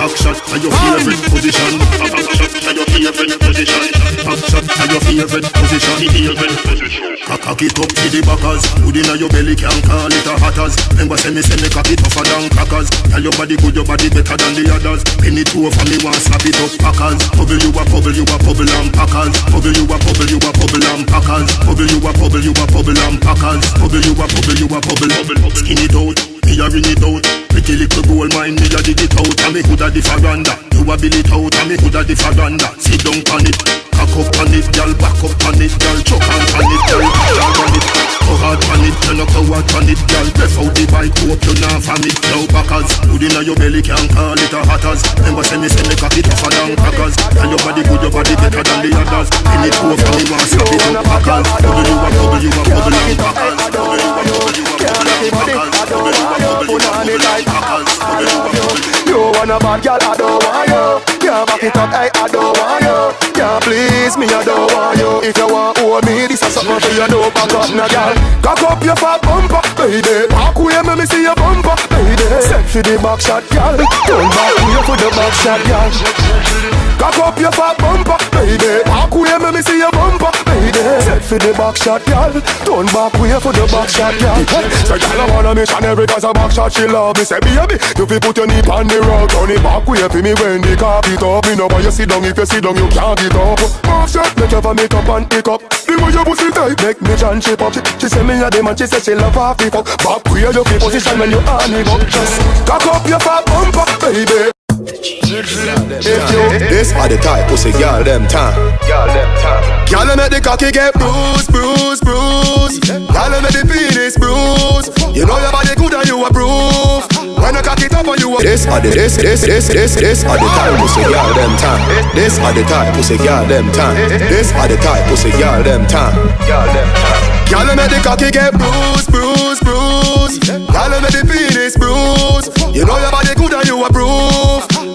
Back 0.01 0.17
shot 0.17 0.41
to 0.49 0.57
your 0.57 0.73
favorite 0.73 1.21
position. 1.29 1.77
Back 1.77 2.25
shot 2.33 2.49
to 2.57 2.73
your 2.73 3.13
favorite 3.13 3.37
position. 3.37 3.85
Back 4.25 4.41
shot 4.49 4.65
to 4.65 4.85
your 4.89 5.01
favorite 5.05 5.45
position. 5.53 5.97
Favorite 6.09 6.57
position. 6.65 7.21
Cock 7.29 7.61
it 7.61 7.77
up 7.77 7.93
to 7.93 8.07
the 8.09 8.25
backers. 8.25 8.65
Good 8.81 8.97
inna 8.97 9.21
your 9.21 9.29
belly 9.29 9.53
can 9.53 9.77
call 9.85 10.09
it 10.09 10.25
a 10.25 10.41
hatters. 10.41 10.73
Remember 10.97 11.21
say 11.21 11.37
me 11.37 11.45
say 11.45 11.61
me 11.61 11.69
cock 11.69 11.85
it 11.93 12.01
tougher 12.01 12.25
than 12.25 12.49
crackers. 12.49 12.89
Tell 13.13 13.21
your 13.21 13.37
body 13.37 13.61
good, 13.61 13.77
your 13.77 13.85
body 13.85 14.09
better 14.09 14.41
than 14.41 14.57
the 14.57 14.73
others. 14.73 15.05
Pin 15.21 15.37
it 15.37 15.53
over 15.53 15.85
me 15.85 16.01
want 16.01 16.17
slap 16.17 16.49
it 16.49 16.57
up 16.65 16.73
packers. 16.81 17.21
Bubble 17.37 17.61
you 17.61 17.69
a 17.69 17.85
bubble, 17.93 18.17
you 18.17 18.25
a 18.25 18.37
bubble 18.41 18.73
and 18.73 18.89
packers. 18.97 19.37
Bubble 19.53 19.77
you 19.77 19.85
a 19.85 19.97
bubble, 20.01 20.33
you 20.33 20.41
a 20.41 20.49
bubble 20.49 20.87
and 20.97 21.05
packers. 21.13 21.45
Bubble 21.61 21.85
you 21.85 22.01
a 22.01 22.11
bubble, 22.17 22.41
you 22.41 22.57
a 22.57 22.65
bubble 22.73 23.01
and 23.05 23.21
packers. 23.21 23.61
Bubble 23.77 24.01
you 24.01 24.17
a 24.17 24.25
bubble, 24.25 24.57
you 24.57 24.65
a 24.65 24.81
bubble. 24.81 25.13
Skin 25.61 25.77
it 25.77 25.93
out, 25.93 26.17
me 26.51 26.59
a 26.59 26.67
ring 26.67 26.91
it 26.91 27.03
out. 27.07 27.23
Pretty 27.51 27.79
little 27.79 28.03
gold 28.03 28.35
mine, 28.35 28.59
me 28.59 28.67
a 28.67 28.81
dig 28.83 28.99
it 28.99 29.15
out. 29.15 29.41
And 29.47 29.55
me 29.55 29.63
coulda 29.63 29.87
the 29.91 30.03
faranda. 30.03 30.59
You 30.75 30.83
a 30.83 30.95
bill 30.99 31.15
it 31.15 31.31
out, 31.31 31.55
and 31.55 31.69
me 31.71 31.77
coulda 31.79 32.03
the 32.03 32.15
faranda. 32.19 32.69
Sit 32.83 33.07
down 33.07 33.23
on 33.31 33.47
it, 33.47 33.59
cock 33.95 34.11
up 34.19 34.35
on 34.43 34.51
it, 34.51 34.67
girl, 34.75 34.91
back 34.99 35.15
up 35.23 35.39
on 35.47 35.61
it, 35.63 35.71
girl, 35.79 35.99
choke 36.03 36.27
on 36.27 36.43
on 36.59 36.67
it, 36.67 36.83
girl, 36.91 37.07
down 37.39 37.55
on 37.55 37.75
it. 37.79 37.87
Go 38.27 38.35
hard 38.39 38.63
on 38.71 38.83
it, 38.87 38.95
you 38.95 39.15
know 39.19 39.27
go 39.27 39.43
hard 39.51 39.67
on 39.75 39.87
it, 39.91 40.01
girl. 40.07 40.27
Left 40.39 40.59
out 40.59 40.73
the 40.75 40.85
bike, 40.91 41.15
hope 41.23 41.43
you 41.43 41.55
from 41.83 42.03
it. 42.07 42.17
Now 42.31 42.43
backers, 42.51 42.91
good 43.07 43.23
inna 43.27 43.41
your 43.43 43.59
belly, 43.59 43.83
can't 43.83 44.07
call 44.11 44.39
it 44.39 44.55
a 44.55 44.61
hatters. 44.67 45.03
Remember 45.23 45.43
say 45.43 45.59
me 45.59 45.69
say 45.71 45.83
me 45.87 45.95
cock 45.99 46.15
it 46.19 46.27
tougher 46.27 46.51
than 46.51 46.75
crackers. 46.79 47.15
Tell 47.35 47.51
your 47.51 47.61
body 47.63 47.83
good, 47.87 48.03
your 48.03 48.13
body 48.15 48.35
better 48.39 48.63
than 48.63 48.79
the 48.87 48.91
others. 48.95 49.29
Pin 49.35 49.67
it 49.67 49.77
over, 49.83 50.11
me 50.15 50.25
want 50.31 50.47
slap 50.47 50.71
it 50.71 50.83
up, 50.95 51.05
packers. 51.11 51.47
Bubble 51.63 51.87
you 51.87 51.97
a 51.99 52.09
bubble, 52.11 52.43
you 52.43 52.51
a 52.51 52.63
bubble 52.71 52.95
and 52.95 53.19
packers. 53.19 53.55
Bubble 53.71 53.99
you 53.99 54.09
a 54.09 54.23
bubble, 54.31 54.50
you 54.81 55.31
bubble 55.31 55.61
and 55.61 55.73
packers. 55.73 56.17
Bubble 56.17 56.41
you 56.41 56.49
a 56.49 56.57
bubble, 56.57 56.81
you 56.81 56.89
a 56.89 56.97
bubble 56.97 57.21
and 57.21 57.45
packers. 57.47 57.89
Bubble 58.01 58.55
you. 58.57 59.01
You 59.11 59.19
want 59.35 59.51
a 59.51 59.59
bad 59.59 59.83
girl, 59.83 59.99
I 60.01 60.15
don't 60.17 60.39
want 60.39 60.71
you. 60.71 60.85
Can't 61.19 61.47
back 61.47 61.63
it 61.65 61.77
up, 61.77 61.91
I 61.91 62.27
don't 62.31 62.55
want 62.57 62.85
you. 62.87 62.99
Can't 63.35 63.59
please 63.65 64.15
me, 64.17 64.27
I 64.31 64.45
don't 64.45 64.71
want 64.71 64.99
you. 64.99 65.21
If 65.27 65.37
you 65.37 65.49
want 65.51 65.79
hold 65.79 66.07
me, 66.07 66.27
this 66.27 66.43
is 66.43 66.55
something 66.55 66.79
for 66.79 66.95
you, 66.95 67.07
don't 67.11 67.35
back 67.35 67.53
up, 67.53 67.69
now, 67.75 67.91
girl. 67.91 68.15
Cock 68.41 68.63
up 68.71 68.85
your 68.85 68.97
fat 68.97 69.21
bumper, 69.23 69.61
baby. 69.77 70.31
Walk 70.31 70.57
away, 70.57 70.81
me 70.87 70.95
me 70.95 71.07
see 71.07 71.23
your 71.27 71.35
bumper, 71.35 71.75
baby. 71.91 72.23
Set 72.41 72.65
for 72.71 72.83
the 72.83 72.97
back 73.03 73.21
shot, 73.21 73.43
girl. 73.51 73.77
Don't 74.07 74.31
back 74.31 74.55
away 74.63 74.83
for 74.87 74.97
the 74.97 75.11
back 75.11 75.35
shot, 75.43 75.61
girl. 75.67 76.80
Cock 77.01 77.17
up 77.25 77.39
your 77.41 77.51
fat 77.57 77.81
bumper, 77.81 78.21
baby. 78.29 78.85
Walk 78.85 79.17
away, 79.17 79.33
me 79.41 79.57
me 79.57 79.63
see 79.65 79.81
your 79.81 79.89
bumper, 79.89 80.29
baby. 80.45 80.85
Set 81.01 81.25
for 81.25 81.41
the 81.41 81.57
back 81.57 81.73
shot, 81.81 82.05
girl. 82.05 82.29
Don't 82.69 82.93
back 82.93 83.17
away 83.17 83.41
for 83.41 83.57
the 83.57 83.65
back 83.73 83.89
shot, 83.89 84.13
girl. 84.21 84.37
So 84.85 85.01
girl, 85.01 85.21
I 85.21 85.27
wanna 85.33 85.57
missionary 85.57 86.05
cause 86.05 86.29
a 86.29 86.33
back 86.37 86.53
shot 86.53 86.77
she 86.77 86.85
love 86.85 87.17
me. 87.17 87.25
Say 87.25 87.41
baby, 87.41 87.81
you 87.97 88.05
fi 88.05 88.21
put 88.21 88.37
your 88.37 88.45
knee 88.45 88.61
on 88.69 88.85
the 88.85 89.01
rug, 89.01 89.33
turn 89.33 89.49
it 89.49 89.65
back 89.65 89.89
way 89.89 90.05
for 90.05 90.21
me 90.21 90.37
when 90.45 90.61
the 90.61 90.77
carpet 90.77 91.25
up. 91.25 91.49
Me 91.49 91.57
know 91.57 91.73
why 91.73 91.81
you 91.81 91.91
sit 91.91 92.13
down 92.13 92.21
if 92.21 92.37
you 92.37 92.45
sit 92.45 92.61
down 92.61 92.77
you 92.77 92.85
can't 92.93 93.17
get 93.17 93.33
up. 93.33 93.57
Back 93.81 94.05
shot, 94.05 94.37
make 94.37 94.53
you 94.53 94.61
vomit 94.61 94.93
up 94.93 95.09
and 95.09 95.25
pick 95.25 95.49
up. 95.49 95.65
The 95.89 95.97
way 95.97 96.13
your 96.13 96.25
pussy 96.29 96.53
tight, 96.53 96.77
make 96.85 97.01
me 97.01 97.17
jam 97.17 97.41
shape 97.41 97.65
up. 97.65 97.73
She, 97.73 97.81
she 97.97 98.13
say 98.13 98.21
me 98.21 98.37
a 98.45 98.53
dem 98.53 98.69
and 98.69 98.77
she 98.77 98.85
say 98.85 99.01
she 99.01 99.17
love 99.17 99.33
half 99.33 99.57
the 99.57 99.73
fuck. 99.73 99.89
Back 100.05 100.21
way 100.29 100.45
you 100.45 100.65
fi 100.69 100.77
position 100.77 101.17
when 101.17 101.33
you 101.33 101.41
on 101.49 101.73
it. 101.73 101.89
Just 102.13 102.37
cock 102.69 102.85
up 102.93 103.09
your 103.09 103.21
fat 103.25 103.41
bumper, 103.49 103.89
baby. 104.05 104.53
If 104.83 106.25
you 106.33 106.59
this 106.73 106.93
are 106.97 107.09
the 107.09 107.19
type 107.21 107.49
pussy 107.49 107.73
girl 107.73 108.03
them 108.03 108.27
time. 108.29 108.57
Girl 108.89 109.07
them 109.13 109.29
time. 109.37 109.85
Girl 109.93 110.09
make 110.17 110.33
the 110.33 110.41
cocky 110.41 110.73
get 110.73 110.95
bruised, 110.97 111.53
bruised, 111.53 112.01
bruised. 112.01 112.89
Girl 112.89 113.29
make 113.45 113.53
the 113.53 113.69
penis 113.69 114.17
bruised. 114.17 114.97
You 115.13 115.29
know 115.29 115.37
your 115.37 115.53
body 115.53 115.77
good 115.77 115.93
and 115.93 116.09
you 116.09 116.25
approve. 116.25 117.05
When 117.37 117.57
I 117.57 117.61
cock 117.61 117.83
it 117.85 117.93
up 117.93 118.09
and 118.09 118.21
you 118.21 118.33
a 118.33 118.41
this 118.41 118.65
are 118.67 118.81
the 118.81 118.89
this 118.89 119.17
this 119.17 119.45
this 119.45 119.69
this 119.69 119.95
this 119.97 120.25
are 120.25 120.39
the 120.41 120.49
type 120.49 120.73
pussy 120.81 121.05
girl 121.05 121.29
them 121.37 121.53
time. 121.61 121.83
This 122.17 122.39
are 122.41 122.53
the 122.57 122.65
type 122.65 122.95
pussy 122.97 123.17
girl 123.21 123.45
them 123.45 123.69
time. 123.73 123.97
This 124.33 124.49
are 124.57 124.69
the 124.69 124.77
type 124.81 125.05
pussy 125.13 125.31
girl 125.37 125.61
them 125.63 125.85
time. 125.89 126.17
Girl 126.49 126.69
them 126.73 126.89
time. 126.89 127.41
Girl 127.53 127.69
make 127.77 127.91
the 127.91 128.01
cocky 128.01 128.31
get 128.31 128.57
bruised, 128.57 129.13
bruised, 129.13 129.61
bruised. 129.61 130.41
Girl 130.49 130.89
make 131.05 131.13
the 131.13 131.21
penis 131.29 131.77
bruised. 131.77 132.49
You 132.73 132.87
know 132.87 132.97
your 132.97 133.11
body 133.11 133.35
good 133.35 133.53
and 133.53 133.67
you 133.67 133.85
approve. 133.85 134.50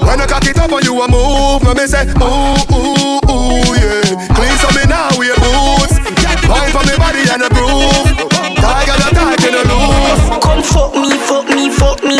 When 0.05 0.21
I 0.21 0.25
cock 0.27 0.45
it 0.45 0.57
up 0.59 0.71
and 0.71 0.85
you 0.85 1.01
a 1.01 1.07
move, 1.09 1.63
no 1.63 1.73
me 1.73 1.85
say 1.87 2.05
ooh 2.21 2.55
ooh 2.71 3.19
ooh 3.25 3.73
yeah. 3.73 4.15
Clean 4.37 4.55
some 4.61 4.75
me 4.77 4.85
now 4.85 5.09
your 5.19 5.35
boots. 5.41 5.97
Wine 6.45 6.71
for 6.71 6.85
me 6.85 6.95
body 6.95 7.25
and 7.25 7.41
a 7.41 7.49
groove. 7.49 8.13
Tiger 8.61 8.95
the 9.01 9.09
tiger 9.17 9.51
no 9.51 9.61
lose. 9.65 10.23
Come 10.45 10.61
fuck 10.61 10.93
me, 10.93 11.17
fuck 11.17 11.49
me, 11.49 11.73
fuck 11.73 12.03
me, 12.05 12.17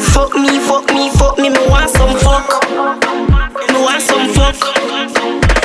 fuck 0.00 0.34
me, 0.34 0.58
fuck 0.58 0.88
me, 0.90 1.10
fuck 1.12 1.38
me. 1.38 1.50
Me 1.50 1.62
want 1.68 1.90
some 1.90 2.16
fuck. 2.16 2.48
Me 3.68 3.76
want 3.76 4.02
some 4.02 4.28
fuck. 4.32 4.56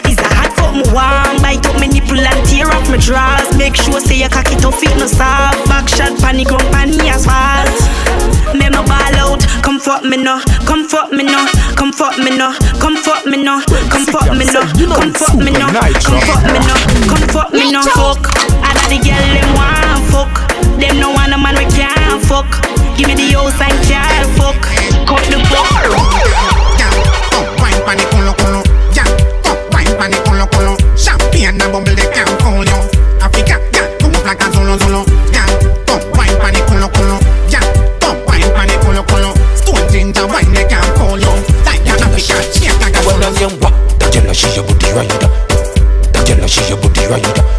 Is 0.06 0.20
a 0.20 0.28
hot 0.36 0.52
fuck 0.60 0.76
me 0.76 0.84
want 0.92 1.42
bite 1.42 1.66
up 1.66 1.80
me 1.80 1.88
nipple 1.88 2.20
and 2.20 2.48
tear 2.48 2.68
off 2.68 2.90
my 2.90 2.98
drawers. 2.98 3.50
Make 3.58 3.76
sure 3.76 4.00
say 4.00 4.20
you 4.22 4.30
cock 4.30 4.52
it 4.52 4.64
up, 4.66 4.76
fit 4.76 4.96
no 4.98 5.08
soft. 5.08 5.64
Back 5.70 5.88
shot, 5.88 6.12
panic 6.20 6.48
ground, 6.48 6.68
pan 6.76 6.92
fuck 9.84 10.04
me 10.06 10.16
no, 10.16 10.40
come 10.66 10.88
fuck 10.88 11.12
me 11.12 11.24
no, 11.24 11.46
come 11.76 11.92
fuck 11.92 12.18
me 12.18 12.32
no, 12.38 12.56
come 12.80 12.96
fuck 12.96 13.26
me 13.26 13.44
no, 13.44 13.62
come 13.92 14.06
fuck 14.06 14.32
me 14.32 14.46
no, 14.46 14.64
come 14.88 15.12
fuck 15.12 15.36
me 15.36 15.52
no, 15.52 15.68
come 15.68 15.92
fuck 15.92 16.48
me 16.48 16.60
no, 16.64 16.76
come 17.12 17.28
fuck 17.28 17.52
me 17.52 17.70
no, 17.70 17.84
fuck. 17.84 18.32
I 18.64 18.72
got 18.74 18.88
the 18.88 18.98
girl 19.04 19.20
them 19.36 19.52
want 19.60 20.08
fuck, 20.08 20.34
them 20.80 21.00
no 21.00 21.12
want 21.12 21.34
a 21.34 21.38
man 21.38 21.56
we 21.60 21.66
can't 21.68 22.24
fuck. 22.24 22.48
Give 22.96 23.08
me 23.08 23.16
the 23.16 23.36
house 23.36 23.60
and 23.60 23.76
can't 23.84 24.32
fuck, 24.40 24.56
gallita 47.14 47.53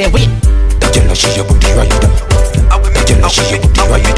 they 0.00 0.08
win. 0.08 0.32
Angela, 0.80 1.14
she 1.14 1.28
your 1.36 1.44
booty 1.44 1.68
right 1.76 1.92
up. 1.92 2.08
Angela, 2.72 3.28
she 3.28 3.44
your 3.52 3.60
booty 3.60 3.84
right 3.84 4.00
up. 4.00 4.16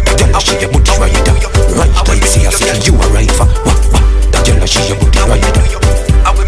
Angela, 0.00 0.40
she 0.40 0.56
your 0.56 0.72
booty 0.72 0.92
right 0.96 1.12
up. 1.12 1.52
Right 1.76 1.92
up, 1.92 2.08
see, 2.24 2.46
I 2.46 2.50
see 2.50 2.80
you 2.88 2.96
a 2.96 3.06
right 3.12 3.30
for. 3.36 3.44
Angela, 4.32 4.66
she 4.66 4.80
your 4.88 4.96
booty 4.96 5.20
right 5.28 5.44
up. 5.44 5.60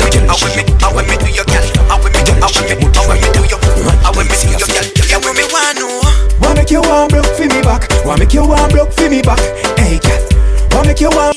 Angela, 0.01 0.33
she 0.33 0.49
your 0.57 0.65
booty 0.65 0.81
right 0.81 1.13
up. 1.13 2.01
Angela, 2.09 2.49
she 2.49 2.65
your 2.65 2.81
booty 2.81 3.01
right 3.05 3.21
up. 3.21 3.61
Right 3.85 4.03
up, 4.09 4.17
you 4.17 4.33
see, 4.33 4.55
I 4.55 4.65
see 4.65 4.81
you. 4.81 5.13
Yeah, 5.13 5.21
me 5.21 5.45
want 5.53 5.77
you, 5.77 5.89
Wanna 6.41 6.55
make 6.57 6.71
you 6.71 6.81
one 6.81 7.09
broke 7.09 7.29
for 7.37 7.45
me 7.45 7.61
back. 7.61 7.85
Wanna 8.07 8.21
make 8.25 8.33
you 8.33 8.49
one 8.49 8.71
broke 8.71 8.93
for 8.93 9.11
me 9.11 9.21
back. 9.21 9.41
Hey, 9.77 9.99
cat. 9.99 10.25
Wanna 10.73 10.89
make 10.89 11.01
you 11.01 11.11
one. 11.11 11.35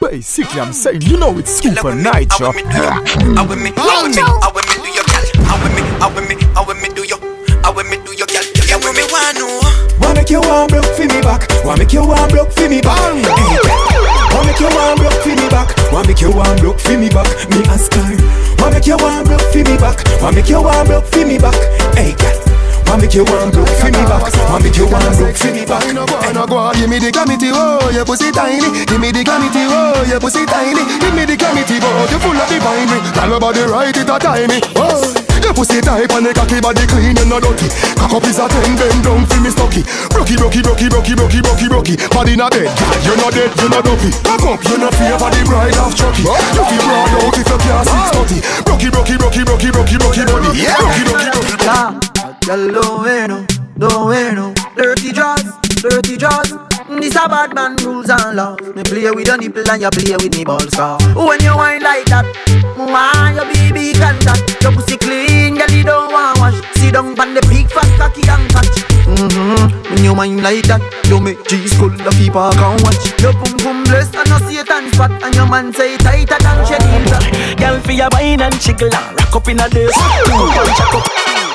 Basically, 0.00 0.60
I'm 0.60 0.72
saying 0.72 1.02
you 1.02 1.16
know 1.16 1.38
it's 1.38 1.60
Supa 1.60 1.94
Nytro. 1.94 2.50
I 2.50 3.46
will 3.46 3.56
me, 3.56 3.72
I 3.76 4.02
will 4.02 4.08
me, 4.10 4.20
I 4.20 4.49
Wanna 11.70 11.86
make 11.86 11.92
you 11.92 12.02
warm 12.02 12.28
broke 12.30 12.50
for 12.50 12.66
me. 12.68 12.82
Hey. 12.82 13.22
Wanna 14.34 14.50
make 14.50 14.58
you 14.58 14.66
warm 14.74 14.98
broke 14.98 15.22
for 15.22 15.28
me 15.30 15.46
back. 15.54 15.70
Wanna 15.94 16.08
make 16.08 16.20
you 16.20 16.34
warm 16.34 16.58
broke 16.58 16.80
for 16.80 16.98
me 16.98 17.08
back. 17.08 17.30
Me 17.46 17.62
ask 17.70 17.94
her. 17.94 18.10
Wanna 18.58 18.74
make 18.74 18.90
you 18.90 18.98
warm 18.98 19.22
broke 19.22 19.46
for 19.54 19.62
me 19.62 19.78
back. 19.78 20.02
Wanna 20.18 20.34
make 20.34 20.48
you 20.50 20.58
warm 20.58 20.82
broke 20.90 21.06
for 21.06 21.22
me 21.24 21.38
back. 21.38 21.54
Hey, 21.94 22.10
girl. 22.18 22.34
Wanna 22.90 23.06
make 23.06 23.14
you 23.14 23.22
warm 23.22 23.54
broke 23.54 23.70
for 23.78 23.86
me 23.86 24.02
back. 24.02 24.34
Wanna 24.50 24.64
make 24.66 24.74
you 24.74 24.90
warm 24.90 25.14
broke 25.14 25.36
for 25.38 25.54
me 25.54 25.62
back. 25.64 25.86
No 25.94 26.06
go 26.10 26.16
on, 26.18 26.34
no 26.34 26.42
go 26.50 26.58
on. 26.58 26.74
Give 26.74 26.90
me 26.90 26.98
the 26.98 27.12
glamity, 27.14 27.54
oh, 27.54 27.86
your 27.94 28.04
pussy 28.04 28.34
tiny. 28.34 28.66
Give 28.90 28.98
me 28.98 29.14
the 29.14 29.22
glamity, 29.22 29.62
oh, 29.70 30.02
your 30.10 30.18
pussy 30.18 30.42
tiny. 30.50 30.82
Give 30.98 31.14
me 31.14 31.22
the 31.22 31.38
glamity, 31.38 31.78
oh, 31.78 32.10
you 32.10 32.18
full 32.18 32.34
of 32.34 32.50
divine. 32.50 32.90
Tell 33.14 33.30
nobody 33.30 33.62
right, 33.62 33.94
it 33.94 34.10
a 34.10 34.18
timey. 34.18 34.58
Oh, 34.74 34.98
pussy 35.56 35.80
tight 35.80 36.12
and 36.12 36.26
the 36.28 36.32
cocky 36.36 36.60
body 36.60 36.84
clean 36.84 37.16
and 37.16 37.30
not 37.32 37.40
dirty. 37.40 37.72
Cock 37.96 38.20
up 38.20 38.24
is 38.28 38.36
a 38.36 38.44
ten, 38.44 38.76
bend 38.76 39.00
down 39.00 39.24
for 39.24 39.40
me 39.40 39.48
stop 39.48 39.70
broke 39.70 40.28
Broke 40.28 40.34
broke 40.36 40.62
broke 40.62 40.84
broke 40.90 41.08
broke 41.16 41.40
broke 41.40 41.68
broke 41.70 42.10
Body 42.10 42.36
not 42.36 42.52
dead, 42.52 42.68
you're 43.04 43.16
not 43.16 43.32
dead, 43.32 43.50
you're 43.56 43.70
not 43.70 43.84
dopey 43.84 44.10
Cock 44.26 44.42
up, 44.42 44.60
you're 44.64 44.78
not 44.78 44.94
fear 44.94 45.16
for 45.18 45.30
the 45.30 45.42
bride 45.46 45.78
of 45.78 45.94
Chucky 45.94 46.22
You 46.22 46.62
feel 46.66 46.82
broad 46.84 47.14
out 47.14 47.38
if 47.38 47.46
you 47.46 47.58
can't 47.58 47.86
six 47.86 48.10
thirty 48.10 48.38
Broke 48.66 48.86
broke 48.90 49.12
broke 49.18 49.36
broke 49.46 49.62
broke 49.62 49.94
broke 49.94 50.18
body 50.18 50.28
Broke 50.28 51.00
broke 51.06 51.32
broke 51.34 51.60
Nah, 51.64 52.00
girl 52.42 52.72
don't 52.72 53.02
wear 53.02 53.28
no, 53.28 53.46
don't 53.78 54.34
no 54.34 54.54
Dirty 54.76 55.12
jaws, 55.12 55.44
dirty 55.82 56.16
jaws 56.16 56.69
this 56.98 57.14
a 57.14 57.28
bad 57.28 57.54
man 57.54 57.76
rules 57.76 58.10
and 58.10 58.36
laws. 58.36 58.60
Me 58.74 58.82
play 58.82 59.10
with 59.10 59.26
your 59.26 59.38
nipple 59.38 59.68
and 59.70 59.82
you 59.82 59.90
play 59.90 60.16
with 60.16 60.34
me 60.34 60.44
balls. 60.44 60.74
So 60.74 60.98
when 61.14 61.40
you 61.42 61.54
whine 61.54 61.82
like 61.82 62.06
that, 62.06 62.26
why 62.76 63.34
your 63.34 63.46
baby 63.46 63.92
can 63.92 64.18
contact? 64.18 64.62
Your 64.62 64.72
pussy 64.72 64.96
clean, 64.96 65.54
girl 65.54 65.70
you 65.70 65.84
don't 65.84 66.12
want 66.12 66.38
wash. 66.38 66.58
Sit 66.78 66.94
down 66.94 67.18
on 67.18 67.34
the 67.34 67.42
big 67.46 67.70
fat 67.70 67.86
cocky 67.98 68.26
and 68.26 68.50
catch. 68.50 68.74
Mm-hmm. 69.06 69.94
When 69.94 70.04
you 70.04 70.14
whine 70.14 70.42
like 70.42 70.66
that, 70.66 70.82
you 71.06 71.20
make 71.20 71.42
G 71.46 71.66
school 71.68 71.90
the 71.90 72.10
people 72.18 72.50
can 72.58 72.82
watch. 72.82 73.02
Your 73.22 73.32
pum 73.34 73.54
pum 73.58 73.84
blessed 73.84 74.16
and 74.16 74.30
no 74.30 74.38
Satan 74.46 74.90
spot, 74.92 75.10
and 75.22 75.34
your 75.34 75.46
man 75.46 75.72
say 75.72 75.96
tighter 75.98 76.38
than 76.42 76.58
Shedin. 76.66 77.58
Girl 77.58 77.80
for 77.80 77.92
your 77.92 78.08
wine 78.12 78.40
and 78.40 78.54
and 78.54 79.14
rock 79.14 79.36
up 79.36 79.48
in 79.48 79.60
a 79.60 79.68
this. 79.68 81.49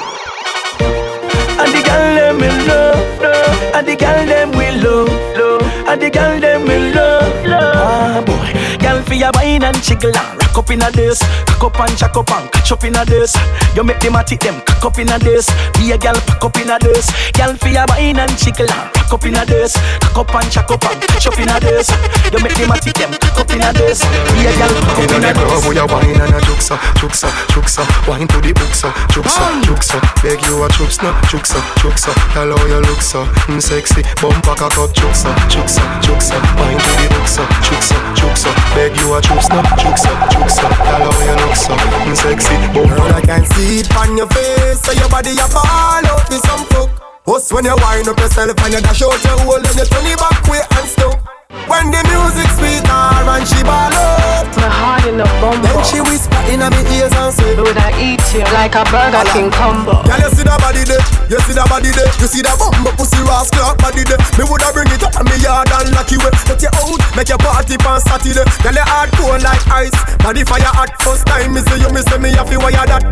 And 1.57 1.71
the 1.73 1.81
girl 1.87 2.15
them 2.19 2.37
will 2.37 2.59
love, 2.67 3.21
love. 3.21 3.75
And 3.75 3.87
the 3.87 3.95
girl 3.95 4.25
them 4.25 4.51
will 4.51 4.77
love, 4.83 5.37
love. 5.37 5.61
And 5.87 6.01
the 6.01 6.09
girl 6.09 6.39
them 6.39 6.61
will 6.67 6.87
love, 6.93 7.45
love. 7.45 7.75
Ah 7.75 8.21
boy, 8.25 8.49
for 9.05 9.13
your 9.13 9.31
wine 9.33 9.63
and 9.63 9.77
jiggle 9.81 10.15
and 10.15 10.37
rock 10.37 10.57
up 10.57 10.69
in 10.71 10.81
a 10.81 10.91
this. 10.91 11.21
Cock 11.45 11.75
up 11.75 11.79
and 11.79 11.97
jack 11.97 12.15
up 12.17 12.29
and 12.31 12.51
catch 12.51 12.71
up 12.71 12.83
in 12.83 12.95
a 12.95 13.05
this. 13.05 13.37
You 13.75 13.83
make 13.83 13.99
them 13.99 14.15
at 14.15 14.31
it 14.31 14.41
them 14.41 14.61
cock 14.65 14.85
up 14.85 14.99
in 14.99 15.09
a 15.09 15.17
this. 15.19 15.47
Be 15.77 15.91
a 15.91 15.97
girl 15.97 16.17
pack 16.25 16.43
up 16.43 16.57
in 16.57 16.69
a 16.69 16.77
this. 16.79 17.07
Girl 17.37 17.53
for 17.55 17.69
your 17.69 17.85
wine 17.89 18.17
and 18.17 18.33
jiggle 18.37 18.69
and 18.69 18.89
rock 18.95 19.13
up 19.13 19.25
in 19.25 19.37
a 19.37 19.45
this. 19.45 19.77
Cock 20.01 20.29
up 20.29 20.35
and 20.35 20.51
jack 20.51 20.69
up 20.69 20.83
and 20.85 21.01
catch 21.01 21.27
up 21.27 21.37
in 21.39 21.49
a 21.49 21.59
this. 21.59 21.89
You 22.33 22.39
make 22.41 22.57
them 22.57 22.71
at 22.73 22.85
it 22.85 22.95
them 22.95 23.11
cock 23.13 23.45
up 23.45 23.51
in 23.53 23.61
a 23.61 23.69
this. 23.73 24.01
Be 24.33 24.49
a 24.49 24.51
girl 24.57 24.73
pack 24.73 24.97
up 24.97 25.11
in 25.13 25.23
a 25.23 25.31
this. 25.33 25.45
Love 25.45 25.69
you 25.75 25.85
wine 25.87 26.21
and 26.21 26.35
a 26.35 26.39
juksa, 26.41 26.75
juksa, 26.99 27.29
juksa 27.53 27.83
Wine 28.07 28.27
to 28.27 28.41
the 28.41 28.53
booksa, 28.53 28.89
juksa, 29.13 29.43
juksa 29.63 29.97
Beg 30.23 30.41
you 30.45 30.63
a 30.63 30.67
chups 30.69 31.01
no, 31.03 31.11
juksa, 31.29 31.59
juksa 31.81 32.11
Tell 32.33 32.49
how 32.49 32.65
you 32.65 32.81
look 32.81 33.01
so, 33.01 33.25
mm, 33.47 33.61
sexy 33.61 34.01
Bumper 34.21 34.55
cock 34.55 34.77
up, 34.79 34.91
juksa, 34.93 35.29
juksa, 35.47 35.81
juksa 36.01 36.35
Wine 36.57 36.79
to 36.79 36.91
the 36.97 37.07
booksa, 37.13 37.43
juksa, 37.61 37.95
juksa 38.15 38.49
Beg 38.75 38.94
you 38.97 39.13
a 39.13 39.21
chups 39.21 39.49
no, 39.49 39.61
juksa, 39.81 40.11
juksa 40.31 40.67
Tell 40.83 41.03
how 41.03 41.23
you 41.25 41.35
look 41.41 41.55
so, 41.55 41.73
mm, 41.75 42.15
sexy. 42.15 42.55
Bumper 42.73 42.95
Girl, 42.95 43.13
I 43.15 43.21
can 43.21 43.45
see 43.45 43.79
it 43.79 43.95
on 43.95 44.17
your 44.17 44.27
face 44.29 44.81
So 44.81 44.91
your 44.93 45.09
body 45.09 45.31
a 45.35 45.47
ball 45.51 46.05
out 46.05 46.29
with 46.29 46.41
some 46.45 46.65
fuck. 46.71 46.89
Us 47.27 47.51
when 47.51 47.65
you 47.65 47.75
wind 47.75 48.07
up 48.07 48.19
yourself 48.19 48.57
and 48.63 48.73
you 48.73 48.81
dash 48.81 49.01
out 49.01 49.23
your 49.23 49.37
hole 49.43 49.61
Then 49.61 49.77
you 49.77 49.85
turn 49.85 50.05
it 50.05 50.17
back 50.17 50.43
way 50.47 50.61
and 50.61 50.87
stuck. 50.87 51.17
When 51.67 51.91
the 51.91 52.01
music 52.09 52.49
sweet 52.57 52.85
and 52.85 53.47
she 53.47 53.63
ball 53.63 53.93
up 53.93 54.15
heart 54.15 54.24
in 55.07 55.21
a 55.21 55.27
bumble 55.37 55.61
Then 55.61 55.81
she 55.85 56.01
whisper 56.01 56.33
in 56.49 56.59
my 56.59 56.73
ears 56.97 57.13
and 57.13 57.33
say 57.33 57.53
Would 57.55 57.77
I 57.77 57.93
eat 58.01 58.21
you 58.33 58.45
like 58.53 58.73
a 58.73 58.83
Burger 58.89 59.21
King 59.31 59.49
combo. 59.53 60.01
Girl 60.03 60.19
you 60.19 60.29
see 60.33 60.45
that 60.45 60.57
body 60.61 60.81
there, 60.83 61.01
you 61.29 61.39
see 61.45 61.53
that 61.53 61.69
body 61.69 61.93
there? 61.93 62.09
You 62.17 62.27
see 62.27 62.41
that 62.41 62.57
bumbo 62.57 62.91
pussy 62.97 63.21
rascal 63.21 63.77
body 63.77 64.03
there? 64.05 64.19
Me 64.37 64.43
woulda 64.49 64.69
bring 64.73 64.89
it 64.89 65.01
up 65.05 65.13
in 65.21 65.25
me 65.29 65.37
yard 65.41 65.69
and 65.69 65.93
lock 65.93 66.09
you 66.09 66.19
away 66.21 66.33
Let 66.49 66.61
you 66.61 66.71
out, 66.73 67.01
make 67.13 67.29
your 67.29 67.41
party 67.41 67.77
on 67.85 68.01
Saturday. 68.01 68.45
Girl 68.65 68.75
you 68.75 68.85
hard 68.85 69.09
cold 69.15 69.41
like 69.45 69.61
ice. 69.69 69.95
Body 70.25 70.41
fire 70.43 70.73
hot 70.73 70.91
first 71.01 71.25
time. 71.29 71.53
Me 71.53 71.61
see 71.61 71.79
you, 71.81 71.89
me 71.93 72.01
say 72.01 72.17
me 72.17 72.33
have 72.33 72.49
to 72.49 72.57
wire 72.57 72.85
that 72.89 73.03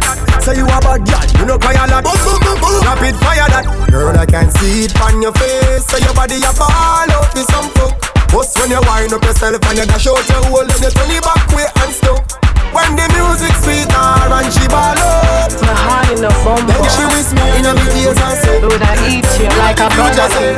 Say 0.41 0.57
you 0.57 0.65
a 0.65 0.77
bad 0.81 1.05
girl, 1.05 1.25
you 1.39 1.45
know 1.45 1.57
cry 1.61 1.77
a 1.77 1.85
lot. 1.87 2.03
Rapid 2.03 3.15
fire 3.21 3.47
that. 3.53 3.65
Girl 3.89 4.17
I 4.17 4.25
can 4.25 4.49
see 4.57 4.89
it 4.89 4.95
on 4.99 5.21
your 5.21 5.33
face. 5.37 5.85
Say 5.85 6.01
your 6.01 6.13
body 6.17 6.41
a 6.41 6.51
fall 6.51 7.09
out 7.11 7.29
with 7.33 7.47
some 7.47 7.69
fuck 7.77 8.22
Bust 8.33 8.57
when 8.57 8.73
you 8.73 8.81
wind 8.89 9.13
up 9.13 9.21
yourself 9.21 9.61
and 9.61 9.77
you 9.77 9.85
dash 9.85 10.09
out 10.09 10.25
your 10.25 10.41
hole 10.49 10.65
Then 10.65 10.81
you 10.81 10.89
turn 10.89 11.13
it 11.13 11.21
back 11.21 11.45
way 11.53 11.69
and 11.69 11.93
stuck 11.93 12.25
When 12.73 12.97
the 12.97 13.05
music 13.13 13.53
sweet 13.61 13.85
her 13.93 14.33
and 14.33 14.49
she 14.49 14.65
ball 14.73 14.97
up 14.97 15.53
My 15.61 15.77
heart 15.77 16.09
in 16.09 16.25
a 16.25 16.33
bumble 16.41 16.65
Then 16.65 16.89
she 16.89 17.05
whisper 17.13 17.45
in 17.61 17.69
my 17.69 17.77
ears 17.93 18.17
and 18.17 18.37
say 18.41 18.57
Would 18.57 18.81
I 18.81 18.97
eat 19.05 19.29
you 19.37 19.53
like 19.61 19.77
a 19.77 19.85
Burger 19.93 20.25
King 20.33 20.57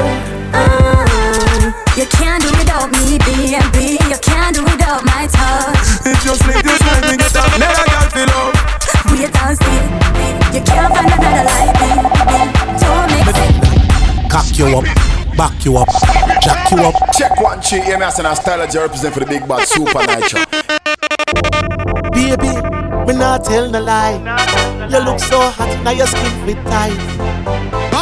You 2.00 2.08
can't 2.16 2.40
do 2.40 2.50
without 2.56 2.88
me, 2.96 3.20
baby. 3.28 4.00
You 4.08 4.20
can't 4.24 4.56
do 4.56 4.64
without 4.64 5.04
my 5.04 5.28
touch. 5.28 6.00
It 6.08 6.16
just 6.24 6.48
like 6.48 6.64
this 6.64 6.80
make 6.80 7.12
me 7.12 7.18
get 7.20 7.36
up 7.36 7.52
Let 7.60 7.76
a 7.76 7.84
girl 7.92 8.08
feel 8.16 8.32
up 8.40 8.56
Wait 9.12 9.36
and 9.36 9.56
see. 9.60 10.06
You 10.56 10.62
can't 10.64 10.96
find 10.96 11.12
another 11.12 11.44
like 11.44 11.76
me. 11.84 11.92
Don't 12.80 13.08
make 13.12 13.30
sense. 13.36 14.32
Cock 14.32 14.48
you 14.58 14.78
up, 14.78 14.86
back 15.38 15.66
you 15.66 15.78
up, 15.78 15.90
jack 16.42 16.72
you 16.72 16.78
up. 16.80 16.96
Check 17.14 17.40
one, 17.42 17.62
two, 17.62 17.82
hear 17.82 17.98
me 17.98 18.06
as 18.06 18.20
an 18.20 18.26
astrology 18.26 18.78
represent 18.78 19.14
for 19.14 19.20
the 19.22 19.26
big 19.26 19.48
bad 19.48 19.68
Supa 19.68 20.06
Nytro. 20.06 20.46
Baby, 22.12 22.52
me 23.06 23.18
not 23.18 23.44
tell 23.44 23.70
no 23.70 23.82
lie. 23.82 24.18
You 24.90 25.00
look 25.00 25.20
so 25.20 25.40
hot, 25.40 25.84
now 25.84 25.92
your 25.92 26.08
skin 26.08 26.46
fit 26.46 26.64
tight. 26.66 26.98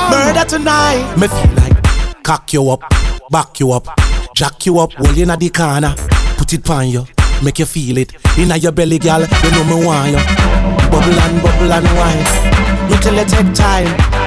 Murder 0.09 0.45
tonight. 0.47 1.15
Me 1.17 1.27
feel 1.27 1.53
like 1.55 2.23
cock 2.23 2.53
you 2.53 2.69
up, 2.69 2.81
back 3.29 3.59
you 3.59 3.71
up, 3.71 3.87
jack 4.35 4.65
you 4.65 4.79
up, 4.79 4.93
hold 4.93 5.15
you 5.17 5.23
in 5.23 5.39
the 5.39 5.49
corner, 5.49 5.95
put 6.37 6.53
it 6.53 6.69
on 6.69 6.87
you, 6.89 7.05
make 7.43 7.59
you 7.59 7.65
feel 7.65 7.97
it. 7.97 8.13
Inna 8.37 8.57
your 8.57 8.71
belly, 8.71 8.99
girl, 8.99 9.21
you 9.21 9.51
know 9.51 9.63
me 9.63 9.85
want 9.85 10.11
you. 10.11 10.17
Bubble 10.89 11.19
and 11.19 11.41
bubble 11.41 11.73
and 11.73 11.85
wine. 11.97 12.89
Me 12.89 12.97
tell 12.97 13.15
you 13.15 13.25
take 13.25 13.53
time. 13.53 14.22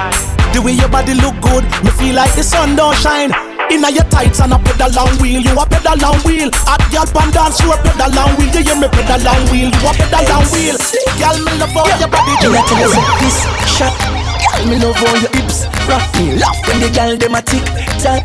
The 0.56 0.62
way 0.64 0.72
your 0.72 0.88
body 0.88 1.12
look 1.12 1.36
good, 1.44 1.68
me 1.84 1.92
feel 2.00 2.16
like 2.16 2.32
the 2.32 2.40
sun 2.40 2.80
don't 2.80 2.96
shine. 2.96 3.28
Inna 3.68 3.92
your 3.92 4.08
tights 4.08 4.40
and 4.40 4.56
a 4.56 4.58
pedal 4.58 4.88
long 4.96 5.12
wheel, 5.20 5.44
you 5.44 5.52
a 5.52 5.68
pedal 5.68 6.00
long 6.00 6.16
wheel. 6.24 6.48
Hot 6.64 6.80
girl 6.88 7.04
pan 7.12 7.28
dance, 7.28 7.60
you 7.60 7.68
a 7.68 7.76
pedal 7.76 8.08
long 8.16 8.32
wheel. 8.40 8.48
You 8.56 8.64
hear 8.64 8.78
me 8.80 8.88
pedal 8.88 9.20
long 9.20 9.44
wheel, 9.52 9.68
you 9.68 9.84
a 9.84 9.92
pedal 9.92 10.24
long 10.32 10.48
wheel. 10.48 10.80
Girl, 11.20 11.36
me 11.44 11.52
love 11.60 11.76
how 11.76 11.84
your 12.00 12.08
body 12.08 12.32
do. 12.40 12.56
You 12.56 12.88
this 13.20 13.36
shot 13.68 13.92
Girl, 14.00 14.64
me 14.64 14.80
love 14.80 14.96
how 14.96 15.12
your 15.20 15.32
hips 15.36 15.68
rock 15.92 16.08
me 16.16 16.40
Love 16.40 16.56
when 16.64 16.80
the 16.80 16.88
girl 16.88 17.16
dem 17.20 17.36
a 17.36 17.42
tick 17.44 17.64
tock 18.00 18.24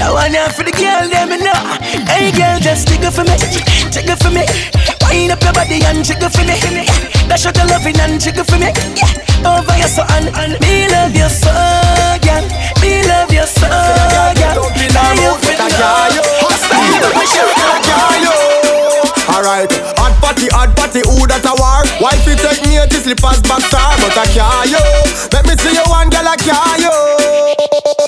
That 0.00 0.08
one 0.08 0.32
here 0.32 0.48
for 0.48 0.64
the 0.64 0.72
girl 0.72 1.04
dem 1.04 1.28
me 1.28 1.36
know 1.36 1.52
Hey 2.08 2.32
girl, 2.32 2.56
just 2.64 2.88
jiggle 2.88 3.12
for 3.12 3.28
me, 3.28 3.36
jiggle 3.92 4.16
for 4.16 4.32
me 4.32 4.48
Wind 5.08 5.32
up 5.32 5.42
your 5.42 5.52
body 5.52 5.80
and 5.84 6.04
jiggle 6.04 6.30
for 6.30 6.44
me. 6.44 6.56
Dash 7.28 7.46
out 7.46 7.56
your 7.56 7.66
loving 7.66 7.98
and 8.00 8.20
jiggle 8.20 8.44
for 8.44 8.58
me. 8.58 8.72
Yeah. 8.96 9.28
Over 9.46 9.76
your 9.78 9.88
so 9.88 10.02
and 10.18 10.28
and 10.34 10.58
me 10.60 10.88
love 10.88 11.14
you 11.14 11.28
so, 11.28 11.52
girl 12.26 12.42
Me 12.82 13.06
love 13.06 13.30
you 13.32 13.46
so, 13.46 13.68
girl 14.34 14.58
Now 14.92 15.12
you 15.14 15.32
fit 15.38 15.60
Alright, 19.38 19.70
hot 19.94 20.18
party, 20.18 20.50
hot 20.50 20.74
party, 20.74 20.98
who 21.06 21.22
that 21.30 21.46
a 21.46 21.54
war? 21.54 21.86
Wife 22.02 22.26
you 22.26 22.34
take 22.34 22.58
me 22.66 22.74
to 22.82 22.98
slippers 22.98 23.38
back 23.46 23.62
star, 23.70 23.94
but 24.02 24.18
I 24.18 24.26
can't. 24.34 24.66
Let 25.30 25.46
me 25.46 25.54
see 25.54 25.78
you 25.78 25.86
one 25.86 26.10
girl 26.10 26.26
I 26.26 26.34
can't. 26.34 26.82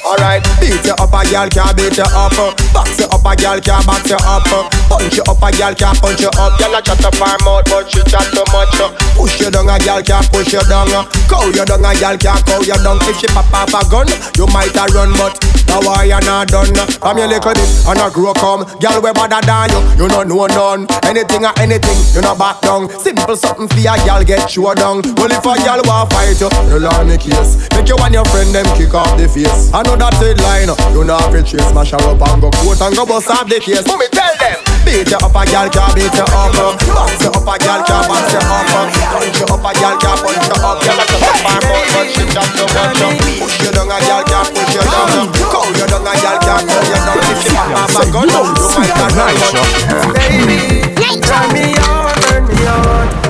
Alright, 0.03 0.43
beat 0.59 0.83
you 0.83 0.91
up 0.99 1.15
a 1.15 1.23
girl 1.31 1.47
can't 1.47 1.71
beat 1.79 1.95
you 1.95 2.11
up. 2.19 2.35
Box 2.75 2.99
you 2.99 3.07
up 3.07 3.23
a 3.23 3.39
girl 3.39 3.63
can't 3.63 3.87
box 3.87 4.11
you 4.11 4.19
up. 4.19 4.43
Punch 4.91 5.23
you 5.23 5.25
up 5.31 5.39
a 5.39 5.49
girl 5.55 5.71
can't 5.71 5.95
punch 6.03 6.19
you 6.19 6.35
up. 6.35 6.59
Girl 6.59 6.75
a 6.75 6.83
chat 6.83 6.99
up 6.99 7.15
her 7.15 7.39
mouth, 7.47 7.63
but 7.71 7.87
she 7.87 8.03
chat 8.11 8.27
too 8.35 8.43
much. 8.51 8.75
Push 9.15 9.39
you 9.39 9.55
down 9.55 9.71
a 9.71 9.79
girl 9.79 10.03
can't 10.03 10.27
push 10.35 10.51
you 10.51 10.67
down. 10.67 10.91
Cow 11.31 11.47
you 11.47 11.63
down 11.63 11.87
a 11.87 11.95
girl 11.95 12.19
can't 12.19 12.43
cow 12.43 12.59
you 12.59 12.75
down. 12.83 12.99
If 13.07 13.23
she 13.23 13.31
pop 13.31 13.47
off 13.55 13.71
a 13.71 13.87
gun, 13.87 14.11
you 14.35 14.51
might 14.51 14.75
a 14.75 14.83
run, 14.91 15.15
but 15.15 15.39
now 15.71 15.81
why 15.87 16.11
you 16.11 16.21
not 16.27 16.51
done? 16.51 16.75
From 16.99 17.17
your 17.17 17.31
little 17.31 17.55
bit 17.55 17.71
and 17.87 18.03
a 18.03 18.11
grow 18.11 18.35
come, 18.35 18.67
girl 18.83 18.99
we 18.99 19.15
better 19.15 19.41
than 19.41 19.71
you. 19.71 19.81
You 20.03 20.07
don't 20.11 20.29
know 20.29 20.47
none. 20.51 20.91
Anything 21.07 21.47
or 21.47 21.55
anything, 21.63 21.99
you 22.13 22.21
not 22.21 22.39
back 22.39 22.61
down. 22.61 22.91
Simple 22.99 23.37
something 23.39 23.71
for 23.71 23.79
a 23.79 23.95
girl 24.03 24.23
get 24.27 24.51
show 24.51 24.75
down. 24.75 25.03
Well 25.17 25.31
if 25.31 25.47
a 25.47 25.53
girl 25.63 25.81
want 25.87 26.11
fight 26.13 26.35
you, 26.43 26.51
you 26.67 26.83
on 26.83 27.07
the 27.07 27.17
case. 27.17 27.71
Make 27.79 27.89
you 27.89 27.97
and 28.03 28.15
your 28.15 28.27
friend 28.29 28.51
them 28.51 28.67
kick 28.75 28.93
off 28.93 29.15
the 29.15 29.31
face. 29.31 29.71
I 29.73 29.83
know 29.87 29.95
that 29.97 30.15
headline, 30.19 30.75
you 30.93 31.05
know 31.07 31.17
if 31.31 31.33
you 31.33 31.43
chase, 31.47 31.69
smash 31.71 31.95
her 31.95 32.03
up 32.03 32.21
and 32.21 32.43
go 32.43 32.51
quote 32.61 32.83
and 32.83 32.95
go 32.97 33.07
bust 33.07 33.31
off 33.31 33.47
the 33.47 33.63
case. 33.63 33.87
Mommy 33.87 34.11
tell 34.11 34.35
them. 34.43 34.59
Beat 34.81 35.13
you 35.13 35.21
up 35.21 35.37
a 35.37 35.45
girl 35.45 35.69
can't 35.69 35.93
beat 35.93 36.09
you 36.09 36.25
up. 36.25 36.57
Box 36.57 37.21
you 37.21 37.31
up 37.31 37.45
a 37.45 37.55
girl 37.61 37.81
can't 37.85 38.05
box 38.09 38.33
you 38.33 38.41
up. 38.41 38.65
Punch 39.13 39.39
you 39.39 39.47
up 39.47 39.61
a 39.61 39.71
girl 39.77 39.97
can't 40.01 40.19
punch 40.25 40.47
you 40.49 40.57
up. 40.57 40.81
Girl 40.81 41.01
a 41.01 41.05
shut 41.05 41.21
up 41.21 41.45
her 41.45 41.61
mouth 41.69 41.89
but 41.93 42.09
she 42.11 42.25
chat 42.33 42.49
too 42.57 42.65
much. 42.65 42.97
Push 43.39 43.61
you 43.61 43.71
down 43.77 43.93
a 43.93 43.99
girl 44.01 44.25
can't 44.25 44.49
push 44.51 44.73
you 44.73 44.83
down. 44.89 45.60
Cow 45.61 45.69
you 45.69 45.87
down 45.87 46.01
a 46.01 46.17
girl 46.17 46.39
can't 46.41 46.65
cow 46.69 46.81
you 46.81 46.97
down. 47.05 47.19
If 47.21 47.43
she 47.43 47.51
pop 47.53 47.69
off 47.77 47.93
a 48.01 48.11
gun, 48.11 48.29
you 48.29 48.41
might 48.81 49.37
a 49.37 49.49
run. 49.53 49.69
Baby, 50.17 50.81
turn 51.21 51.53
me 51.53 51.77
on, 51.85 52.15
turn 52.25 52.49
me 52.49 52.57
on, 52.65 53.30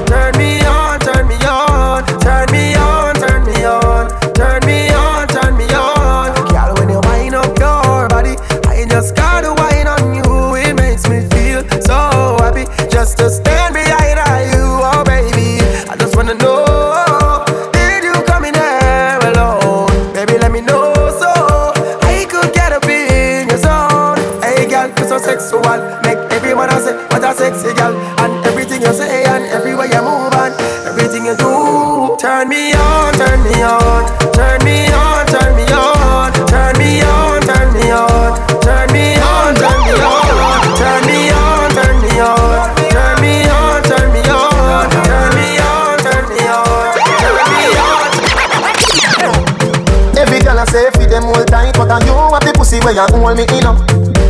the 52.81 52.87
where 52.87 52.95
you 52.95 53.07
hold 53.13 53.37
me 53.37 53.45
in. 53.53 53.67
up. 53.67 53.77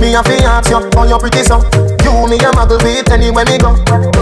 Me 0.00 0.14
a 0.14 0.22
fi 0.22 0.40
ask 0.44 0.70
you, 0.70 0.80
how 0.96 1.04
you 1.04 1.18
pretty 1.18 1.44
so? 1.44 1.60
You 2.02 2.26
me 2.26 2.36
a 2.40 2.50
muggle 2.56 2.80
with 2.82 3.10
anywhere 3.12 3.44
me 3.44 3.58
go. 3.58 3.76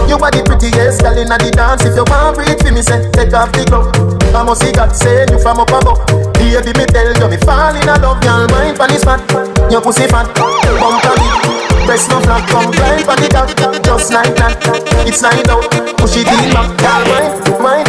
You 0.05 0.19
are 0.19 0.31
the 0.31 0.43
prettiest 0.45 1.01
girl 1.01 1.17
inna 1.17 1.37
the 1.39 1.51
dance. 1.51 1.85
If 1.85 1.95
you 1.95 2.03
want 2.03 2.35
breathe 2.35 2.59
for 2.59 2.71
me, 2.71 2.81
say 2.81 2.99
take 3.15 3.33
off 3.33 3.51
the 3.53 3.63
glove. 3.65 3.89
I 4.35 4.43
must 4.43 4.61
see 4.61 4.71
God 4.71 4.91
say 4.93 5.25
you 5.31 5.39
from 5.39 5.59
up 5.59 5.71
above. 5.71 6.03
Baby, 6.35 6.75
me 6.77 6.85
tell 6.91 7.07
you, 7.07 7.27
me 7.31 7.37
fall 7.41 7.73
in 7.73 7.87
love, 7.87 8.19
girl. 8.21 8.45
Mind 8.51 8.77
pon 8.77 8.89
the 8.91 8.99
spot, 8.99 9.23
your 9.71 9.81
pussy 9.81 10.05
fat, 10.07 10.27
bump 10.35 11.05
on 11.07 11.17
it. 11.17 11.87
Breast 11.87 12.09
no 12.11 12.19
flat, 12.21 12.43
come 12.51 12.69
grind 12.75 13.05
pon 13.07 13.17
the 13.23 13.29
top, 13.31 13.49
just 13.81 14.11
like 14.11 14.35
that. 14.35 14.59
It's 15.07 15.21
night 15.23 15.47
out, 15.47 15.63
push 15.97 16.19
it 16.19 16.27
in 16.27 16.51
back, 16.51 16.75
girl. 16.77 17.07
Mind, 17.07 17.33
mind, 17.63 17.88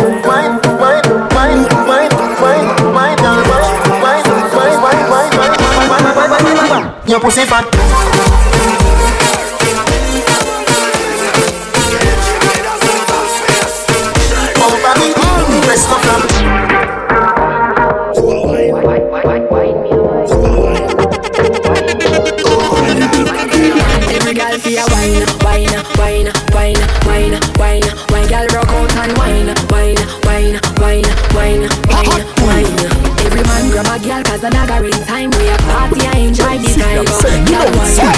you 7.11 7.19
pussy 7.19 7.45
fat. 7.45 8.20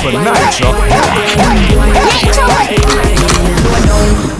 Wine, 0.03 0.19
wine. 0.19 0.43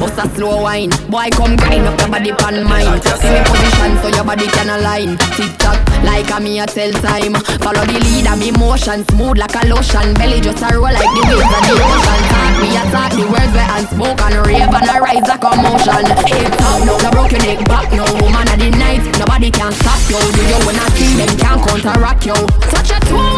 Bust 0.03 0.19
a 0.19 0.27
slow 0.35 0.63
wine, 0.63 0.91
boy 1.07 1.31
come 1.31 1.55
grind 1.55 1.87
up 1.87 1.95
your 2.01 2.11
body 2.11 2.33
pan 2.35 2.65
mine. 2.67 2.99
See 3.23 3.31
me 3.31 3.39
position 3.47 3.95
so 4.03 4.09
your 4.11 4.25
body 4.27 4.51
can 4.51 4.75
align. 4.75 5.15
Tick 5.39 5.55
tock 5.63 5.79
like 6.03 6.27
a 6.35 6.41
me 6.43 6.59
a 6.59 6.67
tell 6.67 6.91
time. 6.99 7.39
Follow 7.63 7.87
the 7.87 7.95
lead 7.95 8.27
of 8.27 8.41
me 8.43 8.51
motion, 8.51 9.07
smooth 9.07 9.39
like 9.39 9.55
a 9.55 9.63
lotion. 9.71 10.15
Belly 10.15 10.41
just 10.41 10.67
a 10.67 10.75
roll 10.75 10.91
like 10.91 11.07
the 11.15 11.23
waves 11.31 11.47
of 11.47 11.63
the 11.63 11.79
ocean. 11.79 12.21
Talk 12.27 12.59
we 12.59 12.69
attack 12.75 13.13
the 13.15 13.23
words 13.31 13.55
where 13.55 13.71
and 13.71 14.35
rave 14.43 14.67
and 14.67 14.91
a 14.91 14.99
rise 14.99 15.31
a 15.31 15.39
commotion. 15.39 16.11
Head 16.27 16.59
up 16.59 16.83
now, 16.83 17.07
no 17.07 17.11
broke 17.15 17.31
your 17.31 17.43
neck 17.47 17.63
back 17.71 17.87
now. 17.95 18.11
Woman 18.19 18.51
of 18.51 18.59
the 18.59 18.71
night, 18.83 19.07
nobody 19.15 19.55
can 19.55 19.71
stop 19.79 20.03
you. 20.11 20.19
Do 20.19 20.43
you 20.43 20.59
wanna 20.67 20.91
see 20.99 21.15
them 21.15 21.31
can't 21.39 21.63
counteract 21.63 22.27
you? 22.27 22.35
Touch 22.67 22.91
a 22.91 22.99
toe 23.07 23.32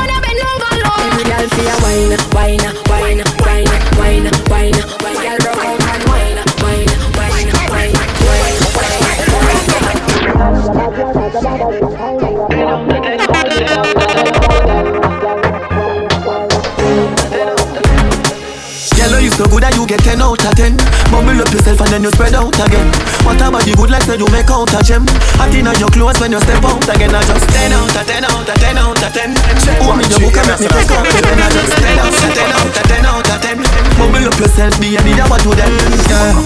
you 22.05 22.13
spread 22.13 22.37
out 22.37 22.53
again. 22.53 22.93
What 23.25 23.41
about 23.41 23.65
the 23.65 23.73
good 23.73 23.89
like 23.89 24.05
say 24.05 24.21
you 24.21 24.29
make 24.29 24.53
out 24.53 24.69
a 24.77 24.81
gem. 24.85 25.09
Hot 25.41 25.49
in 25.57 25.65
your 25.81 25.89
clothes 25.89 26.21
when 26.21 26.37
you 26.37 26.41
step 26.45 26.61
out 26.61 26.85
again. 26.85 27.17
I 27.17 27.25
just 27.25 27.49
10 27.49 27.73
out 27.73 27.97
10 27.97 28.29
out 28.29 28.45
10 28.45 28.77
out 28.77 29.01
of 29.01 29.09
10 29.09 29.33
Oh 29.81 29.97
me 29.97 30.05
your 30.13 30.21
book 30.21 30.37
and 30.37 30.45
make 30.45 30.61
me 30.61 30.69
take 30.69 30.93
out 30.93 31.01
the 31.01 31.21
pen 31.25 31.41
I 31.41 31.49
just 31.49 31.73
10 31.81 31.97
out 31.97 32.13
10 32.13 32.53
out 32.53 32.77
10 32.85 33.09
out 33.09 33.25
10 33.25 33.57
Bubble 33.97 34.29
up 34.29 34.37
yourself 34.37 34.77
me 34.77 35.01
and 35.01 35.07
the 35.09 35.25
what 35.33 35.41
to 35.41 35.57
them 35.57 35.73
yeah. 36.05 36.37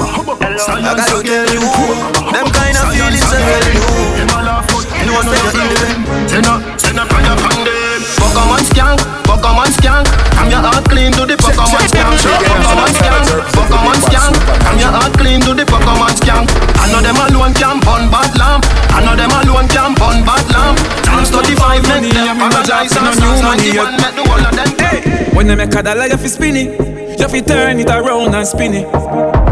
I 0.70 0.94
gotta 0.94 1.26
tell 1.26 1.50
you 1.50 1.66
Them 2.30 2.46
kind 2.54 2.78
of 2.78 2.94
feelings 2.94 3.26
I 3.26 3.42
tell 3.42 3.66
you 3.66 3.82
You 4.14 5.10
know 5.10 5.18
say 5.26 5.42
you're 5.42 5.58
independent. 5.58 5.98
Send 6.30 6.77
Pokemon 8.20 8.62
skank, 8.68 9.00
Pokemon 9.24 9.70
skank 9.78 10.06
I'm 10.38 10.50
your 10.50 10.62
heart 10.62 10.84
clean 10.90 11.12
to 11.12 11.26
the 11.26 11.36
Pokemon 11.36 11.86
skank 11.90 12.18
Pokemon 12.22 12.92
skank, 12.98 13.26
Pokemon 13.56 13.98
skank 14.06 14.34
I'm 14.68 14.78
your 14.78 14.92
heart 14.92 15.12
clean 15.18 15.40
to 15.42 15.54
the 15.54 15.64
Pokemon 15.64 16.14
skank 16.18 16.68
I 16.88 16.92
know 16.92 17.02
them 17.02 17.16
alone 17.16 17.52
can 17.52 17.80
burn 17.80 18.08
bad 18.08 18.32
lamp. 18.38 18.64
I 18.96 19.04
know 19.04 19.14
them 19.14 19.28
alone 19.28 19.68
can 19.68 19.92
burn 19.92 20.24
bad 20.24 20.46
lamp. 20.48 20.78
Times 21.04 21.28
35 21.28 21.82
make 21.84 22.14
them 22.14 22.38
paradise 22.38 22.96
and 22.96 23.14
stars 23.14 23.42
91 23.42 23.92
make 24.00 24.14
the 24.16 24.24
whole 24.24 24.40
of 24.40 24.54
them 24.56 25.36
When 25.36 25.48
you 25.48 25.56
make 25.56 25.74
a 25.74 25.82
dollar, 25.82 26.06
you 26.06 26.16
fi 26.16 26.28
spin 26.28 26.56
it. 26.56 27.20
You 27.20 27.28
fi 27.28 27.40
turn 27.40 27.78
it 27.78 27.90
around 27.90 28.34
and 28.34 28.46
spin 28.46 28.72
it. 28.72 28.86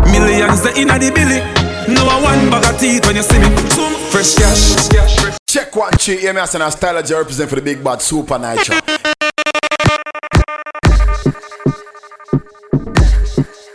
Millions 0.09 0.63
the 0.63 0.73
inna 0.81 0.99
the 0.99 1.11
billy. 1.13 1.66
No 1.89 2.05
one 2.21 2.51
bag 2.51 2.75
of 2.75 2.81
teeth 2.81 3.07
when 3.07 3.17
you 3.17 3.23
see 3.23 3.39
me. 3.39 3.47
Some 3.71 3.95
fresh 4.11 4.35
cash. 4.35 4.89
Check 5.47 5.75
one 5.77 5.97
cheat, 5.97 6.23
yeah, 6.23 6.33
me 6.33 6.41
as 6.41 6.55
a 6.55 6.71
style 6.71 6.99
of 6.99 7.09
represent 7.09 7.49
for 7.49 7.57
the 7.57 7.63
big 7.63 7.83
bad 7.83 8.01
Supa 8.01 8.37
Nytro. 8.39 8.75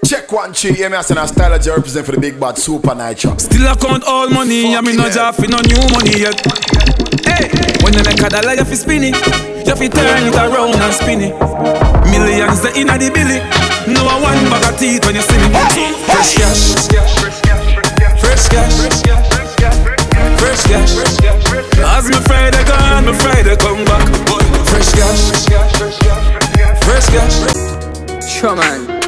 Check 0.06 0.32
one 0.32 0.54
cheat, 0.54 0.78
yeah, 0.78 0.90
me 0.90 0.98
as 0.98 1.10
a 1.10 1.28
style 1.28 1.54
of 1.54 1.66
represent 1.66 2.06
for 2.06 2.12
the 2.12 2.20
big 2.20 2.40
bad 2.40 2.56
Supa 2.56 2.94
Nytro. 2.94 3.40
Still 3.40 3.68
I 3.68 3.76
count 3.76 4.04
all 4.04 4.30
money, 4.30 4.76
I 4.76 4.82
mean 4.82 4.98
no 4.98 5.10
job 5.10 5.36
fi 5.36 5.48
no 5.48 5.58
new 5.62 5.82
money 5.90 6.20
yet. 6.20 6.38
Hey, 7.24 7.50
when 7.82 7.94
you 7.94 8.04
make 8.04 8.20
a 8.20 8.30
dollar, 8.30 8.54
you 8.54 8.66
fi 8.66 8.76
spin 8.76 9.04
it. 9.06 9.16
You 9.66 9.76
fi 9.76 9.88
turn 9.88 10.28
it 10.28 10.36
around 10.36 10.76
and 10.76 10.94
spin 10.94 11.22
it. 11.22 11.34
Millions 12.12 12.62
the 12.62 12.74
inna 12.76 12.98
the 12.98 13.10
billy. 13.10 13.40
No 13.92 14.04
one 14.04 14.38
bag 14.52 14.74
of 14.74 14.78
teeth 14.78 15.06
when 15.06 15.16
you 15.16 15.22
see 15.22 15.38
me. 15.38 15.50
Some 15.72 15.96
fresh 16.06 16.36
cash. 16.36 16.90
Fresh 17.18 17.42
cash. 17.42 17.51
Fresh 18.42 18.50
cash. 18.50 19.54
fresh 20.40 20.64
cash. 20.64 20.98
As 21.78 22.10
me 22.10 22.16
afraid 22.18 22.56
I 22.56 22.64
gone, 22.68 23.06
me 23.06 23.12
afraid 23.12 23.48
I 23.48 23.56
come 23.56 23.86
back. 23.86 24.08
Fresh 24.66 24.92
cash. 24.94 25.46
fresh 26.84 27.08
cash. 27.08 28.28
Sure, 28.28 28.56
man. 28.56 29.01